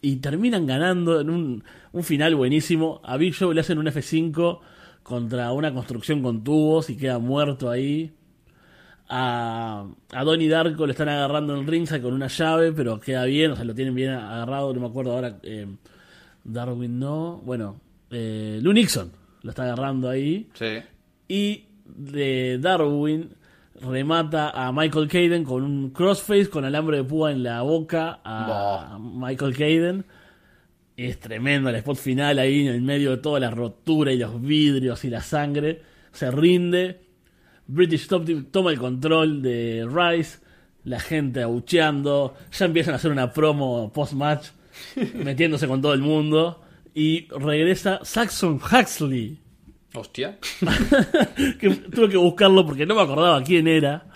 y 0.00 0.16
terminan 0.16 0.66
ganando 0.66 1.20
en 1.20 1.30
un, 1.30 1.64
un 1.92 2.02
final 2.02 2.34
buenísimo. 2.34 3.00
A 3.04 3.16
Big 3.16 3.34
Show 3.34 3.52
le 3.52 3.60
hacen 3.60 3.78
un 3.78 3.86
F5 3.86 4.60
contra 5.02 5.52
una 5.52 5.72
construcción 5.72 6.22
con 6.22 6.42
tubos 6.44 6.90
y 6.90 6.96
queda 6.96 7.18
muerto 7.18 7.70
ahí. 7.70 8.12
A, 9.10 9.86
a 10.12 10.24
Donnie 10.24 10.48
Darko 10.50 10.84
le 10.86 10.92
están 10.92 11.08
agarrando 11.08 11.56
en 11.56 11.66
ringside 11.66 12.02
con 12.02 12.12
una 12.12 12.26
llave, 12.26 12.72
pero 12.72 13.00
queda 13.00 13.24
bien, 13.24 13.52
o 13.52 13.56
sea, 13.56 13.64
lo 13.64 13.74
tienen 13.74 13.94
bien 13.94 14.10
agarrado, 14.10 14.74
no 14.74 14.80
me 14.80 14.86
acuerdo 14.86 15.12
ahora. 15.12 15.38
eh, 15.42 15.66
Darwin 16.44 16.98
no, 16.98 17.42
bueno, 17.44 17.80
eh, 18.10 18.58
Lou 18.62 18.72
Nixon 18.72 19.12
lo 19.42 19.50
está 19.50 19.64
agarrando 19.64 20.08
ahí. 20.08 20.48
Sí. 20.54 20.78
Y 21.28 21.64
de 21.84 22.58
Darwin 22.58 23.30
remata 23.80 24.50
a 24.50 24.72
Michael 24.72 25.08
Caden 25.08 25.44
con 25.44 25.62
un 25.62 25.90
crossface 25.90 26.50
con 26.50 26.64
alambre 26.64 26.98
de 26.98 27.04
púa 27.04 27.30
en 27.32 27.42
la 27.42 27.62
boca 27.62 28.20
a, 28.24 28.98
Michael 29.00 29.56
Caden. 29.56 30.04
Es 30.96 31.20
tremendo 31.20 31.70
el 31.70 31.76
spot 31.76 31.96
final 31.96 32.38
ahí 32.40 32.66
en 32.66 32.74
el 32.74 32.82
medio 32.82 33.10
de 33.10 33.18
toda 33.18 33.38
la 33.38 33.50
rotura 33.50 34.12
y 34.12 34.18
los 34.18 34.40
vidrios 34.40 35.04
y 35.04 35.10
la 35.10 35.22
sangre. 35.22 35.82
Se 36.12 36.30
rinde. 36.30 37.00
British 37.68 38.08
Top 38.08 38.24
Team 38.24 38.46
toma 38.50 38.72
el 38.72 38.78
control 38.78 39.40
de 39.40 39.86
Rice. 39.88 40.40
La 40.84 40.98
gente 40.98 41.42
abucheando. 41.42 42.34
Ya 42.50 42.66
empiezan 42.66 42.94
a 42.94 42.96
hacer 42.96 43.12
una 43.12 43.32
promo 43.32 43.92
post-match. 43.92 44.48
metiéndose 45.14 45.66
con 45.66 45.82
todo 45.82 45.94
el 45.94 46.00
mundo. 46.00 46.62
Y 46.94 47.28
regresa 47.28 48.00
Saxon 48.02 48.56
Huxley 48.56 49.38
Hostia. 49.94 50.38
que 51.58 51.70
tuve 51.70 52.08
que 52.10 52.16
buscarlo 52.16 52.66
porque 52.66 52.86
no 52.86 52.94
me 52.94 53.02
acordaba 53.02 53.42
quién 53.42 53.66
era. 53.66 54.06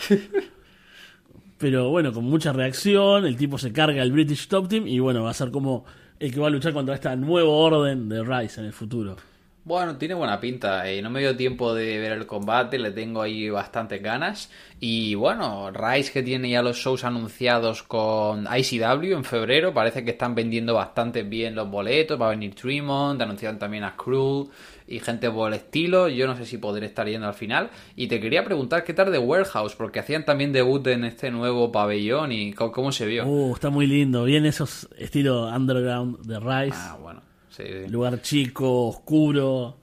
Pero 1.59 1.91
bueno, 1.91 2.13
con 2.13 2.25
mucha 2.25 2.53
reacción, 2.53 3.25
el 3.25 3.37
tipo 3.37 3.57
se 3.57 3.73
carga 3.73 4.03
al 4.03 4.13
British 4.13 4.49
Top 4.49 4.69
Team 4.69 4.87
y 4.87 4.99
bueno, 4.99 5.23
va 5.23 5.31
a 5.31 5.35
ser 5.35 5.51
como 5.51 5.85
el 6.19 6.33
que 6.33 6.41
va 6.41 6.49
a 6.49 6.51
luchar 6.51 6.73
contra 6.73 6.95
esta 6.95 7.17
nuevo 7.17 7.57
orden 7.59 8.09
de 8.09 8.23
Rice 8.23 8.61
en 8.61 8.67
el 8.67 8.73
futuro. 8.73 9.17
Bueno, 9.65 9.97
tiene 9.97 10.15
buena 10.15 10.41
pinta. 10.41 10.91
eh, 10.91 11.01
no 11.03 11.09
me 11.09 11.21
dio 11.21 11.37
tiempo 11.37 11.73
de 11.73 11.99
ver 12.01 12.13
el 12.13 12.27
combate, 12.27 12.81
le 12.81 12.91
tengo 12.91 13.23
ahí 13.23 13.49
bastantes 13.49 14.03
ganas. 14.03 14.51
Y 14.81 15.15
bueno, 15.15 15.71
Rice 15.71 16.13
que 16.13 16.25
tiene 16.25 16.51
ya 16.51 16.63
los 16.63 16.79
shows 16.79 17.05
anunciados 17.05 17.85
con 17.85 18.49
ICW 18.53 19.13
en 19.15 19.23
febrero, 19.23 19.73
parece 19.73 20.05
que 20.05 20.11
están 20.11 20.35
vendiendo 20.35 20.75
bastante 20.75 21.23
bien 21.23 21.55
los 21.55 21.71
boletos. 21.71 22.21
Va 22.21 22.27
a 22.27 22.31
venir 22.31 22.57
Tremont, 22.57 23.23
anunciaron 23.23 23.61
también 23.61 23.85
a 23.85 23.95
Cruel 23.95 24.49
y 24.89 24.99
gente 24.99 25.31
por 25.31 25.53
el 25.53 25.59
estilo. 25.59 26.09
Yo 26.09 26.27
no 26.27 26.37
sé 26.37 26.45
si 26.45 26.59
podré 26.59 26.87
estar 26.87 27.07
yendo 27.07 27.29
al 27.29 27.35
final. 27.35 27.71
Y 27.95 28.09
te 28.09 28.19
quería 28.19 28.45
preguntar 28.45 28.83
qué 28.83 28.95
tal 28.95 29.13
de 29.13 29.19
Warehouse, 29.19 29.77
porque 29.77 30.01
hacían 30.01 30.25
también 30.25 30.53
debut 30.53 30.85
en 30.89 31.05
este 31.05 31.31
nuevo 31.31 31.71
pabellón 31.71 32.33
y 32.33 32.53
cómo 32.53 32.91
se 32.91 33.07
vio. 33.07 33.25
Uh, 33.27 33.55
está 33.55 33.71
muy 33.71 33.87
lindo. 33.87 34.25
Bien 34.25 34.45
esos 34.45 34.89
estilo 34.99 35.47
underground 35.47 36.19
de 36.27 36.41
Rice. 36.41 36.77
Ah, 36.77 36.99
bueno. 37.01 37.32
Sí, 37.57 37.63
sí. 37.65 37.89
Lugar 37.89 38.21
chico, 38.23 38.89
oscuro. 38.89 39.77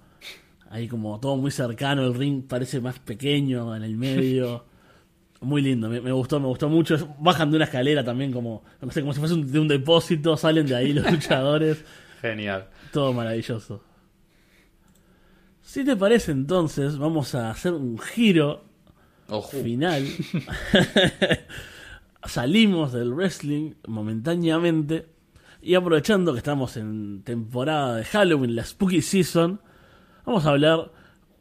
Ahí 0.70 0.88
como 0.88 1.20
todo 1.20 1.36
muy 1.38 1.51
cercano. 1.51 2.03
El 2.05 2.13
ring 2.13 2.43
parece 2.47 2.80
más 2.82 2.99
pequeño 2.99 3.76
en 3.76 3.84
el 3.84 3.95
medio. 3.97 4.65
Muy 5.41 5.61
lindo, 5.61 5.88
me, 5.88 6.01
me 6.01 6.11
gustó, 6.11 6.38
me 6.41 6.47
gustó 6.47 6.67
mucho. 6.67 7.15
Bajan 7.17 7.49
de 7.49 7.55
una 7.55 7.63
escalera 7.63 8.03
también 8.03 8.34
como, 8.34 8.61
no 8.82 8.91
sé, 8.91 8.99
como 8.99 9.13
si 9.13 9.20
fuese 9.22 9.36
un, 9.36 9.49
de 9.49 9.57
un 9.57 9.70
depósito, 9.70 10.36
salen 10.36 10.67
de 10.67 10.76
ahí 10.76 10.91
los 10.91 11.09
luchadores. 11.11 11.86
Genial. 12.22 12.67
Todo 12.91 13.13
maravilloso. 13.13 13.82
Si 15.61 15.86
te 15.86 15.95
parece 15.95 16.34
entonces, 16.34 16.97
vamos 16.97 17.36
a 17.36 17.51
hacer 17.51 17.72
un 17.72 17.97
giro 17.97 18.65
Ojo. 19.30 19.51
final. 19.61 20.05
Salimos 22.26 22.91
del 22.91 23.13
wrestling 23.13 23.76
momentáneamente 23.88 25.07
y 25.62 25.76
aprovechando 25.76 26.32
que 26.34 26.39
estamos 26.39 26.78
en 26.78 27.24
temporada 27.24 27.95
de 27.95 28.05
Halloween, 28.05 28.55
la 28.55 28.64
Spooky 28.64 29.01
Season, 29.01 29.62
vamos 30.26 30.45
a 30.45 30.49
hablar 30.49 30.91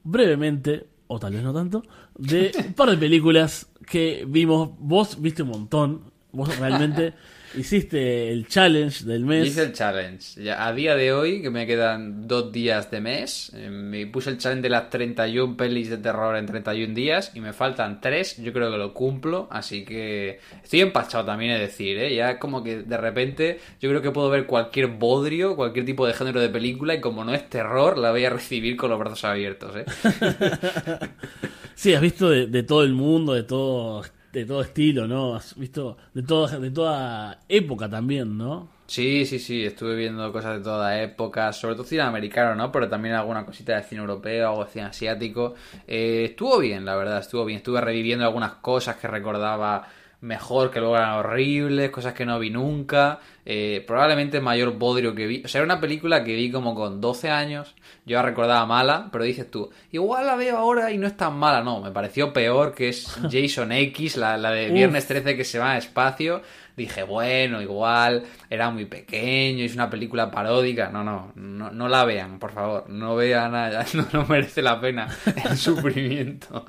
brevemente, 0.02 0.88
o 1.06 1.18
tal 1.18 1.32
vez 1.32 1.42
no 1.42 1.52
tanto, 1.54 1.82
de 2.16 2.52
un 2.66 2.74
par 2.74 2.90
de 2.90 2.96
películas 2.96 3.70
que 3.86 4.24
vimos. 4.28 4.70
Vos 4.78 5.20
viste 5.20 5.42
un 5.42 5.50
montón, 5.50 6.12
vos 6.32 6.56
realmente 6.58 7.14
hiciste 7.56 8.30
el 8.30 8.46
challenge 8.46 9.04
del 9.04 9.24
mes. 9.24 9.48
Hice 9.48 9.62
el 9.62 9.72
challenge. 9.72 10.42
Ya, 10.42 10.66
a 10.66 10.72
día 10.72 10.94
de 10.96 11.12
hoy, 11.12 11.42
que 11.42 11.50
me 11.50 11.66
quedan 11.66 12.26
dos 12.26 12.52
días 12.52 12.90
de 12.90 13.00
mes, 13.00 13.52
eh, 13.54 13.70
me 13.70 14.06
puse 14.06 14.30
el 14.30 14.38
challenge 14.38 14.62
de 14.62 14.68
las 14.70 14.90
31 14.90 15.56
pelis 15.56 15.90
de 15.90 15.98
terror 15.98 16.36
en 16.36 16.46
31 16.46 16.94
días 16.94 17.32
y 17.34 17.40
me 17.40 17.52
faltan 17.52 18.00
tres. 18.00 18.36
Yo 18.36 18.52
creo 18.52 18.70
que 18.70 18.78
lo 18.78 18.94
cumplo, 18.94 19.48
así 19.50 19.84
que 19.84 20.40
estoy 20.62 20.80
empachado 20.80 21.24
también, 21.24 21.52
es 21.52 21.60
decir, 21.60 21.98
¿eh? 21.98 22.14
ya 22.14 22.38
como 22.38 22.62
que 22.62 22.82
de 22.82 22.96
repente 22.96 23.60
yo 23.80 23.88
creo 23.88 24.02
que 24.02 24.10
puedo 24.10 24.30
ver 24.30 24.46
cualquier 24.46 24.88
bodrio, 24.88 25.56
cualquier 25.56 25.84
tipo 25.84 26.06
de 26.06 26.14
género 26.14 26.40
de 26.40 26.48
película 26.48 26.94
y 26.94 27.00
como 27.00 27.24
no 27.24 27.34
es 27.34 27.48
terror, 27.48 27.98
la 27.98 28.10
voy 28.10 28.24
a 28.24 28.30
recibir 28.30 28.76
con 28.76 28.90
los 28.90 28.98
brazos 28.98 29.24
abiertos. 29.24 29.74
¿eh? 29.76 29.84
Sí, 31.78 31.94
has 31.94 32.00
visto 32.00 32.28
de, 32.28 32.48
de 32.48 32.64
todo 32.64 32.82
el 32.82 32.92
mundo, 32.92 33.34
de 33.34 33.44
todo, 33.44 34.02
de 34.32 34.44
todo 34.44 34.62
estilo, 34.62 35.06
¿no? 35.06 35.36
Has 35.36 35.56
visto 35.56 35.96
de, 36.14 36.22
todo, 36.22 36.46
de 36.46 36.70
toda 36.70 37.40
época 37.48 37.88
también, 37.88 38.36
¿no? 38.36 38.68
Sí, 38.86 39.26
sí, 39.26 39.38
sí, 39.38 39.66
estuve 39.66 39.96
viendo 39.96 40.32
cosas 40.32 40.58
de 40.58 40.64
toda 40.64 41.02
época, 41.02 41.52
sobre 41.52 41.74
todo 41.74 41.84
cine 41.84 42.02
americano, 42.02 42.54
¿no? 42.54 42.72
Pero 42.72 42.88
también 42.88 43.14
alguna 43.14 43.44
cosita 43.44 43.76
de 43.76 43.82
cine 43.82 44.00
europeo, 44.00 44.48
algo 44.48 44.64
de 44.64 44.70
cine 44.70 44.86
asiático. 44.86 45.54
Eh, 45.86 46.28
estuvo 46.30 46.58
bien, 46.58 46.86
la 46.86 46.96
verdad, 46.96 47.18
estuvo 47.18 47.44
bien. 47.44 47.58
Estuve 47.58 47.82
reviviendo 47.82 48.24
algunas 48.24 48.54
cosas 48.54 48.96
que 48.96 49.06
recordaba 49.06 49.86
mejor, 50.22 50.70
que 50.70 50.80
luego 50.80 50.96
eran 50.96 51.16
horribles, 51.16 51.90
cosas 51.90 52.14
que 52.14 52.24
no 52.24 52.38
vi 52.38 52.48
nunca. 52.50 53.20
Eh, 53.50 53.82
probablemente 53.86 54.36
el 54.36 54.42
mayor 54.42 54.74
bodrio 54.76 55.14
que 55.14 55.26
vi. 55.26 55.42
O 55.42 55.48
sea, 55.48 55.60
era 55.60 55.64
una 55.64 55.80
película 55.80 56.22
que 56.22 56.34
vi 56.34 56.50
como 56.50 56.74
con 56.74 57.00
12 57.00 57.30
años. 57.30 57.74
Yo 58.04 58.18
la 58.18 58.22
recordaba 58.22 58.66
mala, 58.66 59.08
pero 59.10 59.24
dices 59.24 59.50
tú, 59.50 59.70
igual 59.90 60.26
la 60.26 60.36
veo 60.36 60.58
ahora 60.58 60.92
y 60.92 60.98
no 60.98 61.06
es 61.06 61.16
tan 61.16 61.38
mala. 61.38 61.62
No, 61.62 61.80
me 61.80 61.90
pareció 61.90 62.30
peor 62.34 62.74
que 62.74 62.90
es 62.90 63.06
Jason 63.32 63.72
X, 63.72 64.18
la, 64.18 64.36
la 64.36 64.50
de. 64.50 64.68
Viernes 64.70 65.06
13 65.06 65.34
que 65.34 65.44
se 65.44 65.58
va 65.58 65.72
a 65.72 65.78
espacio. 65.78 66.42
Dije, 66.76 67.04
bueno, 67.04 67.62
igual, 67.62 68.24
era 68.50 68.68
muy 68.68 68.84
pequeño, 68.84 69.64
es 69.64 69.72
una 69.72 69.88
película 69.88 70.30
paródica. 70.30 70.90
No, 70.90 71.02
no, 71.02 71.32
no, 71.34 71.70
no 71.70 71.88
la 71.88 72.04
vean, 72.04 72.38
por 72.38 72.52
favor. 72.52 72.90
No 72.90 73.16
vean 73.16 73.52
nada, 73.52 73.86
no, 73.94 74.06
no 74.12 74.26
merece 74.26 74.60
la 74.60 74.78
pena 74.78 75.08
el 75.50 75.56
sufrimiento. 75.56 76.66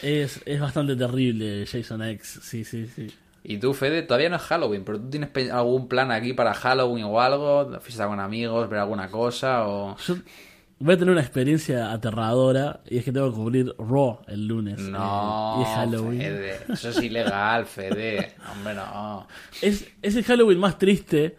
Es, 0.00 0.40
es 0.46 0.60
bastante 0.60 0.94
terrible 0.94 1.66
Jason 1.66 2.04
X, 2.04 2.38
sí, 2.44 2.64
sí, 2.64 2.86
sí. 2.86 3.12
Y 3.44 3.58
tú, 3.58 3.74
Fede, 3.74 4.02
todavía 4.02 4.28
no 4.28 4.36
es 4.36 4.42
Halloween, 4.42 4.84
pero 4.84 5.00
tú 5.00 5.10
tienes 5.10 5.30
algún 5.50 5.88
plan 5.88 6.10
aquí 6.12 6.32
para 6.32 6.54
Halloween 6.54 7.04
o 7.06 7.20
algo, 7.20 7.80
fiesta 7.80 8.06
con 8.06 8.20
amigos, 8.20 8.68
ver 8.68 8.78
alguna 8.80 9.10
cosa 9.10 9.66
o... 9.66 9.96
Yo 10.06 10.16
voy 10.86 10.94
a 10.94 10.98
tener 10.98 11.12
una 11.12 11.20
experiencia 11.20 11.92
aterradora 11.92 12.80
y 12.88 12.98
es 12.98 13.04
que 13.04 13.12
tengo 13.12 13.30
que 13.30 13.36
cubrir 13.36 13.74
Raw 13.78 14.20
el 14.26 14.46
lunes. 14.48 14.78
eh, 14.80 14.82
No, 14.90 15.56
y 15.58 15.62
es 15.62 15.68
Halloween. 15.68 16.20
Fede, 16.20 16.58
eso 16.72 16.88
es 16.90 17.02
ilegal, 17.02 17.66
Fede. 17.66 18.32
Hombre, 18.52 18.74
no. 18.74 19.26
Es, 19.60 19.86
es 20.02 20.16
el 20.16 20.24
Halloween 20.24 20.58
más 20.58 20.78
triste 20.78 21.36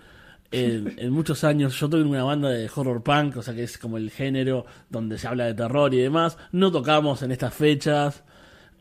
en, 0.51 0.93
en 0.97 1.11
muchos 1.11 1.43
años. 1.43 1.77
Yo 1.77 1.89
toco 1.89 2.01
en 2.01 2.07
una 2.07 2.23
banda 2.23 2.49
de 2.49 2.69
horror 2.73 3.03
punk, 3.03 3.35
o 3.37 3.41
sea 3.41 3.53
que 3.53 3.63
es 3.63 3.77
como 3.77 3.97
el 3.97 4.11
género 4.11 4.65
donde 4.89 5.17
se 5.17 5.27
habla 5.27 5.43
de 5.45 5.53
terror 5.53 5.93
y 5.93 5.97
demás. 5.97 6.37
No 6.53 6.71
tocamos 6.71 7.21
en 7.21 7.31
estas 7.33 7.53
fechas. 7.53 8.23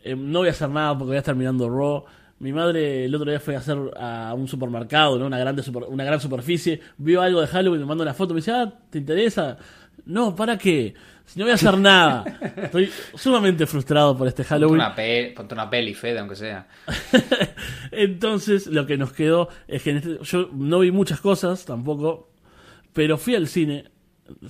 Eh, 0.04 0.14
no 0.16 0.40
voy 0.40 0.48
a 0.48 0.52
hacer 0.52 0.68
nada 0.70 0.92
porque 0.96 1.08
voy 1.10 1.16
a 1.16 1.20
estar 1.20 1.34
mirando 1.34 1.68
Raw. 1.68 2.04
Mi 2.42 2.52
madre 2.52 3.04
el 3.04 3.14
otro 3.14 3.30
día 3.30 3.38
fue 3.38 3.54
a 3.54 3.58
hacer 3.60 3.78
a 3.96 4.34
un 4.36 4.48
supermercado, 4.48 5.16
¿no? 5.18 5.26
una, 5.26 5.38
grande 5.38 5.62
super- 5.62 5.84
una 5.84 6.02
gran 6.04 6.20
superficie, 6.20 6.80
vio 6.98 7.22
algo 7.22 7.40
de 7.40 7.46
Halloween, 7.46 7.80
me 7.82 7.86
manda 7.86 8.02
una 8.02 8.14
foto, 8.14 8.34
me 8.34 8.40
dice, 8.40 8.50
ah, 8.50 8.72
¿te 8.90 8.98
interesa? 8.98 9.56
No, 10.06 10.34
¿para 10.34 10.58
qué? 10.58 10.92
Si 11.24 11.38
no 11.38 11.44
voy 11.44 11.52
a 11.52 11.54
hacer 11.54 11.78
nada. 11.78 12.24
Estoy 12.56 12.90
sumamente 13.14 13.64
frustrado 13.66 14.16
por 14.18 14.26
este 14.26 14.42
Ponte 14.42 14.48
Halloween. 14.48 14.74
una, 14.74 14.92
pe- 14.94 15.32
ponte 15.36 15.54
una 15.54 15.70
peli, 15.70 15.94
Fede, 15.94 16.18
aunque 16.18 16.34
sea. 16.34 16.66
Entonces, 17.92 18.66
lo 18.66 18.86
que 18.86 18.96
nos 18.96 19.12
quedó 19.12 19.48
es 19.68 19.82
que 19.84 19.90
en 19.90 19.96
este- 19.98 20.18
yo 20.22 20.50
no 20.52 20.80
vi 20.80 20.90
muchas 20.90 21.20
cosas 21.20 21.64
tampoco, 21.64 22.30
pero 22.92 23.18
fui 23.18 23.34
al 23.36 23.46
cine 23.46 23.90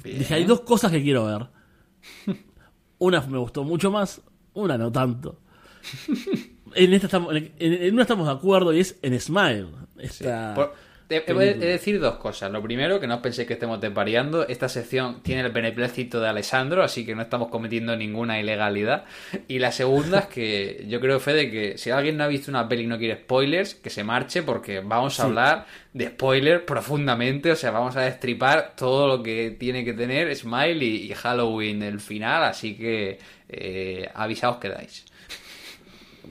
Bien. 0.05 0.19
Dije, 0.19 0.35
hay 0.35 0.45
dos 0.45 0.61
cosas 0.61 0.91
que 0.93 1.03
quiero 1.03 1.27
ver. 1.27 1.47
Una 2.99 3.21
me 3.23 3.39
gustó 3.39 3.65
mucho 3.65 3.91
más, 3.91 4.23
una 4.55 4.79
no 4.79 4.93
tanto. 4.93 5.41
En, 6.75 6.93
esta 6.95 7.07
estamos, 7.07 7.35
en, 7.35 7.53
en 7.59 7.93
una 7.95 8.03
estamos 8.03 8.27
de 8.27 8.33
acuerdo 8.33 8.73
y 8.73 8.81
es 8.81 8.99
en 9.03 9.19
Smile. 9.21 9.67
Sí. 10.01 10.25
Esta 10.25 10.55
Por- 10.55 10.75
te 11.09 11.21
película. 11.21 11.53
voy 11.59 11.65
a 11.65 11.73
decir 11.73 12.01
dos 12.01 12.15
cosas. 12.17 12.51
Lo 12.51 12.63
primero, 12.63 12.99
que 12.99 13.07
no 13.07 13.21
penséis 13.21 13.47
que 13.47 13.53
estemos 13.55 13.79
desvariando. 13.83 14.49
Esta 14.49 14.71
sección 14.71 15.23
tiene 15.23 15.43
el 15.43 15.51
beneplácito 15.53 16.21
de 16.23 16.29
Alessandro, 16.29 16.83
así 16.83 17.05
que 17.05 17.15
no 17.15 17.21
estamos 17.21 17.49
cometiendo 17.49 17.95
ninguna 17.97 18.41
ilegalidad. 18.41 19.05
Y 19.47 19.59
la 19.59 19.73
segunda 19.73 20.21
es 20.21 20.27
que 20.29 20.85
yo 20.89 21.01
creo, 21.01 21.21
Fede, 21.21 21.51
que 21.51 21.77
si 21.77 21.91
alguien 21.91 22.17
no 22.17 22.25
ha 22.25 22.29
visto 22.29 22.51
una 22.51 22.67
peli 22.67 22.85
y 22.85 22.87
no 22.87 22.97
quiere 22.97 23.17
spoilers, 23.17 23.75
que 23.75 23.91
se 23.91 24.05
marche 24.05 24.43
porque 24.43 24.81
vamos 24.81 25.19
a 25.21 25.25
Sí. 25.25 25.29
hablar 25.29 25.67
de 25.93 26.07
spoilers 26.07 26.63
profundamente. 26.63 27.53
O 27.53 27.57
sea, 27.57 27.73
vamos 27.73 27.95
a 27.97 28.01
destripar 28.03 28.73
todo 28.75 29.07
lo 29.07 29.23
que 29.23 29.51
tiene 29.51 29.85
que 29.85 29.93
tener 29.93 30.35
Smile 30.35 30.83
y, 30.83 31.11
y 31.11 31.15
Halloween 31.15 31.83
el 31.83 32.01
final. 32.01 32.45
Así 32.45 32.75
que 32.75 33.19
eh, 33.51 34.09
avisaos 34.15 34.57
que 34.57 34.71
dais. 34.71 35.05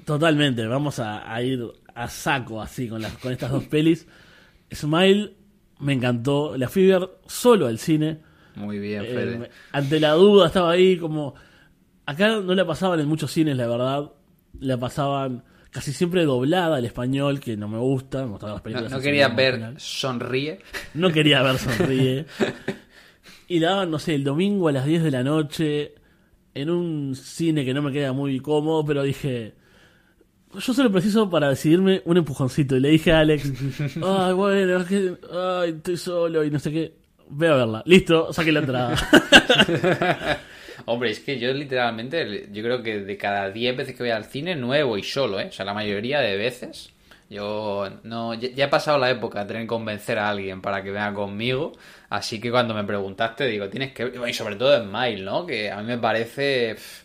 Totalmente, 0.05 0.65
vamos 0.67 0.99
a, 0.99 1.33
a 1.33 1.41
ir 1.43 1.63
a 1.93 2.07
saco 2.07 2.61
así 2.61 2.87
con, 2.87 3.01
las, 3.01 3.13
con 3.17 3.31
estas 3.31 3.51
dos 3.51 3.65
pelis. 3.65 4.07
Smile 4.73 5.33
me 5.79 5.93
encantó, 5.93 6.57
la 6.57 6.69
fui 6.69 6.91
a 6.91 6.99
ver 6.99 7.09
solo 7.27 7.67
al 7.67 7.77
cine. 7.77 8.19
Muy 8.55 8.79
bien, 8.79 9.03
Eh, 9.03 9.07
Fede. 9.13 9.49
ante 9.71 9.99
la 9.99 10.11
duda 10.13 10.47
estaba 10.47 10.71
ahí 10.71 10.97
como... 10.97 11.35
Acá 12.05 12.27
no 12.41 12.53
la 12.55 12.65
pasaban 12.65 12.99
en 12.99 13.07
muchos 13.07 13.31
cines, 13.31 13.55
la 13.55 13.67
verdad. 13.67 14.11
La 14.59 14.77
pasaban 14.77 15.43
casi 15.71 15.93
siempre 15.93 16.25
doblada 16.25 16.77
al 16.77 16.85
español, 16.85 17.39
que 17.39 17.55
no 17.55 17.67
me 17.69 17.77
gusta. 17.77 18.25
Me 18.25 18.33
las 18.33 18.41
No, 18.41 18.63
películas 18.63 18.91
no 18.91 18.97
en 18.97 19.03
quería 19.03 19.27
ver 19.29 19.53
original. 19.53 19.75
Sonríe. 19.79 20.59
No 20.93 21.09
quería 21.11 21.41
ver 21.43 21.57
Sonríe. 21.59 22.25
y 23.47 23.59
la 23.59 23.69
daban, 23.71 23.91
no 23.91 23.99
sé, 23.99 24.15
el 24.15 24.23
domingo 24.23 24.67
a 24.67 24.71
las 24.71 24.85
10 24.85 25.03
de 25.03 25.11
la 25.11 25.23
noche 25.23 25.95
en 26.53 26.69
un 26.69 27.15
cine 27.15 27.63
que 27.63 27.73
no 27.73 27.81
me 27.81 27.91
queda 27.93 28.11
muy 28.11 28.39
cómodo, 28.39 28.83
pero 28.85 29.03
dije, 29.03 29.53
yo 30.53 30.73
solo 30.73 30.91
preciso 30.91 31.29
para 31.29 31.49
decidirme 31.49 32.01
un 32.05 32.17
empujoncito. 32.17 32.75
Y 32.75 32.79
le 32.79 32.89
dije 32.89 33.11
a 33.11 33.19
Alex, 33.19 33.51
ay, 34.03 34.33
bueno, 34.33 34.77
es 34.77 34.87
que 34.87 35.17
ay, 35.31 35.69
estoy 35.71 35.97
solo 35.97 36.43
y 36.43 36.51
no 36.51 36.59
sé 36.59 36.71
qué. 36.71 36.93
Ve 37.29 37.47
a 37.47 37.55
verla. 37.55 37.83
Listo, 37.85 38.33
saqué 38.33 38.51
la 38.51 38.59
entrada. 38.59 38.95
Hombre, 40.85 41.11
es 41.11 41.19
que 41.19 41.39
yo 41.39 41.53
literalmente, 41.53 42.49
yo 42.51 42.63
creo 42.63 42.83
que 42.83 42.99
de 42.99 43.17
cada 43.17 43.51
10 43.51 43.77
veces 43.77 43.95
que 43.95 44.03
voy 44.03 44.11
al 44.11 44.25
cine, 44.25 44.55
nuevo 44.55 44.97
y 44.97 45.03
solo, 45.03 45.39
¿eh? 45.39 45.47
O 45.49 45.51
sea, 45.51 45.65
la 45.65 45.73
mayoría 45.73 46.19
de 46.19 46.35
veces. 46.35 46.91
Yo 47.29 47.87
no, 48.03 48.33
ya, 48.33 48.49
ya 48.49 48.65
he 48.65 48.67
pasado 48.67 48.97
la 48.97 49.09
época 49.09 49.39
de 49.39 49.45
tener 49.45 49.61
que 49.61 49.67
convencer 49.67 50.19
a 50.19 50.29
alguien 50.29 50.61
para 50.61 50.83
que 50.83 50.91
venga 50.91 51.13
conmigo. 51.13 51.71
Así 52.09 52.41
que 52.41 52.51
cuando 52.51 52.73
me 52.73 52.83
preguntaste, 52.83 53.45
digo, 53.47 53.69
tienes 53.69 53.93
que. 53.93 54.11
Y 54.27 54.33
sobre 54.33 54.57
todo 54.57 54.75
en 54.75 54.89
Smile, 54.89 55.23
¿no? 55.23 55.45
Que 55.45 55.71
a 55.71 55.77
mí 55.77 55.87
me 55.87 55.97
parece 55.97 56.75
pff, 56.75 57.03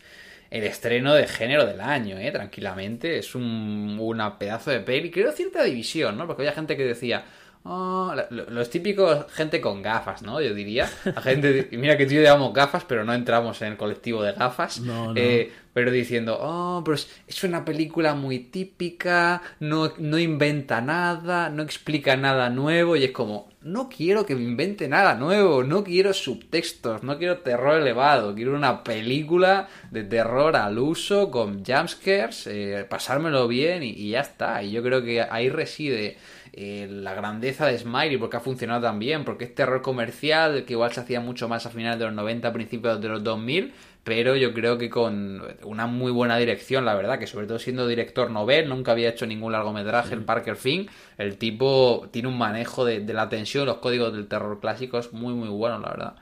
el 0.51 0.65
estreno 0.65 1.15
de 1.15 1.27
género 1.27 1.67
del 1.67 1.81
año, 1.81 2.19
¿eh? 2.19 2.31
Tranquilamente. 2.31 3.19
Es 3.19 3.35
un 3.35 3.97
una 4.01 4.39
pedazo 4.39 4.71
de 4.71 4.81
peli. 4.81 5.11
Creo 5.11 5.33
cierta 5.33 5.63
división, 5.65 6.17
¿no? 6.17 6.27
Porque 6.27 6.43
había 6.43 6.53
gente 6.53 6.77
que 6.77 6.85
decía. 6.85 7.25
"Oh", 7.69 8.15
los 8.31 8.71
típicos 8.71 9.27
gente 9.33 9.61
con 9.61 9.83
gafas, 9.83 10.23
¿no? 10.23 10.41
Yo 10.41 10.55
diría. 10.55 10.89
La 11.05 11.21
gente, 11.21 11.69
mira 11.73 11.97
que 11.97 12.07
tú 12.07 12.13
y 12.13 12.17
yo 12.17 12.23
llevamos 12.23 12.55
gafas, 12.55 12.85
pero 12.85 13.05
no 13.05 13.13
entramos 13.13 13.61
en 13.63 13.73
el 13.73 13.77
colectivo 13.77 14.23
de 14.23 14.33
gafas. 14.33 14.81
No, 14.81 15.09
no. 15.13 15.15
Eh, 15.17 15.51
pero 15.73 15.91
diciendo, 15.91 16.39
oh, 16.41 16.83
pero 16.85 16.95
es, 16.95 17.11
es 17.27 17.43
una 17.45 17.65
película 17.65 18.15
muy 18.15 18.39
típica, 18.39 19.43
no, 19.61 19.93
no 19.99 20.19
inventa 20.19 20.81
nada, 20.81 21.51
no 21.51 21.63
explica 21.65 22.17
nada 22.17 22.49
nuevo, 22.51 22.97
y 22.97 23.05
es 23.05 23.11
como, 23.11 23.49
no 23.67 23.89
quiero 23.89 24.25
que 24.25 24.37
me 24.37 24.45
invente 24.45 24.87
nada 24.87 25.17
nuevo, 25.17 25.65
no 25.65 25.83
quiero 25.83 26.13
subtextos, 26.13 27.03
no 27.03 27.19
quiero 27.19 27.39
terror 27.39 27.81
elevado, 27.81 28.33
quiero 28.33 28.55
una 28.55 28.85
película 28.85 29.67
de 29.91 30.05
terror 30.05 30.55
al 30.55 30.79
uso, 30.79 31.33
con 31.33 31.65
jumpscares, 31.65 32.47
eh, 32.47 32.87
pasármelo 32.89 33.49
bien 33.49 33.83
y, 33.83 34.11
ya 34.11 34.21
está. 34.21 34.63
Y 34.63 34.71
yo 34.71 34.85
creo 34.85 35.03
que 35.03 35.21
ahí 35.21 35.49
reside 35.49 36.17
eh, 36.53 36.87
la 36.89 37.15
grandeza 37.15 37.67
de 37.67 37.77
Smiley, 37.77 38.19
porque 38.19 38.37
ha 38.37 38.41
funcionado 38.41 38.83
tan 38.83 39.01
bien, 39.01 39.25
porque 39.25 39.47
es 39.47 39.55
terror 39.55 39.83
comercial, 39.83 40.65
que 40.65 40.75
igual 40.75 40.93
se 40.93 41.01
hacía 41.01 41.19
mucho 41.19 41.49
más 41.49 41.67
a 41.67 41.71
finales 41.71 41.99
de 41.99 42.05
los 42.05 42.15
90, 42.15 42.53
principios 42.53 43.01
de 43.01 43.09
los 43.09 43.25
2000, 43.25 43.73
pero 44.07 44.37
yo 44.37 44.55
creo 44.55 44.79
que 44.79 44.89
con 44.89 45.43
una 45.65 45.89
muy 45.89 46.13
buena 46.13 46.37
dirección, 46.37 46.85
la 46.85 46.95
verdad, 46.95 47.19
que 47.19 47.27
sobre 47.27 47.49
todo 47.49 47.59
siendo 47.59 47.89
director 47.89 48.31
novel, 48.31 48.69
nunca 48.69 48.93
había 48.93 49.09
hecho 49.09 49.27
ningún 49.27 49.51
largometraje, 49.51 50.15
el 50.15 50.23
Parker 50.23 50.55
Finn, 50.55 50.89
el 51.19 51.39
tipo 51.39 52.09
tiene 52.13 52.29
un 52.29 52.39
manejo 52.39 52.85
de, 52.85 53.01
de 53.01 53.13
la 53.13 53.29
tensión, 53.29 53.67
los 53.67 53.79
códigos 53.79 54.13
del 54.13 54.29
terror 54.29 54.61
clásicos 54.61 55.13
muy, 55.13 55.35
muy 55.35 55.49
buenos, 55.49 55.81
la 55.83 55.89
verdad. 55.89 56.17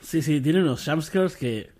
sí, 0.00 0.20
sí, 0.20 0.42
tiene 0.42 0.60
unos 0.60 0.84
jumpscares 0.84 1.34
que 1.34 1.70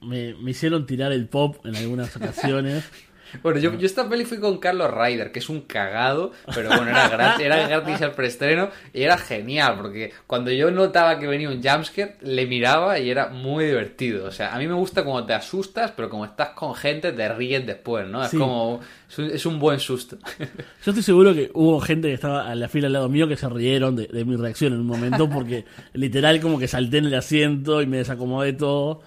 me, 0.00 0.34
me 0.34 0.50
hicieron 0.50 0.84
tirar 0.84 1.12
el 1.12 1.28
pop 1.28 1.64
en 1.64 1.76
algunas 1.76 2.16
ocasiones. 2.16 2.90
Bueno, 3.42 3.58
yo, 3.60 3.74
yo 3.78 3.86
esta 3.86 4.08
peli 4.08 4.24
fui 4.24 4.38
con 4.38 4.58
Carlos 4.58 4.90
Ryder, 4.92 5.32
que 5.32 5.38
es 5.40 5.48
un 5.48 5.62
cagado, 5.62 6.32
pero 6.54 6.68
bueno, 6.68 6.88
era 6.88 7.08
gratis, 7.08 7.44
era 7.46 7.66
gratis 7.68 8.02
al 8.02 8.12
preestreno 8.12 8.70
y 8.92 9.02
era 9.02 9.18
genial, 9.18 9.76
porque 9.80 10.12
cuando 10.26 10.50
yo 10.50 10.70
notaba 10.70 11.18
que 11.18 11.26
venía 11.26 11.48
un 11.48 11.62
jumpscare, 11.62 12.16
le 12.22 12.46
miraba 12.46 12.98
y 12.98 13.10
era 13.10 13.28
muy 13.28 13.64
divertido. 13.66 14.26
O 14.26 14.30
sea, 14.32 14.54
a 14.54 14.58
mí 14.58 14.66
me 14.66 14.74
gusta 14.74 15.04
cuando 15.04 15.26
te 15.26 15.34
asustas, 15.34 15.92
pero 15.96 16.08
como 16.08 16.24
estás 16.24 16.50
con 16.50 16.74
gente, 16.74 17.12
te 17.12 17.28
ríes 17.28 17.66
después, 17.66 18.06
¿no? 18.08 18.22
Es 18.24 18.30
Sí. 18.30 18.38
como, 18.38 18.80
es 19.08 19.18
un, 19.18 19.24
es 19.30 19.46
un 19.46 19.58
buen 19.58 19.78
susto. 19.80 20.16
Yo 20.38 20.90
estoy 20.90 21.02
seguro 21.02 21.34
que 21.34 21.50
hubo 21.54 21.80
gente 21.80 22.08
que 22.08 22.14
estaba 22.14 22.48
a 22.50 22.54
la 22.54 22.68
fila 22.68 22.86
al 22.88 22.92
lado 22.94 23.08
mío 23.08 23.28
que 23.28 23.36
se 23.36 23.48
rieron 23.48 23.96
de, 23.96 24.06
de 24.06 24.24
mi 24.24 24.36
reacción 24.36 24.72
en 24.72 24.80
un 24.80 24.86
momento 24.86 25.28
porque 25.30 25.64
literal 25.92 26.40
como 26.40 26.58
que 26.58 26.68
salté 26.68 26.98
en 26.98 27.06
el 27.06 27.14
asiento 27.14 27.82
y 27.82 27.86
me 27.86 27.98
desacomodé 27.98 28.52
todo 28.52 29.02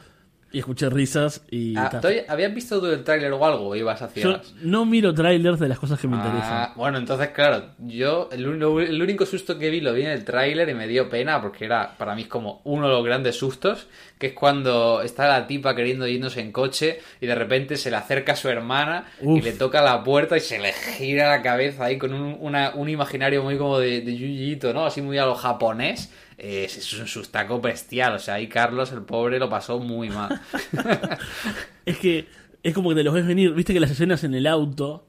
y 0.52 0.60
escuché 0.60 0.90
risas 0.90 1.44
y... 1.52 1.76
Ah, 1.78 1.90
ta. 1.90 2.00
¿tú 2.02 2.08
¿Habías 2.28 2.54
visto 2.54 2.80
tú 2.80 2.86
el 2.88 3.04
tráiler 3.04 3.32
o 3.34 3.46
algo? 3.46 3.76
¿Ibas 3.76 4.02
hacia 4.02 4.24
Yo 4.24 4.40
no 4.62 4.86
miro 4.86 5.14
trailers 5.14 5.60
de 5.60 5.68
las 5.68 5.78
cosas 5.78 6.00
que 6.00 6.08
me 6.08 6.16
interesan. 6.16 6.54
Ah, 6.54 6.74
bueno, 6.76 6.98
entonces, 6.98 7.30
claro, 7.30 7.66
yo 7.80 8.30
el, 8.32 8.46
el 8.46 9.02
único 9.02 9.26
susto 9.26 9.60
que 9.60 9.70
vi 9.70 9.82
lo 9.82 9.94
vi 9.94 10.04
en 10.04 10.10
el 10.12 10.24
tráiler 10.24 10.70
y 10.70 10.74
me 10.74 10.88
dio 10.88 11.10
pena 11.10 11.42
porque 11.42 11.66
era 11.66 11.96
para 11.98 12.16
mí 12.16 12.22
es 12.24 12.28
como 12.28 12.62
uno 12.64 12.88
de 12.88 12.94
los 12.94 13.04
grandes 13.06 13.36
sustos, 13.36 13.88
que 14.18 14.28
es 14.28 14.34
cuando 14.34 15.02
está 15.02 15.28
la 15.28 15.48
tipa 15.48 15.76
queriendo 15.76 16.08
irnos 16.08 16.38
en 16.38 16.52
coche 16.52 17.00
y 17.20 17.28
de 17.28 17.36
repente 17.36 17.76
se 17.76 17.92
le 17.92 17.98
acerca 17.98 18.32
a 18.34 18.36
su 18.36 18.48
hermana 18.50 19.06
y 19.22 19.42
le 19.42 19.52
toca 19.52 19.82
la 19.82 20.04
puerta 20.04 20.38
y 20.38 20.40
se 20.40 20.60
le 20.60 20.72
gira 20.74 21.30
la 21.30 21.42
cabeza 21.42 21.86
ahí 21.86 21.98
con 21.98 22.14
un, 22.14 22.38
una- 22.40 22.72
un 22.74 22.88
imaginario 22.90 23.44
muy 23.44 23.58
como 23.58 23.80
de, 23.80 24.02
de 24.02 24.16
Yuyito, 24.18 24.74
¿no? 24.74 24.86
Así 24.86 25.02
muy 25.02 25.18
a 25.18 25.26
lo 25.26 25.36
japonés. 25.36 26.12
Eh, 26.38 26.66
es, 26.66 26.94
un 26.94 27.08
sustaco 27.08 27.60
bestial, 27.60 28.14
o 28.14 28.20
sea, 28.20 28.36
ahí 28.36 28.48
Carlos, 28.48 28.92
el 28.92 29.02
pobre, 29.02 29.40
lo 29.40 29.50
pasó 29.50 29.80
muy 29.80 30.10
mal. 30.10 30.40
Es 31.86 31.98
que 31.98 32.28
es 32.64 32.74
como 32.74 32.90
que 32.90 32.96
te 32.96 33.04
los 33.04 33.14
ves 33.14 33.26
venir. 33.26 33.54
Viste 33.54 33.74
que 33.74 33.80
las 33.80 33.92
escenas 33.92 34.24
en 34.24 34.34
el 34.36 34.46
auto, 34.48 35.06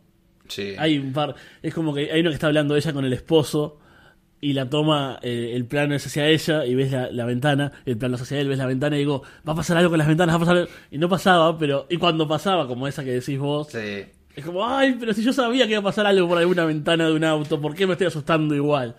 Sí. 0.49 0.75
hay 0.79 0.97
un 0.99 1.13
par. 1.13 1.35
Es 1.63 1.75
como 1.75 1.93
que 1.95 2.11
hay 2.13 2.21
uno 2.21 2.31
que 2.31 2.35
está 2.35 2.47
hablando 2.47 2.77
ella 2.77 2.93
con 2.93 3.05
el 3.05 3.13
esposo 3.13 3.79
y 4.41 4.53
la 4.53 4.71
toma, 4.71 5.19
eh, 5.23 5.53
el 5.55 5.67
plano 5.67 5.95
es 5.95 6.07
hacia 6.07 6.29
ella 6.29 6.65
y 6.65 6.75
ves 6.77 6.93
la, 6.93 7.11
la 7.11 7.25
ventana, 7.27 7.73
el 7.85 7.99
plano 7.99 8.15
es 8.15 8.23
hacia 8.23 8.41
él, 8.41 8.49
ves 8.49 8.59
la 8.59 8.67
ventana 8.67 8.95
y 8.97 9.01
digo, 9.01 9.23
va 9.47 9.53
a 9.53 9.57
pasar 9.57 9.77
algo 9.77 9.91
con 9.91 9.99
las 9.99 10.07
ventanas, 10.09 10.33
va 10.35 10.37
a 10.37 10.41
pasar 10.41 10.57
algo. 10.59 10.71
Y 10.93 10.99
no 10.99 11.09
pasaba, 11.09 11.59
pero. 11.59 11.87
Y 11.91 11.97
cuando 11.99 12.27
pasaba, 12.29 12.67
como 12.69 12.87
esa 12.89 13.03
que 13.05 13.11
decís 13.11 13.39
vos, 13.39 13.69
Sí. 13.69 14.05
es 14.37 14.45
como, 14.45 14.67
ay, 14.67 14.97
pero 14.99 15.13
si 15.13 15.23
yo 15.25 15.33
sabía 15.33 15.67
que 15.67 15.73
iba 15.73 15.81
a 15.81 15.85
pasar 15.85 16.07
algo 16.07 16.29
por 16.29 16.39
alguna 16.39 16.65
ventana 16.65 17.07
de 17.09 17.13
un 17.13 17.25
auto, 17.25 17.61
¿por 17.61 17.75
qué 17.75 17.87
me 17.87 17.93
estoy 17.95 18.07
asustando 18.07 18.55
igual? 18.55 18.95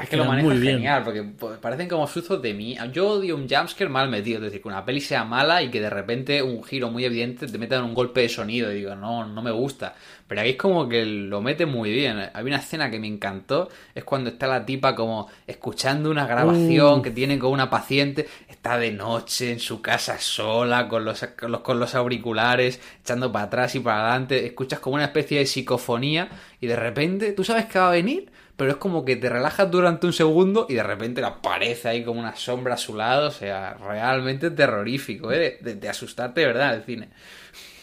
Es 0.00 0.08
que 0.08 0.16
lo 0.16 0.24
maneja 0.24 0.48
muy 0.48 0.58
bien. 0.58 0.76
genial, 0.76 1.04
porque 1.04 1.22
parecen 1.60 1.88
como 1.88 2.06
sustos 2.06 2.40
de 2.40 2.54
mí. 2.54 2.76
Yo 2.92 3.10
odio 3.10 3.36
un 3.36 3.48
jumpscare 3.48 3.90
mal 3.90 4.08
metido, 4.08 4.38
es 4.38 4.44
decir, 4.44 4.62
que 4.62 4.68
una 4.68 4.84
peli 4.84 5.00
sea 5.00 5.24
mala 5.24 5.62
y 5.62 5.70
que 5.70 5.80
de 5.82 5.90
repente 5.90 6.42
un 6.42 6.64
giro 6.64 6.90
muy 6.90 7.04
evidente 7.04 7.46
te 7.46 7.58
metan 7.58 7.84
un 7.84 7.92
golpe 7.92 8.22
de 8.22 8.28
sonido 8.30 8.72
y 8.72 8.76
digo, 8.76 8.94
no, 8.94 9.26
no 9.26 9.42
me 9.42 9.50
gusta. 9.50 9.94
Pero 10.26 10.40
aquí 10.40 10.50
es 10.50 10.56
como 10.56 10.88
que 10.88 11.04
lo 11.04 11.42
mete 11.42 11.66
muy 11.66 11.92
bien. 11.92 12.18
Hay 12.32 12.44
una 12.44 12.56
escena 12.56 12.90
que 12.90 12.98
me 12.98 13.06
encantó, 13.06 13.68
es 13.94 14.02
cuando 14.04 14.30
está 14.30 14.46
la 14.46 14.64
tipa 14.64 14.94
como 14.94 15.28
escuchando 15.46 16.10
una 16.10 16.26
grabación 16.26 17.00
Uh. 17.00 17.02
que 17.02 17.10
tiene 17.10 17.38
con 17.38 17.50
una 17.52 17.68
paciente, 17.70 18.28
está 18.48 18.78
de 18.78 18.92
noche 18.92 19.52
en 19.52 19.60
su 19.60 19.82
casa 19.82 20.18
sola, 20.18 20.88
con 20.88 21.04
los, 21.04 21.22
con 21.38 21.52
los, 21.52 21.60
con 21.60 21.78
los 21.78 21.94
auriculares, 21.94 22.80
echando 23.02 23.30
para 23.30 23.44
atrás 23.46 23.74
y 23.74 23.80
para 23.80 24.00
adelante, 24.08 24.46
escuchas 24.46 24.80
como 24.80 24.94
una 24.96 25.04
especie 25.04 25.38
de 25.38 25.46
psicofonía 25.46 26.30
y 26.60 26.66
de 26.66 26.76
repente, 26.76 27.32
¿tú 27.32 27.44
sabes 27.44 27.66
que 27.66 27.78
va 27.78 27.88
a 27.88 27.92
venir? 27.92 28.31
Pero 28.62 28.70
es 28.74 28.78
como 28.78 29.04
que 29.04 29.16
te 29.16 29.28
relajas 29.28 29.68
durante 29.72 30.06
un 30.06 30.12
segundo 30.12 30.66
y 30.68 30.74
de 30.74 30.84
repente 30.84 31.20
aparece 31.24 31.88
ahí 31.88 32.04
como 32.04 32.20
una 32.20 32.36
sombra 32.36 32.74
a 32.74 32.76
su 32.76 32.94
lado, 32.94 33.26
o 33.26 33.32
sea, 33.32 33.74
realmente 33.74 34.52
terrorífico, 34.52 35.32
¿eh? 35.32 35.58
De, 35.60 35.74
de 35.74 35.88
asustarte 35.88 36.42
de 36.42 36.46
verdad 36.46 36.76
el 36.76 36.84
cine. 36.84 37.08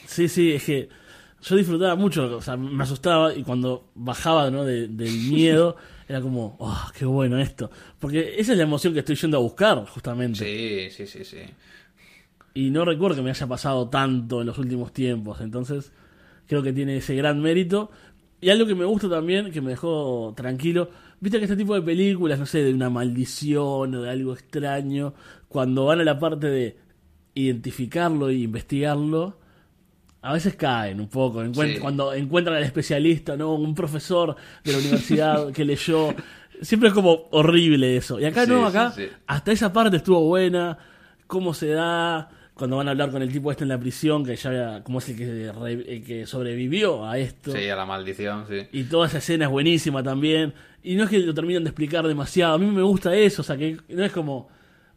Sí, 0.05 0.29
sí, 0.29 0.53
es 0.53 0.63
que 0.63 0.87
yo 1.41 1.57
disfrutaba 1.57 1.95
mucho, 1.97 2.33
o 2.37 2.41
sea, 2.41 2.55
me 2.55 2.81
asustaba 2.81 3.33
y 3.33 3.43
cuando 3.43 3.89
bajaba 3.93 4.49
¿no? 4.51 4.63
de- 4.63 4.87
del 4.87 5.11
miedo 5.29 5.75
era 6.07 6.21
como, 6.21 6.55
oh, 6.59 6.89
qué 6.97 7.03
bueno 7.03 7.37
esto. 7.39 7.69
Porque 7.99 8.35
esa 8.37 8.53
es 8.53 8.57
la 8.57 8.63
emoción 8.63 8.93
que 8.93 8.99
estoy 8.99 9.17
yendo 9.17 9.35
a 9.35 9.41
buscar, 9.41 9.85
justamente. 9.85 10.39
Sí, 10.39 10.95
sí, 10.95 11.07
sí, 11.07 11.25
sí. 11.25 11.39
Y 12.53 12.69
no 12.69 12.85
recuerdo 12.85 13.17
que 13.17 13.21
me 13.23 13.31
haya 13.31 13.47
pasado 13.47 13.89
tanto 13.89 14.39
en 14.39 14.47
los 14.47 14.57
últimos 14.57 14.93
tiempos, 14.93 15.41
entonces 15.41 15.91
creo 16.47 16.63
que 16.63 16.71
tiene 16.71 16.95
ese 16.95 17.15
gran 17.15 17.41
mérito. 17.41 17.91
Y 18.41 18.49
algo 18.49 18.65
que 18.65 18.75
me 18.75 18.85
gusta 18.85 19.09
también, 19.09 19.51
que 19.51 19.61
me 19.61 19.71
dejó 19.71 20.33
tranquilo, 20.35 20.89
viste 21.19 21.37
que 21.39 21.43
este 21.45 21.57
tipo 21.57 21.75
de 21.75 21.81
películas, 21.81 22.39
no 22.39 22.45
sé, 22.45 22.63
de 22.63 22.73
una 22.73 22.89
maldición 22.89 23.93
o 23.95 24.01
de 24.01 24.09
algo 24.09 24.33
extraño, 24.33 25.13
cuando 25.49 25.85
van 25.85 25.99
a 25.99 26.03
la 26.03 26.17
parte 26.19 26.47
de 26.47 26.77
identificarlo 27.35 28.29
e 28.29 28.35
investigarlo, 28.35 29.37
a 30.21 30.33
veces 30.33 30.55
caen 30.55 30.99
un 30.99 31.07
poco. 31.07 31.43
Encuent- 31.43 31.75
Sí. 31.75 31.79
Cuando 31.79 32.13
encuentran 32.13 32.57
al 32.57 32.63
especialista, 32.63 33.37
¿no? 33.37 33.53
Un 33.55 33.73
profesor 33.75 34.35
de 34.63 34.71
la 34.71 34.77
universidad 34.79 35.51
que 35.53 35.63
leyó. 35.65 36.13
Siempre 36.61 36.89
es 36.89 36.93
como 36.95 37.27
horrible 37.31 37.95
eso. 37.95 38.19
Y 38.19 38.25
acá 38.25 38.43
Sí, 38.45 38.51
no, 38.51 38.65
acá 38.65 38.91
sí. 38.91 39.03
hasta 39.27 39.51
esa 39.53 39.71
parte 39.71 39.97
estuvo 39.97 40.21
buena. 40.25 40.77
Cómo 41.27 41.53
se 41.53 41.69
da. 41.69 42.29
Cuando 42.59 42.77
van 42.77 42.87
a 42.87 42.91
hablar 42.91 43.09
con 43.09 43.21
el 43.23 43.31
tipo 43.31 43.49
este 43.49 43.63
en 43.63 43.69
la 43.69 43.79
prisión, 43.79 44.23
que 44.23 44.35
ya 44.35 44.83
como 44.83 44.99
es 44.99 45.09
el 45.09 45.15
que, 45.17 45.51
re- 45.51 45.95
el 45.95 46.03
que 46.03 46.25
sobrevivió 46.27 47.07
a 47.07 47.17
esto. 47.17 47.51
Sí, 47.53 47.67
a 47.69 47.75
la 47.75 47.85
maldición, 47.85 48.45
sí. 48.47 48.67
Y 48.71 48.83
toda 48.83 49.07
esa 49.07 49.17
escena 49.17 49.45
es 49.45 49.51
buenísima 49.51 50.03
también. 50.03 50.53
Y 50.83 50.95
no 50.95 51.05
es 51.05 51.09
que 51.09 51.19
lo 51.19 51.33
terminan 51.33 51.63
de 51.63 51.69
explicar 51.69 52.05
demasiado. 52.07 52.53
A 52.53 52.57
mí 52.59 52.65
me 52.67 52.81
gusta 52.83 53.15
eso. 53.15 53.41
O 53.41 53.45
sea, 53.45 53.57
que 53.57 53.77
no 53.89 54.03
es 54.03 54.11
como. 54.11 54.49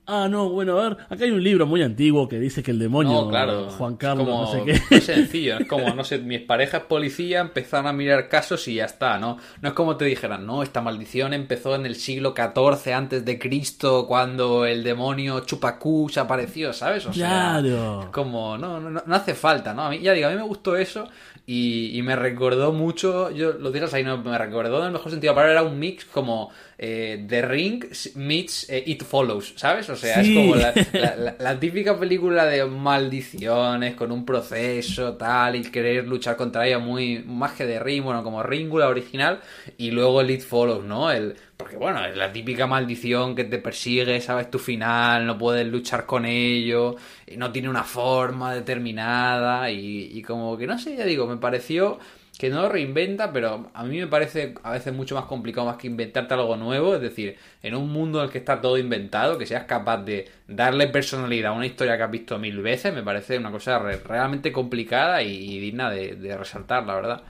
Ah, 0.05 0.27
no, 0.29 0.49
bueno, 0.49 0.79
a 0.81 0.89
ver. 0.89 0.97
Acá 1.11 1.25
hay 1.25 1.31
un 1.31 1.43
libro 1.43 1.65
muy 1.65 1.81
antiguo 1.81 2.29
que 2.29 2.41
dice 2.41 2.61
que 2.63 2.73
el 2.73 2.79
demonio. 2.81 3.13
No, 3.13 3.29
claro. 3.29 3.69
Juan 3.71 3.97
Carlos, 3.97 4.27
como- 4.27 4.43
no 4.43 4.47
sé 4.51 4.63
qué. 4.65 4.97
es 4.97 5.05
sencillo, 5.05 5.59
es 5.59 5.69
como, 5.69 5.95
no 5.95 6.03
sé, 6.03 6.19
mis 6.19 6.41
parejas 6.41 6.83
policía 6.89 7.39
empezaron 7.41 7.87
a 7.87 7.93
mirar 7.93 8.29
casos 8.29 8.67
y 8.67 8.75
ya 8.75 8.85
está, 8.85 9.19
¿no? 9.21 9.39
No 9.61 9.69
es 9.69 9.75
como 9.75 9.97
te 9.97 10.05
dijeran, 10.05 10.45
no, 10.45 10.65
esta 10.65 10.81
maldición 10.81 11.33
empezó 11.35 11.77
en 11.77 11.87
el 11.87 11.95
siglo 11.95 12.35
XIV 12.37 12.93
antes 12.95 13.25
de 13.25 13.39
Cristo, 13.39 14.07
cuando 14.09 14.67
el 14.67 14.83
demonio 14.83 15.39
Chupacus 15.41 16.19
apareció, 16.19 16.73
¿sabes? 16.73 17.07
O 17.07 17.13
sea, 17.13 17.29
Claro. 17.61 18.01
es 18.03 18.09
como, 18.09 18.59
no, 18.59 18.81
no, 18.81 18.91
no, 18.91 19.15
hace 19.15 19.35
falta, 19.35 19.73
¿no? 19.73 19.83
A 19.85 19.91
mí, 19.91 20.01
ya 20.01 20.13
digo, 20.15 20.27
a 20.27 20.31
mí 20.31 20.37
me 20.37 20.43
gustó 20.43 20.75
eso 20.77 21.09
y, 21.47 21.97
y 21.97 22.03
me 22.03 22.17
recordó 22.17 22.73
mucho, 22.73 23.31
yo 23.31 23.53
lo 23.53 23.71
digas 23.71 23.95
ahí, 23.95 24.03
no, 24.03 24.19
me 24.19 24.37
recordó 24.37 24.81
en 24.81 24.87
el 24.87 24.93
mejor 24.93 25.13
sentido 25.13 25.33
palabra, 25.35 25.53
era 25.61 25.63
un 25.63 25.79
mix 25.79 26.05
como 26.05 26.51
eh, 26.85 27.25
The 27.29 27.43
Ring 27.43 27.85
meets 28.17 28.69
eh, 28.69 28.83
It 28.87 29.05
Follows, 29.05 29.53
¿sabes? 29.57 29.89
O 29.89 29.95
sea, 29.95 30.21
Sí. 30.25 30.31
es 30.33 30.37
como 30.37 30.57
la, 30.57 30.73
la- 31.01 31.17
la- 31.17 31.37
la 31.39 31.61
típica 31.61 31.97
película 31.97 32.45
de 32.47 32.65
maldiciones, 32.65 33.95
con 33.95 34.11
un 34.11 34.25
proceso, 34.25 35.15
tal, 35.17 35.55
y 35.55 35.63
querer 35.63 36.09
luchar 36.09 36.37
contra 36.37 36.67
ella 36.67 36.81
muy, 36.81 37.23
más 37.25 37.53
que 37.53 37.67
de 37.67 37.79
Ring, 37.79 38.03
bueno, 38.03 38.25
como 38.25 38.43
Ringu, 38.43 38.79
la 38.79 38.89
original, 38.89 39.41
y 39.79 39.93
luego 39.93 40.21
el 40.23 40.31
It 40.33 40.41
Follows, 40.43 40.85
¿no? 40.85 41.11
El, 41.13 41.37
porque 41.57 41.77
bueno, 41.77 42.05
es 42.05 42.17
la 42.17 42.33
típica 42.33 42.67
maldición 42.67 43.37
que 43.37 43.45
te 43.45 43.59
persigue, 43.59 44.21
sabes 44.21 44.51
tu 44.51 44.59
final, 44.59 45.25
no 45.25 45.39
puedes 45.39 45.67
luchar 45.69 46.05
con 46.05 46.25
ello, 46.27 46.97
no 47.37 47.53
tiene 47.53 47.69
una 47.69 47.85
forma 47.85 48.53
determinada, 48.55 49.71
y, 49.71 50.11
y 50.13 50.23
como 50.23 50.59
que 50.59 50.67
no 50.67 50.79
sé, 50.81 50.97
ya 50.97 51.05
digo, 51.05 51.29
me 51.29 51.37
pareció 51.37 52.01
que 52.43 52.51
no 52.51 52.63
lo 52.63 52.69
reinventa, 52.69 53.33
pero 53.33 53.71
a 53.73 53.85
mí 53.85 53.99
me 54.01 54.09
parece 54.09 54.55
a 54.65 54.73
veces 54.73 54.93
mucho 54.93 55.15
más 55.15 55.27
complicado 55.27 55.65
más 55.65 55.77
que 55.77 55.87
inventarte 55.87 56.35
algo 56.35 56.57
nuevo, 56.57 56.97
es 56.97 57.01
decir, 57.01 57.37
en 57.63 57.77
un 57.77 57.89
mundo 57.93 58.19
en 58.19 58.25
el 58.25 58.33
que 58.33 58.39
está 58.39 58.61
todo 58.61 58.77
inventado, 58.79 59.39
que 59.39 59.47
seas 59.47 59.63
capaz 59.63 59.99
de 59.99 60.29
darle 60.49 60.89
personalidad 60.89 61.53
a 61.53 61.55
una 61.55 61.67
historia 61.67 61.97
que 61.97 62.03
has 62.03 62.11
visto 62.11 62.41
mil 62.41 62.61
veces, 62.61 62.93
me 62.93 63.05
parece 63.05 63.39
una 63.39 63.53
cosa 63.53 63.79
re- 63.79 63.99
realmente 63.99 64.51
complicada 64.51 65.23
y, 65.23 65.61
digna 65.61 65.89
de, 65.89 66.17
de 66.17 66.37
resaltar, 66.37 66.85
la 66.85 66.97
verdad. 66.97 67.23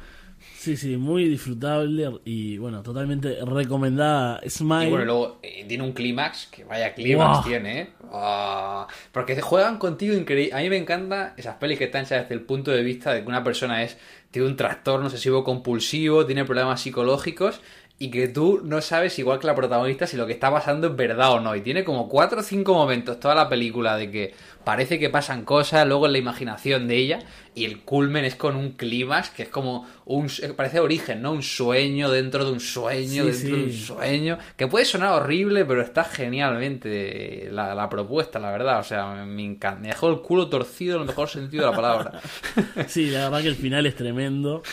Sí, 0.55 0.77
sí, 0.77 0.97
muy 0.97 1.29
disfrutable 1.29 2.09
y 2.25 2.57
bueno, 2.57 2.83
totalmente 2.83 3.37
recomendada. 3.45 4.41
Smile. 4.49 4.87
Y 4.87 4.91
bueno, 4.91 5.05
luego 5.05 5.39
eh, 5.43 5.65
tiene 5.69 5.85
un 5.85 5.93
clímax, 5.93 6.47
que 6.47 6.65
vaya 6.65 6.95
clímax 6.95 7.45
tiene, 7.45 7.81
¿eh? 7.81 7.89
Ah, 8.13 8.87
porque 9.13 9.41
juegan 9.41 9.79
contigo 9.79 10.15
increíble. 10.15 10.57
A 10.57 10.63
mí 10.63 10.71
me 10.71 10.79
encantan 10.79 11.35
esas 11.37 11.57
pelis 11.57 11.79
que 11.79 11.85
están 11.85 12.05
hechas 12.05 12.23
desde 12.23 12.35
el 12.35 12.41
punto 12.41 12.71
de 12.71 12.83
vista 12.83 13.13
de 13.13 13.23
que 13.23 13.29
una 13.29 13.45
persona 13.45 13.83
es 13.83 13.99
tiene 14.33 14.49
un 14.49 14.57
trastorno 14.57 15.07
obsesivo 15.07 15.45
compulsivo, 15.45 16.27
tiene 16.27 16.45
problemas 16.45 16.81
psicológicos 16.81 17.61
y 18.03 18.11
que 18.11 18.27
tú 18.27 18.63
no 18.65 18.81
sabes, 18.81 19.17
igual 19.21 19.39
que 19.39 19.47
la 19.47 19.55
protagonista, 19.55 20.09
si 20.09 20.17
lo 20.17 20.27
que 20.27 20.33
está 20.33 20.51
pasando 20.51 20.89
es 20.89 20.97
verdad 20.97 21.35
o 21.35 21.41
no. 21.41 21.55
Y 21.55 21.61
tiene 21.61 21.85
como 21.85 22.09
cuatro 22.09 22.41
o 22.41 22.43
cinco 22.43 22.75
momentos 22.75 23.21
toda 23.21 23.37
la 23.37 23.49
película 23.49 23.97
de 23.97 24.11
que 24.11 24.35
parece 24.65 24.99
que 24.99 25.09
pasan 25.09 25.45
cosas, 25.45 25.87
luego 25.87 26.07
en 26.07 26.13
la 26.13 26.19
imaginación 26.19 26.89
de 26.89 26.97
ella, 26.97 27.21
y 27.55 27.65
el 27.65 27.83
culmen 27.83 28.25
es 28.25 28.35
con 28.35 28.57
un 28.57 28.73
clímax 28.73 29.31
que 29.31 29.45
es 29.45 29.49
como 29.51 29.87
un. 30.05 30.29
parece 30.57 30.81
origen, 30.81 31.23
¿no? 31.23 31.31
Un 31.31 31.45
sueño 31.45 32.11
dentro 32.11 32.45
de 32.45 32.51
un 32.51 32.59
sueño, 32.59 33.23
Sí, 33.27 33.31
dentro 33.31 33.57
de 33.57 33.65
un 33.67 33.73
sueño. 33.73 34.39
Que 34.57 34.67
puede 34.67 34.85
sonar 34.85 35.13
horrible, 35.13 35.65
pero 35.65 35.81
está 35.81 36.03
genialmente 36.03 37.51
la, 37.53 37.73
la 37.73 37.89
propuesta, 37.89 38.41
la 38.41 38.51
verdad. 38.51 38.81
O 38.81 38.85
sea, 38.85 39.15
me, 39.15 39.27
me 39.27 39.45
encanta. 39.45 39.81
Me 39.81 39.89
dejó 39.89 40.11
el 40.11 40.23
culo 40.23 40.49
torcido 40.49 40.97
en 40.97 41.03
el 41.03 41.07
mejor 41.07 41.29
sentido 41.29 41.67
de 41.67 41.71
la 41.71 41.77
palabra. 41.77 42.21
Sí, 42.89 43.11
la 43.11 43.29
verdad 43.29 43.43
que 43.43 43.49
el 43.49 43.55
final 43.55 43.87
es 43.87 43.95
tremendo. 43.95 44.65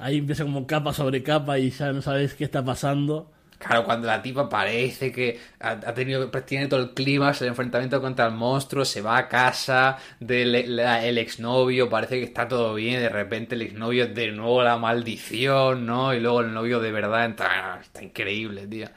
Ahí 0.00 0.18
empieza 0.18 0.44
como 0.44 0.66
capa 0.66 0.92
sobre 0.92 1.22
capa 1.22 1.58
y 1.58 1.70
ya 1.70 1.92
no 1.92 2.00
sabes 2.02 2.34
qué 2.34 2.44
está 2.44 2.64
pasando. 2.64 3.30
Claro, 3.58 3.84
cuando 3.84 4.06
la 4.06 4.22
tipa 4.22 4.48
parece 4.48 5.12
que 5.12 5.38
ha, 5.60 5.78
tenido, 5.92 6.30
pues, 6.30 6.46
tiene 6.46 6.66
todo 6.66 6.80
el 6.80 6.90
clima, 6.92 7.30
el 7.38 7.46
enfrentamiento 7.48 8.00
contra 8.00 8.24
el 8.26 8.32
monstruo, 8.32 8.86
se 8.86 9.02
va 9.02 9.18
a 9.18 9.28
casa 9.28 9.98
del 10.18 10.76
la- 10.76 11.04
el 11.04 11.18
exnovio, 11.18 11.90
parece 11.90 12.18
que 12.18 12.24
está 12.24 12.48
todo 12.48 12.72
bien, 12.74 13.00
de 13.00 13.10
repente 13.10 13.56
el 13.56 13.62
exnovio 13.62 14.04
es 14.04 14.14
de 14.14 14.32
nuevo 14.32 14.62
la 14.62 14.78
maldición, 14.78 15.84
¿no? 15.84 16.14
Y 16.14 16.20
luego 16.20 16.40
el 16.40 16.54
novio 16.54 16.80
de 16.80 16.90
verdad 16.90 17.26
entra, 17.26 17.78
está 17.82 18.02
increíble, 18.02 18.66
tío. 18.66 18.88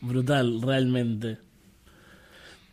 Brutal, 0.00 0.62
realmente. 0.62 1.36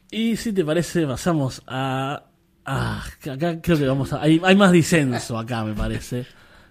Y 0.10 0.38
si 0.38 0.54
te 0.54 0.64
parece, 0.64 1.06
pasamos 1.06 1.62
a. 1.68 2.24
Ah, 2.66 3.04
acá 3.30 3.60
creo 3.62 3.78
que 3.78 3.88
vamos 3.88 4.14
a. 4.14 4.22
Hay, 4.22 4.40
hay 4.44 4.56
más 4.56 4.72
disenso 4.72 5.38
acá, 5.38 5.66
me 5.66 5.74
parece. 5.74 6.26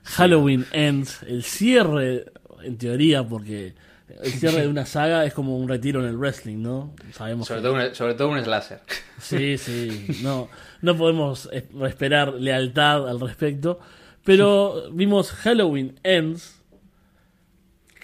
Halloween 0.05 0.67
Ends, 0.73 1.23
el 1.25 1.43
cierre, 1.43 2.27
en 2.63 2.79
teoría, 2.79 3.23
porque 3.27 3.75
el 4.23 4.33
cierre 4.33 4.63
de 4.63 4.69
una 4.69 4.87
saga 4.87 5.25
es 5.25 5.33
como 5.35 5.57
un 5.57 5.69
retiro 5.69 6.01
en 6.01 6.07
el 6.09 6.17
wrestling, 6.17 6.59
¿no? 6.63 6.95
Sabemos 7.13 7.47
Sobre 7.47 7.61
que- 7.61 7.67
todo 7.69 7.75
un, 7.89 7.95
sobre 7.95 8.15
todo 8.15 8.29
un 8.31 8.43
slasher. 8.43 8.81
Sí, 9.21 9.57
sí, 9.59 10.07
no, 10.23 10.49
no 10.83 10.97
podemos 10.97 11.49
es- 11.53 11.65
esperar 11.87 12.35
lealtad 12.35 13.09
al 13.09 13.21
respecto. 13.21 13.79
Pero 14.25 14.91
vimos 14.93 15.31
Halloween 15.33 15.99
Ends, 16.03 16.61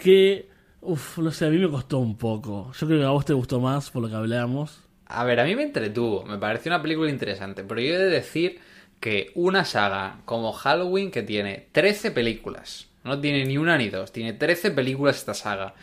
que, 0.01 0.49
uff, 0.81 1.19
no 1.19 1.31
sé, 1.31 1.47
a 1.47 1.51
mí 1.51 1.59
me 1.59 1.69
costó 1.69 1.99
un 1.99 2.17
poco. 2.17 2.73
Yo 2.79 2.87
creo 2.87 3.01
que 3.01 3.05
a 3.07 3.11
vos 3.11 3.25
te 3.25 3.33
gustó 3.33 3.61
más 3.61 3.91
por 3.91 4.03
lo 4.03 4.09
que 4.09 4.15
hablamos. 4.15 4.81
A 5.07 5.25
ver, 5.25 5.41
a 5.41 5.45
mí 5.45 5.55
me 5.55 5.63
entretuvo, 5.63 6.25
me 6.25 6.39
pareció 6.39 6.71
una 6.73 6.83
película 6.83 7.11
interesante, 7.11 7.65
pero 7.65 7.81
yo 7.81 7.95
he 7.95 7.99
de 7.99 8.11
decir 8.11 8.59
que 9.01 9.31
una 9.35 9.65
saga 9.65 10.21
como 10.25 10.53
Halloween 10.53 11.11
que 11.11 11.23
tiene 11.23 11.67
13 11.73 12.11
películas, 12.11 12.89
no 13.05 13.21
tiene 13.21 13.45
ni 13.45 13.59
una 13.59 13.79
ni 13.79 13.89
dos, 13.89 14.13
tiene 14.13 14.33
13 14.33 14.71
películas 14.73 15.17
esta 15.17 15.35
saga, 15.35 15.75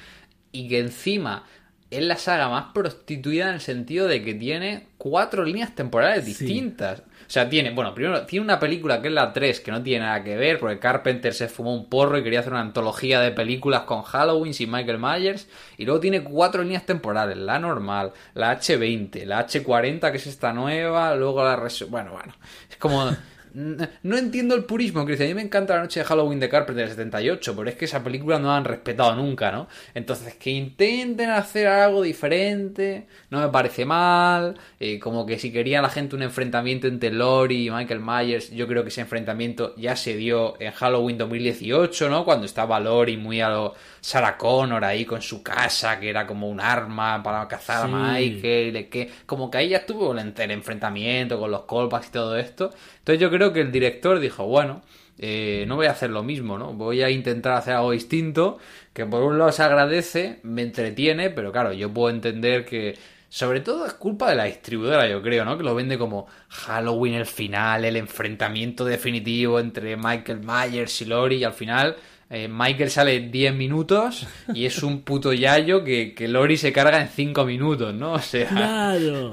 y 0.51 0.68
que 0.68 0.80
encima 0.80 1.45
es 1.89 2.03
la 2.03 2.18
saga 2.18 2.49
más 2.49 2.74
prostituida 2.74 3.49
en 3.49 3.55
el 3.55 3.61
sentido 3.61 4.07
de 4.07 4.24
que 4.24 4.34
tiene 4.34 4.88
cuatro 4.97 5.43
líneas 5.43 5.76
temporales 5.76 6.26
distintas. 6.26 7.03
Sea, 7.34 7.50
tiene, 7.50 7.72
bueno, 7.72 7.96
primero, 7.96 8.28
tiene 8.28 8.44
una 8.44 8.60
película 8.60 9.02
que 9.02 9.08
es 9.08 9.14
la 9.14 9.34
3 9.34 9.60
que 9.62 9.72
no 9.72 9.82
tiene 9.82 10.06
nada 10.06 10.24
que 10.24 10.38
ver, 10.38 10.60
porque 10.60 10.78
Carpenter 10.78 11.34
se 11.34 11.48
fumó 11.48 11.74
un 11.74 11.90
porro 11.90 12.20
y 12.20 12.24
quería 12.24 12.42
hacer 12.42 12.54
una 12.54 12.62
antología 12.62 13.22
de 13.22 13.32
películas 13.32 13.82
con 13.82 14.04
Halloween 14.04 14.54
sin 14.54 14.70
Michael 14.72 15.00
Myers. 15.00 15.48
Y 15.78 15.86
luego 15.86 16.00
tiene 16.00 16.24
cuatro 16.24 16.62
líneas 16.62 16.86
temporales, 16.86 17.36
la 17.38 17.58
normal, 17.58 18.14
la 18.36 18.60
H20, 18.60 19.26
la 19.26 19.48
H40 19.48 20.12
que 20.12 20.18
es 20.18 20.28
esta 20.28 20.54
nueva, 20.54 21.16
luego 21.16 21.44
la... 21.44 21.56
Bueno, 21.90 22.12
bueno, 22.12 22.36
es 22.70 22.78
como... 22.78 23.10
No 23.54 24.18
entiendo 24.18 24.56
el 24.56 24.66
purismo, 24.66 25.06
dice, 25.06 25.26
a 25.26 25.28
mí 25.28 25.36
me 25.36 25.43
encanta 25.43 25.76
la 25.76 25.84
noche 25.84 25.99
de 25.99 26.06
Halloween 26.06 26.39
de 26.39 26.49
Carpenter 26.49 26.86
del 26.86 26.95
78, 26.95 27.56
pero 27.56 27.70
es 27.70 27.76
que 27.76 27.86
esa 27.86 28.04
película 28.04 28.39
no 28.39 28.47
la 28.47 28.58
han 28.58 28.66
respetado 28.66 29.16
nunca, 29.16 29.51
¿no? 29.51 29.68
Entonces, 29.93 30.34
que 30.36 30.49
intenten 30.49 31.30
hacer 31.30 31.68
algo 31.68 32.01
diferente, 32.01 33.06
no 33.30 33.41
me 33.41 33.49
parece 33.49 33.86
mal, 33.86 34.58
eh, 34.80 34.99
como 34.99 35.28
que 35.28 35.38
si 35.38 35.51
quería 35.51 35.84
la 35.84 35.89
gente 35.89 36.16
un 36.16 36.24
enfrentamiento 36.24 36.88
entre 36.88 37.12
Lori 37.12 37.68
y 37.68 37.72
Michael 37.72 37.99
Myers, 37.99 38.49
yo 38.49 38.68
creo 38.68 38.82
que 38.82 38.89
ese 38.89 39.01
enfrentamiento 39.01 39.76
ya 39.76 39.95
se 39.95 40.16
dio 40.16 40.60
en 40.60 40.72
Halloween 40.72 41.20
2018, 41.20 42.10
¿no? 42.10 42.26
Cuando 42.26 42.47
estaba 42.47 42.80
Lori 42.80 43.18
muy 43.18 43.39
a 43.41 43.49
lo 43.49 43.76
Sarah 44.04 44.38
Connor 44.38 44.84
ahí 44.84 45.06
con 45.06 45.22
su 45.22 45.41
casa, 45.41 45.97
que 45.99 46.10
era 46.10 46.28
como 46.28 46.49
un 46.49 46.60
arma 46.60 47.24
para 47.24 47.47
cazar 47.47 47.88
Sí. 47.88 47.93
a 47.93 47.97
Michael, 48.14 48.89
que 48.89 49.10
como 49.26 49.49
que 49.49 49.60
ahí 49.60 49.70
ya 49.70 49.78
estuvo 49.78 50.12
el, 50.12 50.34
el 50.38 50.51
enfrentamiento 50.51 51.39
con 51.39 51.49
los 51.51 51.62
callbacks 51.64 52.08
y 52.08 52.12
todo 52.12 52.38
esto. 52.38 52.72
Entonces 52.99 53.22
yo 53.22 53.30
creo 53.32 53.54
que 53.54 53.62
el 53.62 53.72
director 53.72 54.20
dijo, 54.20 54.45
bueno, 54.45 54.82
eh, 55.18 55.64
no 55.68 55.78
voy 55.78 55.86
a 55.86 55.91
hacer 55.91 56.10
lo 56.10 56.22
mismo, 56.22 56.58
¿no? 56.58 56.74
Voy 56.74 57.01
a 57.01 57.10
intentar 57.10 57.54
hacer 57.54 57.76
algo 57.76 57.91
distinto, 57.91 58.58
que 58.93 59.06
por 59.06 59.24
un 59.24 59.38
lado 59.38 59.51
se 59.54 59.64
agradece, 59.64 60.39
me 60.43 60.64
entretiene, 60.64 61.30
pero 61.30 61.51
claro, 61.54 61.72
yo 61.72 61.89
puedo 61.93 62.10
entender 62.14 62.66
que 62.66 62.97
sobre 63.30 63.62
todo 63.62 63.86
es 63.86 63.93
culpa 63.93 64.30
de 64.30 64.36
la 64.36 64.43
distribuidora, 64.45 65.08
yo 65.08 65.22
creo, 65.22 65.45
¿no? 65.45 65.58
Que 65.58 65.64
lo 65.64 65.74
vende 65.76 65.97
como 65.97 66.28
Halloween 66.49 67.14
el 67.16 67.26
final, 67.26 67.86
el 67.86 67.95
enfrentamiento 67.97 68.86
definitivo 68.86 69.60
entre 69.60 69.95
Michael 69.97 70.41
Myers 70.41 71.01
y 71.01 71.06
Lori, 71.06 71.38
y 71.38 71.43
al 71.43 71.54
final 71.54 71.95
eh, 72.34 72.48
Michael 72.50 72.90
sale 72.90 73.20
10 73.30 73.54
minutos 73.56 74.26
y 74.54 74.66
es 74.66 74.82
un 74.82 75.04
puto 75.04 75.34
yayo 75.34 75.84
que, 75.84 76.16
que 76.16 76.28
Lori 76.28 76.58
se 76.58 76.74
carga 76.74 77.00
en 77.02 77.08
5 77.08 77.46
minutos, 77.46 77.94
¿no? 77.94 78.14
O 78.14 78.20
sea, 78.20 78.48
Claro, 78.50 79.30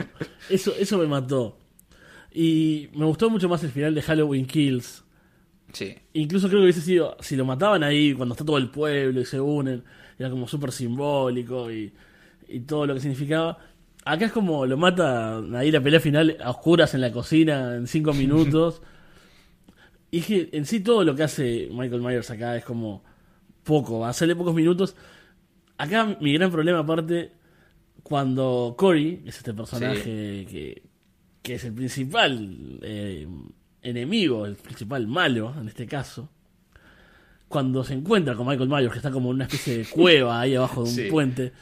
eso, 0.50 0.74
eso 0.78 0.98
me 0.98 1.06
mató. 1.06 1.56
Y 2.32 2.88
me 2.94 3.06
gustó 3.06 3.30
mucho 3.30 3.48
más 3.48 3.64
el 3.64 3.70
final 3.70 3.94
de 3.94 4.02
Halloween 4.02 4.46
Kills, 4.46 5.04
Sí. 5.72 5.94
Incluso 6.14 6.48
creo 6.48 6.60
que 6.60 6.64
hubiese 6.64 6.80
sido, 6.80 7.16
si 7.20 7.36
lo 7.36 7.44
mataban 7.44 7.84
ahí 7.84 8.12
cuando 8.12 8.34
está 8.34 8.44
todo 8.44 8.58
el 8.58 8.70
pueblo 8.70 9.20
y 9.20 9.24
se 9.24 9.40
unen, 9.40 9.84
era 10.18 10.28
como 10.28 10.48
súper 10.48 10.72
simbólico 10.72 11.70
y, 11.70 11.92
y 12.48 12.60
todo 12.60 12.86
lo 12.86 12.94
que 12.94 13.00
significaba. 13.00 13.56
Acá 14.04 14.26
es 14.26 14.32
como 14.32 14.66
lo 14.66 14.76
mata 14.76 15.38
ahí 15.56 15.70
la 15.70 15.80
pelea 15.80 16.00
final 16.00 16.36
a 16.42 16.50
oscuras 16.50 16.94
en 16.94 17.00
la 17.02 17.12
cocina 17.12 17.76
en 17.76 17.86
cinco 17.86 18.12
minutos. 18.14 18.82
Y 20.10 20.18
es 20.18 20.26
que 20.26 20.48
en 20.52 20.66
sí 20.66 20.80
todo 20.80 21.04
lo 21.04 21.14
que 21.14 21.22
hace 21.22 21.68
Michael 21.72 22.00
Myers 22.02 22.30
acá 22.30 22.56
es 22.56 22.64
como 22.64 23.02
poco, 23.64 24.04
hacerle 24.06 24.34
pocos 24.36 24.54
minutos. 24.54 24.96
Acá 25.78 26.16
mi 26.20 26.32
gran 26.34 26.50
problema 26.50 26.80
aparte, 26.80 27.32
cuando 28.02 28.74
Cory, 28.76 29.22
es 29.26 29.36
este 29.38 29.54
personaje 29.54 30.46
que, 30.50 30.82
que 31.42 31.54
es 31.54 31.64
el 31.64 31.72
principal 31.72 32.78
eh, 32.82 33.26
enemigo, 33.82 34.46
el 34.46 34.56
principal 34.56 35.06
malo 35.06 35.54
en 35.60 35.68
este 35.68 35.86
caso, 35.86 36.28
cuando 37.48 37.82
se 37.82 37.94
encuentra 37.94 38.34
con 38.34 38.46
Michael 38.46 38.68
Myers, 38.68 38.92
que 38.92 38.98
está 38.98 39.10
como 39.10 39.30
en 39.30 39.36
una 39.36 39.44
especie 39.44 39.78
de 39.78 39.84
cueva 39.86 40.40
ahí 40.40 40.54
abajo 40.54 40.84
de 40.84 40.90
un 40.90 40.94
Sí. 40.94 41.02
puente, 41.10 41.52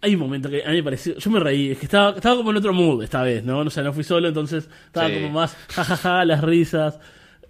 hay 0.00 0.14
un 0.14 0.20
momento 0.20 0.48
que 0.48 0.64
a 0.64 0.68
mí 0.70 0.76
me 0.76 0.82
pareció, 0.82 1.16
yo 1.18 1.30
me 1.30 1.38
reí, 1.40 1.70
es 1.70 1.78
que 1.78 1.84
estaba, 1.84 2.16
estaba 2.16 2.36
como 2.36 2.50
en 2.50 2.56
otro 2.56 2.72
mood 2.72 3.02
esta 3.04 3.22
vez, 3.22 3.44
¿no? 3.44 3.58
O 3.60 3.70
sea, 3.70 3.82
no 3.82 3.92
fui 3.92 4.02
solo, 4.04 4.28
entonces 4.28 4.68
estaba 4.86 5.08
Sí. 5.08 5.14
como 5.14 5.28
más 5.30 5.56
jajaja, 5.68 6.24
las 6.24 6.42
risas, 6.42 6.98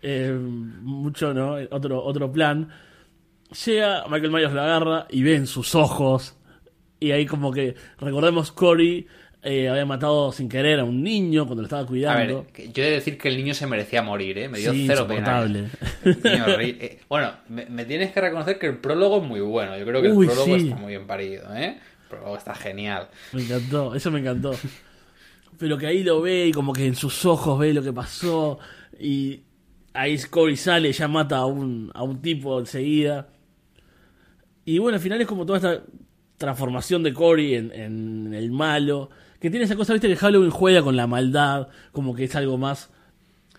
eh, 0.03 0.33
mucho, 0.33 1.33
¿no? 1.35 1.57
Otro, 1.71 2.03
otro 2.03 2.31
plan. 2.33 2.69
Llega, 3.67 4.05
Michael 4.09 4.31
Myers 4.31 4.53
lo 4.53 4.63
agarra 4.63 5.07
y 5.11 5.23
ve 5.23 5.35
en 5.35 5.47
sus 5.47 5.75
ojos, 5.75 6.37
y 7.01 7.11
ahí 7.11 7.27
como 7.27 7.51
que, 7.53 7.75
recordemos, 7.99 8.53
Cory 8.53 9.07
eh, 9.43 9.69
había 9.69 9.87
matado 9.87 10.31
sin 10.33 10.49
querer 10.49 10.79
a 10.81 10.85
un 10.85 11.03
niño 11.03 11.47
cuando 11.47 11.63
lo 11.63 11.67
estaba 11.67 11.83
A 11.83 11.87
cuidando. 11.87 12.47
ver, 12.55 12.73
yo 12.73 12.83
he 12.83 12.87
de 12.87 12.93
decir 12.93 13.19
que 13.19 13.29
el 13.29 13.37
niño 13.39 13.55
se 13.55 13.67
merecía 13.67 14.03
morir, 14.03 14.39
¿eh? 14.39 14.49
Me 14.49 14.59
dio 14.59 14.71
Sí, 14.73 14.85
cero 14.87 15.07
pena. 15.09 15.45
Eh, 16.05 17.01
bueno, 17.09 17.33
me, 17.49 17.67
me 17.67 17.85
tienes 17.87 18.13
que 18.13 18.21
reconocer 18.21 18.59
que 18.59 18.67
el 18.67 18.79
prólogo 18.79 19.17
es 19.19 19.25
muy 19.25 19.41
bueno. 19.41 19.77
Yo 19.79 19.85
creo 19.85 20.03
que 20.03 20.11
Uy, 20.13 20.27
el 20.27 20.33
prólogo 20.33 20.57
sí. 20.59 20.65
está 20.65 20.77
muy 20.77 20.89
bien 20.93 21.07
parido, 21.07 21.53
¿eh? 21.57 21.79
El 22.03 22.09
prólogo 22.09 22.37
está 22.37 22.55
genial. 22.55 23.09
Me 23.33 23.43
encantó, 23.43 23.95
eso 23.95 24.11
me 24.11 24.21
encantó. 24.21 24.53
Pero 25.59 25.77
que 25.77 25.87
ahí 25.87 26.03
lo 26.05 26.21
ve 26.21 26.47
y 26.49 26.53
como 26.53 26.73
que 26.73 26.87
en 26.87 26.95
sus 26.95 27.25
ojos 27.25 27.59
ve 27.59 27.73
lo 27.75 27.83
que 27.83 27.93
pasó. 27.93 28.59
Y 28.99 29.41
ahí 29.95 30.19
Cory 30.31 30.57
sale 30.57 30.93
ya 30.93 31.09
mata 31.09 31.39
a 31.39 31.47
un, 31.47 31.91
a 31.95 32.03
un 32.03 32.21
tipo 32.23 32.59
enseguida. 32.59 33.29
Y 34.65 34.79
bueno, 34.79 34.97
al 34.97 35.03
final 35.03 35.21
es 35.21 35.27
como 35.27 35.47
toda 35.47 35.59
esta 35.59 35.85
transformación 36.37 37.03
de 37.03 37.13
Cory 37.15 37.55
en, 37.55 37.73
en 37.73 38.35
el 38.35 38.51
malo. 38.51 39.11
Que 39.41 39.51
tiene 39.51 39.65
esa 39.65 39.77
cosa, 39.77 39.93
viste, 39.95 40.09
que 40.09 40.17
Halloween 40.17 40.51
juega 40.51 40.83
con 40.83 40.97
la 40.97 41.07
maldad. 41.07 41.69
Como 41.93 42.15
que 42.15 42.25
es 42.25 42.35
algo 42.37 42.59
más. 42.59 42.91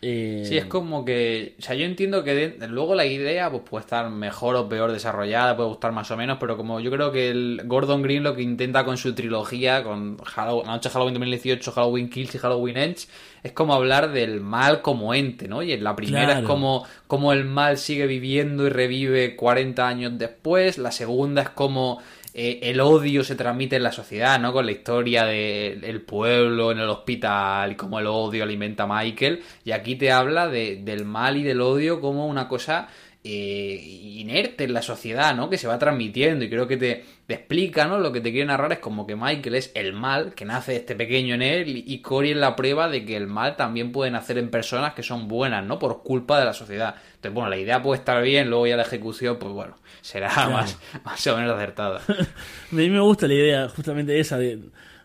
eh, 0.02 0.44
Sí, 0.44 0.58
es 0.58 0.66
como 0.66 1.06
que. 1.06 1.56
O 1.60 1.62
sea, 1.62 1.76
yo 1.76 1.86
entiendo 1.86 2.24
que 2.24 2.58
luego 2.70 2.96
la 2.96 3.06
idea 3.06 3.50
pues, 3.52 3.64
puede 3.70 3.82
estar 3.84 4.10
mejor 4.10 4.56
o 4.56 4.70
peor 4.70 4.92
desarrollada, 4.92 5.56
puede 5.56 5.70
gustar 5.70 5.92
más 5.92 6.12
o 6.12 6.18
menos, 6.18 6.38
pero 6.40 6.58
como 6.58 6.80
yo 6.80 6.92
creo 6.92 7.12
que 7.12 7.30
el 7.30 7.62
Gordon 7.66 8.02
Green 8.04 8.24
lo 8.24 8.36
que 8.36 8.42
intenta 8.44 8.86
con 8.86 8.98
su 8.98 9.14
trilogía, 9.16 9.84
con 9.84 10.18
Halloween, 10.20 10.68
La 10.68 10.74
Noche 10.74 10.90
Halloween 10.90 11.14
2018, 11.16 11.72
Halloween 11.72 12.10
Kills 12.10 12.36
y 12.36 12.38
Halloween 12.40 12.78
Ends, 12.78 13.10
es 13.44 13.52
como 13.54 13.74
hablar 13.74 14.12
del 14.12 14.42
mal 14.42 14.82
como 14.82 15.14
ente, 15.14 15.48
¿no? 15.48 15.64
Y 15.64 15.72
en 15.74 15.84
la 15.84 15.96
primera 15.96 16.26
Claro. 16.26 16.40
es 16.42 16.46
como, 16.46 16.86
como 17.08 17.34
el 17.34 17.46
mal 17.46 17.78
sigue 17.78 18.06
viviendo 18.08 18.66
y 18.68 18.70
revive 18.70 19.36
40 19.36 19.88
años 19.88 20.14
después, 20.18 20.78
la 20.78 20.92
segunda 20.92 21.42
es 21.42 21.50
como. 21.50 22.02
eh, 22.34 22.70
el 22.72 22.80
odio 22.80 23.26
se 23.26 23.36
transmite 23.36 23.76
en 23.76 23.84
la 23.84 23.92
sociedad, 23.92 24.40
¿no? 24.40 24.54
Con 24.54 24.66
la 24.66 24.72
historia 24.72 25.26
del 25.26 26.00
pueblo 26.02 26.72
en 26.72 26.80
el 26.80 26.88
hospital 26.90 27.74
y 27.74 27.76
cómo 27.76 28.00
el 28.00 28.08
odio 28.08 28.44
alimenta 28.44 28.84
a 28.84 28.88
Michael. 28.88 29.42
Y 29.66 29.72
aquí 29.72 29.96
te 29.98 30.14
habla 30.14 30.48
de- 30.48 30.78
del 30.78 31.04
mal 31.04 31.36
y 31.36 31.44
del 31.44 31.60
odio 31.60 32.00
como 32.00 32.28
una 32.28 32.48
cosa 32.48 32.88
eh, 33.24 33.80
inerte 33.84 34.64
en 34.64 34.74
la 34.74 34.82
sociedad, 34.82 35.36
¿no? 35.36 35.50
Que 35.50 35.58
se 35.60 35.68
va 35.68 35.78
transmitiendo 35.78 36.44
y 36.44 36.50
creo 36.50 36.68
que 36.68 36.78
te, 36.78 37.06
te 37.28 37.34
explica, 37.36 37.86
¿no? 37.88 38.00
Lo 38.00 38.12
que 38.12 38.20
te 38.22 38.32
quiere 38.32 38.48
narrar 38.48 38.72
es 38.74 38.80
como 38.80 39.06
que 39.06 39.16
Michael 39.16 39.56
es 39.56 39.72
el 39.76 39.94
mal, 39.94 40.34
que 40.34 40.44
nace 40.46 40.76
este 40.76 40.96
pequeño 40.96 41.36
en 41.36 41.44
él 41.44 41.68
y- 41.70 41.84
y 41.86 42.00
Cory 42.02 42.32
es 42.32 42.38
la 42.38 42.56
prueba 42.56 42.90
de 42.90 43.06
que 43.06 43.16
el 43.16 43.28
mal 43.28 43.56
también 43.58 43.92
puede 43.92 44.10
nacer 44.10 44.38
en 44.40 44.50
personas 44.50 44.94
que 44.96 45.04
son 45.04 45.28
buenas, 45.28 45.64
¿no? 45.66 45.78
Por 45.78 46.02
culpa 46.04 46.40
de 46.40 46.46
la 46.46 46.54
sociedad. 46.54 46.96
Entonces, 47.16 47.34
bueno, 47.34 47.50
la 47.50 47.58
idea 47.58 47.82
puede 47.84 48.00
estar 48.00 48.24
bien, 48.24 48.50
luego 48.50 48.66
ya 48.66 48.76
la 48.78 48.84
ejecución, 48.84 49.38
pues 49.38 49.54
bueno, 49.54 49.76
será 50.02 50.30
más, 50.50 50.80
más 51.04 51.28
o 51.28 51.38
menos 51.38 51.54
acertada. 51.56 52.02
A 52.72 52.76
mí 52.76 52.90
me 52.90 53.00
gusta 53.02 53.28
la 53.28 53.34
idea 53.36 53.70
justamente 53.70 54.20
esa 54.20 54.38
de, 54.40 54.60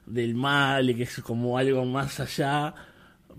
del 0.07 0.35
mal 0.35 0.89
y 0.89 0.95
que 0.95 1.03
es 1.03 1.21
como 1.21 1.59
algo 1.59 1.85
más 1.85 2.19
allá. 2.21 2.75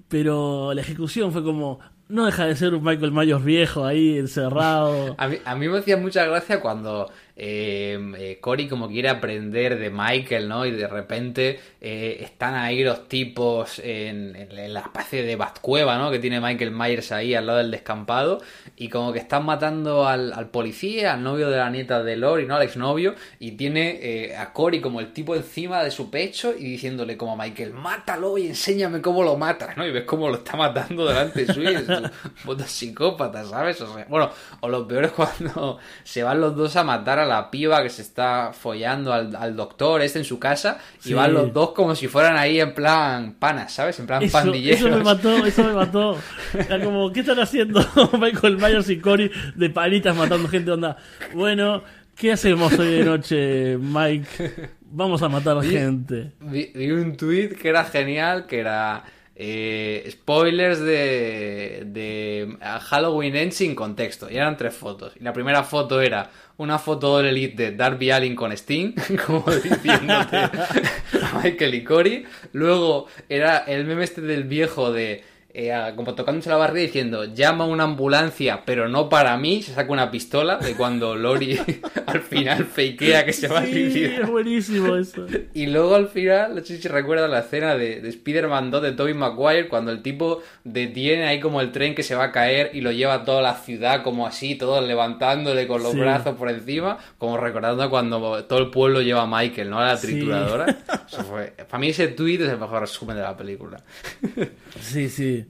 Pero 0.07 0.73
la 0.73 0.81
ejecución 0.81 1.31
fue 1.31 1.43
como. 1.43 1.79
No 2.09 2.25
deja 2.25 2.45
de 2.45 2.55
ser 2.55 2.73
un 2.73 2.83
Michael 2.83 3.11
Myers 3.11 3.43
viejo 3.43 3.85
ahí 3.85 4.17
encerrado. 4.17 5.15
A 5.19 5.27
mí, 5.27 5.37
a 5.43 5.55
me 5.55 5.77
hacía 5.77 5.97
mucha 5.97 6.25
gracia 6.25 6.61
cuando 6.61 7.11
eh, 7.35 7.99
eh, 8.17 8.37
Cory 8.39 8.67
como 8.67 8.87
quiere 8.87 9.09
aprender 9.09 9.77
de 9.77 9.89
Michael, 9.89 10.47
¿no? 10.47 10.65
Y 10.65 10.71
de 10.71 10.87
repente 10.87 11.59
eh, 11.81 12.17
están 12.21 12.55
ahí 12.55 12.83
los 12.83 13.07
tipos 13.07 13.79
en, 13.79 14.35
en- 14.35 14.57
en 14.57 14.73
la 14.73 14.79
especie 14.81 15.23
de 15.23 15.35
Batcueva, 15.35 15.97
¿no? 15.97 16.09
Que 16.11 16.19
tiene 16.19 16.41
Michael 16.41 16.71
Myers 16.71 17.11
ahí 17.11 17.35
al 17.35 17.45
lado 17.45 17.59
del 17.59 17.71
descampado 17.71 18.41
y 18.75 18.89
como 18.89 19.13
que 19.13 19.19
están 19.19 19.45
matando 19.45 20.07
al, 20.07 20.33
al 20.33 20.49
policía, 20.49 21.13
al 21.13 21.23
novio 21.23 21.49
de 21.49 21.57
la 21.57 21.69
nieta 21.69 22.03
de 22.03 22.15
Lori, 22.17 22.45
¿no? 22.45 22.55
Al 22.55 22.63
exnovio 22.63 23.15
y 23.39 23.51
tiene 23.51 23.99
eh, 24.01 24.35
a 24.35 24.53
Cory 24.53 24.81
como 24.81 24.99
el 24.99 25.13
tipo 25.13 25.35
encima 25.35 25.83
de 25.83 25.91
su 25.91 26.09
pecho 26.09 26.53
y 26.57 26.63
diciéndole 26.63 27.15
como 27.17 27.33
a 27.33 27.35
Michael, 27.45 27.73
mátalo 27.73 28.37
y 28.37 28.47
enséñame 28.47 29.01
cómo 29.01 29.23
lo 29.23 29.37
matas, 29.37 29.77
¿no? 29.77 29.85
Y 29.85 29.91
ves 29.91 30.03
cómo 30.05 30.29
lo 30.29 30.35
está 30.37 30.55
matando 30.57 31.05
delante 31.07 31.45
suyo 31.53 31.69
es 31.69 31.87
un 31.87 32.09
puto 32.43 32.63
psicópata, 32.65 33.43
¿sabes? 33.45 33.79
O 33.81 33.93
sea, 33.93 34.05
bueno, 34.09 34.31
o 34.61 34.69
lo 34.69 34.87
peor 34.87 35.05
es 35.05 35.11
cuando 35.11 35.77
se 36.03 36.23
van 36.23 36.41
los 36.41 36.55
dos 36.55 36.75
a 36.75 36.83
matar 36.83 37.19
a 37.19 37.25
la 37.25 37.51
piba 37.51 37.83
que 37.83 37.89
se 37.89 38.01
está 38.01 38.51
follando 38.53 39.13
al, 39.13 39.35
al 39.35 39.55
doctor 39.55 40.01
este 40.01 40.19
en 40.19 40.25
su 40.25 40.39
casa 40.39 40.79
y 41.03 41.09
Sí. 41.09 41.13
van 41.13 41.33
los 41.33 41.53
dos 41.53 41.71
como 41.77 41.95
si 41.95 42.07
fueran 42.07 42.35
ahí 42.35 42.59
en 42.59 42.73
plan 42.73 43.35
panas, 43.39 43.71
¿sabes? 43.71 43.97
En 43.99 44.07
plan 44.07 44.21
Eso, 44.23 44.33
pandilleros. 44.33 44.79
eso 44.81 44.89
me 44.89 45.03
mató, 45.03 45.45
eso 45.45 45.63
me 45.63 45.73
mató. 45.73 46.17
Era 46.53 46.83
como, 46.83 47.13
¿qué 47.13 47.19
están 47.21 47.39
haciendo 47.39 47.79
Michael 48.19 48.57
Myers 48.57 48.89
y 48.89 48.97
Cory 48.99 49.31
de 49.55 49.69
panitas 49.69 50.15
matando 50.15 50.49
gente? 50.49 50.71
Onda, 50.71 50.97
bueno, 51.33 51.83
¿qué 52.15 52.31
hacemos 52.31 52.73
hoy 52.79 52.87
de 52.87 53.05
noche, 53.05 53.77
Mike? 53.77 54.71
Vamos 54.81 55.21
a 55.21 55.29
matar 55.29 55.61
gente. 55.63 56.31
Vi, 56.39 56.71
vi 56.73 56.91
un 56.91 57.15
tweet 57.15 57.49
que 57.49 57.69
era 57.69 57.83
genial, 57.85 58.47
que 58.47 58.59
era 58.59 59.03
eh, 59.35 60.07
spoilers 60.09 60.79
de, 60.79 61.83
de 61.85 62.57
Halloween 62.89 63.35
End 63.35 63.51
sin 63.51 63.75
contexto. 63.75 64.31
Y 64.31 64.35
eran 64.37 64.57
tres 64.57 64.73
fotos. 64.75 65.13
Y 65.19 65.23
la 65.23 65.31
primera 65.31 65.63
foto 65.63 66.01
era 66.01 66.29
una 66.57 66.79
foto 66.79 67.17
del 67.17 67.27
Elite 67.27 67.55
de 67.55 67.75
Darby 67.75 68.11
Allin 68.11 68.35
con 68.35 68.51
Sting, 68.51 68.93
como 69.25 69.45
diciéndote 69.51 70.37
a 70.37 71.41
Michael 71.43 71.75
y 71.75 71.83
Cory. 71.83 72.25
Luego 72.53 73.07
era 73.29 73.59
el 73.59 73.85
meme 73.85 74.03
este 74.03 74.21
del 74.21 74.43
viejo 74.43 74.91
de... 74.91 75.23
eh, 75.59 75.73
como 75.95 76.13
tocándose 76.13 76.49
la 76.51 76.57
barriga 76.57 76.85
diciendo 76.85 77.25
llama 77.25 77.63
a 77.63 77.67
una 77.67 77.83
ambulancia 77.85 78.61
pero 78.63 78.87
no 78.87 79.09
para 79.09 79.35
mí 79.37 79.63
se 79.63 79.73
saca 79.73 79.91
una 79.91 80.11
pistola 80.11 80.57
de 80.57 80.75
cuando 80.75 81.15
Lori 81.15 81.59
al 82.05 82.21
final 82.21 82.63
fakea 82.65 83.25
que 83.25 83.33
se 83.33 83.47
va 83.47 83.61
a 83.61 83.65
Sí, 83.65 83.71
suicidar 83.71 84.21
es 84.21 84.29
buenísimo 84.29 84.95
eso. 84.95 85.25
y 85.55 85.65
luego 85.65 85.95
al 85.95 86.09
final, 86.09 86.53
no 86.53 86.63
sé 86.63 86.77
si 86.79 86.87
recuerdas 86.87 87.27
la 87.29 87.39
escena 87.39 87.75
de, 87.75 88.01
de 88.01 88.09
Spider-Man 88.09 88.69
2 88.69 88.81
de 88.83 88.91
Tobey 88.91 89.15
Maguire, 89.15 89.67
cuando 89.67 89.91
el 89.91 90.03
tipo 90.03 90.43
detiene 90.63 91.25
ahí 91.25 91.39
como 91.39 91.59
el 91.59 91.71
tren 91.71 91.95
que 91.95 92.03
se 92.03 92.13
va 92.13 92.25
a 92.25 92.31
caer 92.31 92.69
y 92.73 92.81
lo 92.81 92.91
lleva 92.91 93.15
a 93.15 93.23
toda 93.25 93.41
la 93.41 93.55
ciudad 93.55 94.03
como 94.03 94.27
así, 94.27 94.53
todos 94.55 94.85
levantándole 94.87 95.65
con 95.67 95.81
los 95.81 95.93
Sí. 95.93 95.99
brazos 95.99 96.35
por 96.35 96.49
encima, 96.51 96.99
como 97.17 97.35
recordando 97.37 97.89
cuando 97.89 98.43
todo 98.45 98.59
el 98.59 98.69
pueblo 98.69 99.01
lleva 99.01 99.23
a 99.23 99.25
Michael, 99.27 99.71
¿no? 99.71 99.79
A 99.79 99.87
la 99.87 99.97
Sí. 99.97 100.05
trituradora. 100.07 100.65
Eso 101.11 101.23
fue. 101.23 101.47
Para 101.67 101.79
mí 101.79 101.89
ese 101.89 102.09
tweet 102.09 102.35
es 102.43 102.49
el 102.49 102.59
mejor 102.59 102.81
resumen 102.81 103.15
de 103.15 103.23
la 103.23 103.35
película. 103.35 103.81
Sí, 104.79 105.09
sí. 105.09 105.46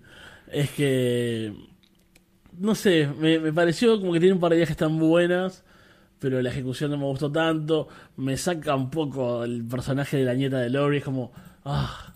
Es 0.52 0.72
que. 0.72 1.54
No 2.58 2.74
sé, 2.76 3.08
me, 3.20 3.39
me 3.39 3.54
pareció 3.54 4.00
como 4.00 4.14
que 4.14 4.20
tiene 4.20 4.34
un 4.34 4.39
par 4.39 4.52
de 4.52 4.58
viajes 4.58 4.78
tan 4.78 4.98
buenas, 4.98 5.64
pero 6.20 6.41
la 6.41 6.50
ejecución 6.50 6.91
no 6.91 6.98
me 6.98 7.06
gustó 7.06 7.32
tanto. 7.32 7.88
Me 8.16 8.38
saca 8.38 8.76
un 8.76 8.89
poco 8.89 9.43
el 9.43 9.66
personaje 9.66 10.18
de 10.18 10.26
la 10.26 10.34
nieta 10.34 10.60
de 10.60 10.70
Lori, 10.70 10.98
es 10.98 11.04
como. 11.04 11.32
¡Ah! 11.66 12.14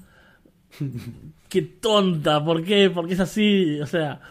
¡Qué 1.49 1.61
tonta! 1.61 2.43
¿Por 2.43 2.63
qué? 2.63 2.89
¿Por 2.89 3.07
qué 3.07 3.13
es 3.13 3.19
así? 3.19 3.79
O 3.81 3.85
sea. 3.85 4.21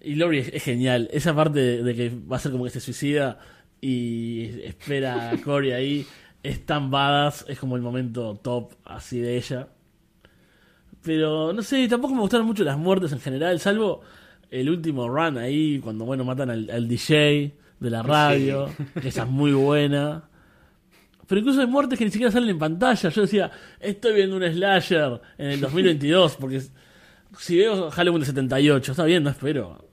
Y 0.00 0.16
Lori 0.16 0.38
es, 0.38 0.62
genial. 0.62 1.08
Esa 1.12 1.34
parte 1.34 1.82
de, 1.82 1.94
que 1.94 2.10
va 2.10 2.36
a 2.36 2.40
ser 2.40 2.52
como 2.52 2.64
que 2.64 2.70
se 2.70 2.80
suicida 2.80 3.38
y 3.80 4.60
espera 4.62 5.30
a 5.30 5.36
Cory 5.40 5.72
ahí 5.72 6.06
es 6.42 6.66
tan 6.66 6.90
badass, 6.90 7.44
es 7.48 7.58
como 7.58 7.76
el 7.76 7.82
momento 7.82 8.36
top 8.42 8.74
así 8.84 9.20
de 9.20 9.36
ella. 9.36 9.68
Pero 11.02 11.52
no 11.52 11.62
sé, 11.62 11.88
tampoco 11.88 12.14
me 12.14 12.20
gustaron 12.20 12.46
mucho 12.46 12.64
las 12.64 12.78
muertes 12.78 13.12
en 13.12 13.20
general, 13.20 13.58
salvo 13.58 14.02
el 14.50 14.70
último 14.70 15.08
run 15.08 15.38
ahí, 15.38 15.80
cuando 15.80 16.04
bueno 16.04 16.24
matan 16.24 16.50
al, 16.50 16.70
al 16.70 16.86
DJ 16.86 17.54
de 17.80 17.90
la 17.90 18.02
radio, 18.02 18.68
que 19.00 19.08
esa 19.08 19.22
es 19.22 19.28
muy 19.28 19.52
buena. 19.52 20.24
Pero 21.26 21.40
incluso 21.40 21.60
hay 21.60 21.66
muertes 21.66 21.98
que 21.98 22.04
ni 22.04 22.10
siquiera 22.10 22.30
salen 22.30 22.50
en 22.50 22.58
pantalla. 22.58 23.08
Yo 23.08 23.22
decía, 23.22 23.50
estoy 23.80 24.14
viendo 24.14 24.36
un 24.36 24.42
slasher 24.42 25.20
en 25.38 25.46
el 25.50 25.60
2022, 25.60 26.36
porque 26.36 26.62
si 27.38 27.56
veo 27.56 27.90
Halloween 27.90 28.20
de 28.20 28.26
78, 28.26 28.92
está 28.92 29.04
bien, 29.04 29.22
no 29.22 29.30
espero 29.30 29.84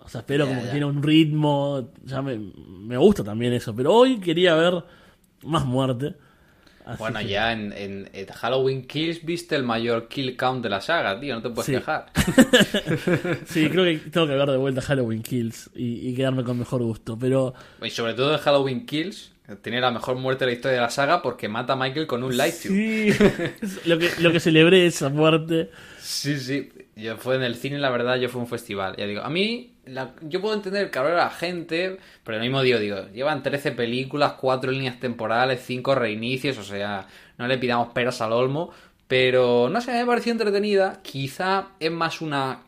O 0.00 0.08
sea, 0.08 0.20
espero 0.20 0.46
como 0.46 0.62
que 0.62 0.68
tiene 0.68 0.84
un 0.84 1.02
ritmo. 1.02 1.92
Ya 2.04 2.20
me, 2.20 2.38
me 2.38 2.96
gusta 2.96 3.24
también 3.24 3.52
eso. 3.52 3.74
Pero 3.74 3.94
hoy 3.94 4.20
quería 4.20 4.54
ver 4.54 4.84
más 5.44 5.64
muerte. 5.64 6.14
Así 6.84 6.98
Bueno, 6.98 7.20
que- 7.20 7.28
ya 7.28 7.52
en, 7.52 7.72
en- 7.72 8.10
en 8.12 8.26
Halloween 8.26 8.86
Kills 8.86 9.24
viste 9.24 9.54
el 9.54 9.62
mayor 9.62 10.08
kill 10.08 10.36
count 10.36 10.62
de 10.62 10.68
la 10.68 10.80
saga, 10.80 11.18
tío, 11.20 11.34
no 11.36 11.42
te 11.42 11.50
puedes 11.50 11.66
Sí. 11.66 11.72
quejar. 11.72 12.06
Sí, 13.46 13.68
creo 13.68 13.84
que 13.84 13.98
tengo 14.10 14.26
que 14.26 14.34
ver 14.34 14.48
de 14.50 14.56
vuelta 14.56 14.80
Halloween 14.82 15.22
Kills 15.22 15.70
y, 15.74 16.08
y 16.08 16.14
quedarme 16.14 16.44
con 16.44 16.58
mejor 16.58 16.82
gusto. 16.82 17.18
Pero 17.18 17.54
Y 17.82 17.90
sobre 17.90 18.14
todo 18.14 18.32
en 18.34 18.40
Halloween 18.40 18.86
Kills, 18.86 19.32
tiene 19.62 19.80
la 19.80 19.90
mejor 19.90 20.16
muerte 20.16 20.44
de 20.44 20.50
la 20.52 20.54
historia 20.56 20.74
de 20.76 20.82
la 20.82 20.90
saga 20.90 21.20
porque 21.22 21.48
mata 21.48 21.74
a 21.74 21.76
Michael 21.76 22.06
con 22.06 22.22
un 22.22 22.36
light 22.36 22.54
tube. 22.62 23.12
sí, 23.12 23.88
lo 23.88 23.98
que, 23.98 24.10
lo 24.20 24.32
que 24.32 24.40
celebré 24.40 24.86
esa 24.86 25.08
muerte. 25.08 25.70
Sí, 26.00 26.38
sí. 26.38 26.70
Yo 26.96 27.16
fue 27.16 27.36
en 27.36 27.42
el 27.42 27.54
cine, 27.56 27.78
la 27.78 27.90
verdad, 27.90 28.16
yo 28.16 28.28
fue 28.28 28.40
un 28.40 28.46
festival. 28.48 28.94
Ya 28.96 29.06
digo, 29.06 29.22
a 29.22 29.30
mí, 29.30 29.71
la- 29.84 30.14
yo 30.22 30.40
puedo 30.40 30.54
entender 30.54 30.84
el 30.84 30.90
calor 30.90 31.10
de 31.10 31.16
la 31.16 31.30
gente, 31.30 31.98
pero 32.24 32.36
el 32.36 32.42
mismo 32.42 32.62
digo, 32.62 32.78
digo, 32.78 33.08
llevan 33.12 33.42
13 33.42 33.72
películas, 33.72 34.34
4 34.34 34.70
líneas 34.70 35.00
temporales, 35.00 35.62
5 35.64 35.94
reinicios, 35.94 36.58
o 36.58 36.62
sea, 36.64 37.06
no 37.38 37.46
le 37.46 37.58
pidamos 37.58 37.88
peras 37.92 38.20
al 38.20 38.32
olmo, 38.32 38.70
pero 39.08 39.68
no 39.70 39.80
sé, 39.80 39.92
me 39.92 40.06
pareció 40.06 40.32
entretenida. 40.32 41.00
Quizá 41.02 41.68
es 41.80 41.90
más 41.90 42.20
una 42.20 42.60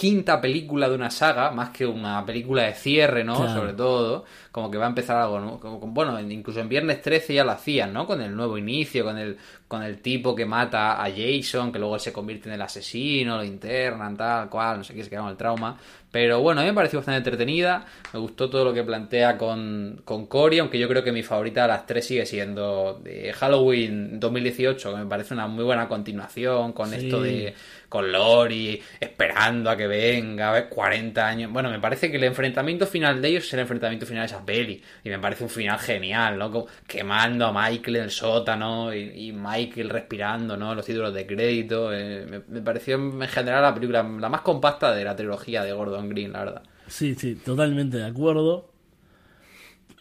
quinta 0.00 0.40
película 0.40 0.88
de 0.88 0.94
una 0.94 1.10
saga, 1.10 1.50
más 1.50 1.68
que 1.70 1.84
una 1.84 2.24
película 2.24 2.62
de 2.62 2.72
cierre, 2.72 3.22
¿no? 3.22 3.34
Claro. 3.36 3.52
Sobre 3.60 3.72
todo, 3.74 4.24
como 4.50 4.70
que 4.70 4.78
va 4.78 4.86
a 4.86 4.88
empezar 4.88 5.18
algo, 5.18 5.38
¿no? 5.40 5.60
Como- 5.60 5.78
bueno, 5.88 6.18
incluso 6.20 6.60
en 6.60 6.70
Viernes 6.70 7.02
13 7.02 7.34
ya 7.34 7.44
lo 7.44 7.50
hacían, 7.50 7.92
¿no? 7.92 8.06
Con 8.06 8.22
el 8.22 8.34
nuevo 8.34 8.56
inicio, 8.56 9.04
con 9.04 9.18
el, 9.18 9.36
con 9.68 9.82
el 9.82 9.98
tipo 10.00 10.34
que 10.34 10.46
mata 10.46 11.04
a 11.04 11.10
Jason, 11.10 11.70
que 11.70 11.78
luego 11.78 11.98
se 11.98 12.14
convierte 12.14 12.48
en 12.48 12.54
el 12.54 12.62
asesino, 12.62 13.36
lo 13.36 13.44
internan, 13.44 14.16
tal 14.16 14.48
cual, 14.48 14.78
no 14.78 14.84
sé 14.84 14.94
qué, 14.94 15.04
se 15.04 15.10
queda 15.10 15.20
con 15.20 15.30
el 15.30 15.36
trauma. 15.36 15.76
Pero 16.10 16.40
bueno, 16.40 16.60
a 16.60 16.64
mí 16.64 16.70
me 16.70 16.74
pareció 16.74 16.98
bastante 16.98 17.18
entretenida, 17.18 17.84
me 18.12 18.18
gustó 18.18 18.50
todo 18.50 18.64
lo 18.64 18.72
que 18.74 18.82
plantea 18.82 19.38
con, 19.38 20.00
con 20.04 20.26
Cory, 20.26 20.58
aunque 20.58 20.76
yo 20.78 20.88
creo 20.88 21.04
que 21.04 21.12
mi 21.12 21.22
favorita 21.22 21.62
de 21.62 21.68
las 21.68 21.86
tres 21.86 22.04
sigue 22.06 22.26
siendo 22.26 22.98
de 23.04 23.32
Halloween 23.32 24.18
2018, 24.18 24.90
que 24.92 24.98
me 24.98 25.06
parece 25.06 25.34
una 25.34 25.46
muy 25.46 25.62
buena 25.62 25.86
continuación 25.86 26.72
con 26.72 26.88
Sí. 26.90 26.96
esto 26.96 27.22
de 27.22 27.54
con 27.90 28.12
Lori, 28.12 28.80
esperando 29.00 29.68
a 29.68 29.76
que 29.76 29.88
venga, 29.88 30.50
a 30.50 30.52
ver, 30.52 30.68
40 30.68 31.26
años. 31.26 31.52
Bueno, 31.52 31.68
me 31.70 31.80
parece 31.80 32.08
que 32.08 32.18
el 32.18 32.24
enfrentamiento 32.24 32.86
final 32.86 33.20
de 33.20 33.28
ellos 33.28 33.44
es 33.44 33.52
el 33.52 33.60
enfrentamiento 33.60 34.06
final 34.06 34.22
de 34.22 34.26
esa 34.26 34.46
peli. 34.46 34.80
Y 35.02 35.08
me 35.08 35.18
parece 35.18 35.42
un 35.42 35.50
final 35.50 35.76
genial, 35.80 36.38
¿no? 36.38 36.52
Como 36.52 36.66
quemando 36.86 37.46
a 37.46 37.52
Michael 37.52 37.96
en 37.96 38.02
el 38.04 38.10
sótano 38.12 38.94
y, 38.94 39.32
Michael 39.32 39.90
respirando, 39.90 40.56
¿no? 40.56 40.72
Los 40.72 40.86
títulos 40.86 41.12
de 41.12 41.26
crédito. 41.26 41.92
eh, 41.92 42.42
me, 42.46 42.62
pareció 42.62 42.94
en 42.94 43.20
general 43.22 43.62
la 43.62 43.74
película 43.74 44.04
la 44.04 44.28
más 44.28 44.42
compacta 44.42 44.94
de 44.94 45.04
la 45.04 45.16
trilogía 45.16 45.64
de 45.64 45.72
Gordon 45.72 46.08
Green, 46.08 46.32
la 46.32 46.44
verdad. 46.44 46.62
Sí, 46.86 47.16
sí, 47.16 47.34
totalmente 47.34 47.96
de 47.96 48.06
acuerdo. 48.06 48.70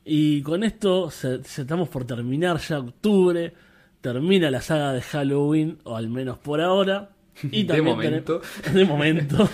Y 0.05 0.43
con 0.43 0.63
esto 0.63 1.09
se 1.09 1.41
estamos 1.41 1.89
por 1.89 2.05
terminar 2.05 2.59
ya 2.59 2.77
octubre. 2.77 3.51
Termina 4.01 4.51
la 4.51 4.61
saga 4.61 4.93
de 4.93 5.01
Halloween, 5.01 5.79
o 5.85 5.95
al 5.97 6.07
menos 6.07 6.37
por 6.37 6.61
ahora. 6.61 7.09
Y 7.43 7.63
De 7.63 7.75
también 7.75 7.95
momento. 7.95 8.41
de 8.73 8.85
momento. 8.85 9.49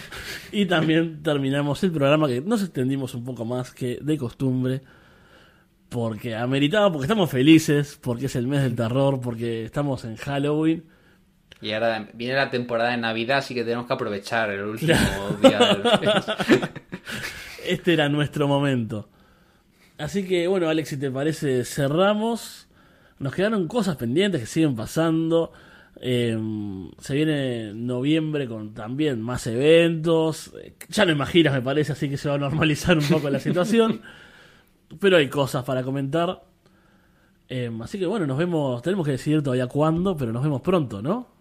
Y 0.51 0.65
también 0.65 1.21
terminamos 1.21 1.83
el 1.83 1.91
programa 1.91 2.27
que 2.27 2.41
nos 2.41 2.63
extendimos 2.63 3.13
un 3.13 3.23
poco 3.23 3.45
más 3.45 3.71
que 3.71 3.99
de 4.01 4.17
costumbre. 4.17 4.81
Porque 5.89 6.35
ameritaba, 6.35 6.91
porque 6.91 7.05
estamos 7.05 7.29
felices, 7.29 7.99
porque 8.01 8.25
es 8.25 8.35
el 8.35 8.47
mes 8.47 8.63
del 8.63 8.75
terror, 8.75 9.21
porque 9.21 9.65
estamos 9.65 10.03
en 10.03 10.15
Halloween. 10.15 10.83
Y 11.61 11.71
ahora 11.71 12.09
viene 12.13 12.35
la 12.35 12.49
temporada 12.49 12.91
de 12.91 12.97
Navidad, 12.97 13.37
así 13.37 13.53
que 13.53 13.63
tenemos 13.63 13.87
que 13.87 13.93
aprovechar 13.93 14.49
el 14.49 14.63
último 14.63 14.93
día 15.41 15.59
del 15.59 15.83
mes. 15.83 16.25
Este 17.65 17.93
era 17.93 18.09
nuestro 18.09 18.47
momento. 18.47 19.09
Así 19.97 20.27
que 20.27 20.47
bueno, 20.47 20.69
Alex, 20.69 20.89
si 20.89 20.97
te 20.97 21.09
parece, 21.09 21.63
cerramos. 21.65 22.67
Nos 23.17 23.33
quedaron 23.33 23.67
cosas 23.67 23.95
pendientes 23.95 24.41
que 24.41 24.47
siguen 24.47 24.75
pasando. 24.75 25.51
Eh, 26.01 26.37
se 26.99 27.15
viene 27.15 27.73
noviembre 27.73 28.47
con 28.47 28.73
también 28.73 29.21
más 29.21 29.47
eventos. 29.47 30.53
Ya 30.89 31.05
no 31.05 31.25
giras, 31.25 31.53
me 31.53 31.61
parece, 31.61 31.93
así 31.93 32.09
que 32.09 32.17
se 32.17 32.29
va 32.29 32.35
a 32.35 32.37
normalizar 32.37 32.97
un 32.97 33.05
poco 33.05 33.29
la 33.29 33.39
situación. 33.39 34.01
Pero 34.99 35.17
hay 35.17 35.29
cosas 35.29 35.63
para 35.63 35.83
comentar. 35.83 36.43
Eh, 37.49 37.71
así 37.81 37.99
que 37.99 38.05
bueno, 38.05 38.25
nos 38.25 38.37
vemos. 38.37 38.81
Tenemos 38.81 39.05
que 39.05 39.11
decidir 39.11 39.41
todavía 39.41 39.67
cuándo, 39.67 40.15
pero 40.17 40.31
nos 40.31 40.43
vemos 40.43 40.61
pronto, 40.61 41.01
¿no? 41.01 41.35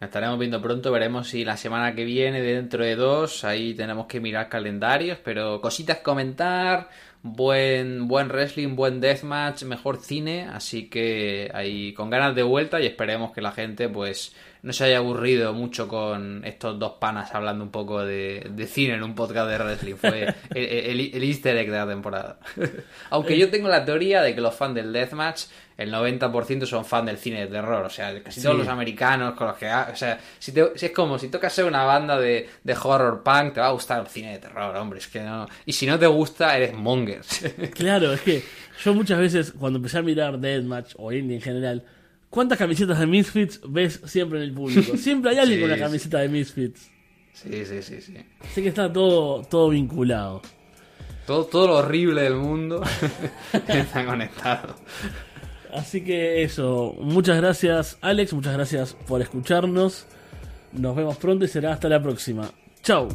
Nos 0.00 0.08
estaremos 0.08 0.38
viendo 0.38 0.60
pronto, 0.60 0.92
veremos 0.92 1.28
si 1.28 1.44
la 1.44 1.56
semana 1.56 1.94
que 1.94 2.04
viene, 2.04 2.42
dentro 2.42 2.84
de 2.84 2.96
dos, 2.96 3.44
ahí 3.44 3.72
tenemos 3.74 4.06
que 4.06 4.20
mirar 4.20 4.50
calendarios, 4.50 5.18
pero 5.24 5.60
cositas 5.62 5.98
comentar, 5.98 6.90
buen, 7.22 8.06
buen 8.08 8.28
wrestling, 8.28 8.76
buen 8.76 9.00
deathmatch, 9.00 9.62
mejor 9.64 9.98
cine, 9.98 10.48
así 10.52 10.88
que 10.88 11.50
ahí 11.54 11.92
con 11.92 12.10
ganas 12.10 12.34
de 12.34 12.42
vuelta 12.42 12.80
y 12.80 12.86
esperemos 12.86 13.32
que 13.32 13.40
la 13.42 13.52
gente 13.52 13.88
pues 13.88 14.34
no 14.62 14.72
se 14.72 14.84
haya 14.84 14.98
aburrido 14.98 15.52
mucho 15.52 15.86
con 15.88 16.44
estos 16.44 16.78
dos 16.78 16.94
panas 17.00 17.34
hablando 17.34 17.62
un 17.64 17.70
poco 17.70 18.04
de, 18.04 18.46
de 18.50 18.66
cine 18.66 18.94
en 18.94 19.02
un 19.02 19.14
podcast 19.14 19.48
de 19.48 19.58
wrestling, 19.58 19.94
fue 19.94 20.34
el, 20.54 20.64
el- 20.64 21.14
el 21.14 21.22
easter 21.24 21.56
egg 21.56 21.70
de 21.70 21.76
la 21.76 21.86
temporada. 21.86 22.38
Aunque 23.10 23.38
yo 23.38 23.48
tengo 23.50 23.68
la 23.68 23.84
teoría 23.84 24.22
de 24.22 24.34
que 24.34 24.40
los 24.40 24.54
fans 24.54 24.74
del 24.74 24.92
deathmatch 24.92 25.44
el 25.78 25.92
90% 25.92 26.64
son 26.66 26.84
fan 26.84 27.04
del 27.06 27.18
cine 27.18 27.40
de 27.40 27.46
terror, 27.48 27.84
o 27.84 27.90
sea, 27.90 28.22
casi 28.22 28.40
todos 28.42 28.54
Sí. 28.56 28.60
los 28.60 28.68
americanos 28.68 29.34
con 29.34 29.48
los 29.48 29.56
que... 29.56 29.66
ha- 29.66 29.90
O 29.92 29.96
sea, 29.96 30.18
si, 30.38 30.52
te- 30.52 30.72
si 30.78 30.86
es 30.86 30.92
como 30.92 31.18
si 31.18 31.28
tocas 31.28 31.52
ser 31.52 31.64
una 31.66 31.84
banda 31.84 32.18
de, 32.18 32.48
de 32.64 32.76
horror 32.82 33.22
punk, 33.22 33.52
te 33.54 33.60
va 33.60 33.66
a 33.66 33.72
gustar 33.72 34.00
el 34.00 34.06
cine 34.06 34.32
de 34.32 34.38
terror, 34.38 34.74
hombre, 34.76 34.98
es 35.00 35.08
que 35.08 35.20
no... 35.20 35.46
Y 35.66 35.72
si 35.72 35.86
no 35.86 35.98
te 35.98 36.06
gusta, 36.06 36.56
eres 36.56 36.72
mongers. 36.74 37.44
Claro, 37.74 38.12
es 38.14 38.20
que 38.22 38.42
yo 38.84 38.94
muchas 38.94 39.18
veces 39.18 39.52
cuando 39.58 39.76
empecé 39.78 39.98
a 39.98 40.02
mirar 40.02 40.38
Deathmatch 40.38 40.94
o 40.96 41.12
indie 41.12 41.36
en 41.36 41.42
general, 41.42 41.84
¿cuántas 42.30 42.56
camisetas 42.58 42.98
de 42.98 43.06
Misfits 43.06 43.60
ves 43.68 44.00
siempre 44.06 44.38
en 44.38 44.44
el 44.44 44.52
público? 44.54 44.96
Siempre 44.98 45.32
hay 45.32 45.38
alguien 45.38 45.58
Sí, 45.60 45.66
con 45.66 45.74
sí. 45.74 45.80
camiseta 45.80 46.18
de 46.18 46.28
Misfits. 46.30 46.90
sí, 47.34 47.64
sí, 47.66 47.82
sí, 47.82 48.00
sí. 48.00 48.16
Así 48.40 48.62
que 48.62 48.68
está 48.68 48.90
todo, 48.92 49.42
todo 49.42 49.68
vinculado. 49.68 50.40
Todo, 51.26 51.44
todo 51.46 51.66
lo 51.66 51.74
horrible 51.78 52.22
del 52.22 52.36
mundo 52.36 52.82
está 53.68 54.04
conectado. 54.06 54.76
Así 55.76 56.02
que 56.02 56.42
eso, 56.42 56.94
muchas 56.98 57.36
gracias 57.36 57.98
Alex, 58.00 58.32
muchas 58.32 58.54
gracias 58.54 58.96
por 59.06 59.20
escucharnos. 59.20 60.06
Nos 60.72 60.96
vemos 60.96 61.18
pronto 61.18 61.44
y 61.44 61.48
será 61.48 61.72
hasta 61.72 61.88
la 61.88 62.02
próxima. 62.02 62.50
Chau. 62.82 63.08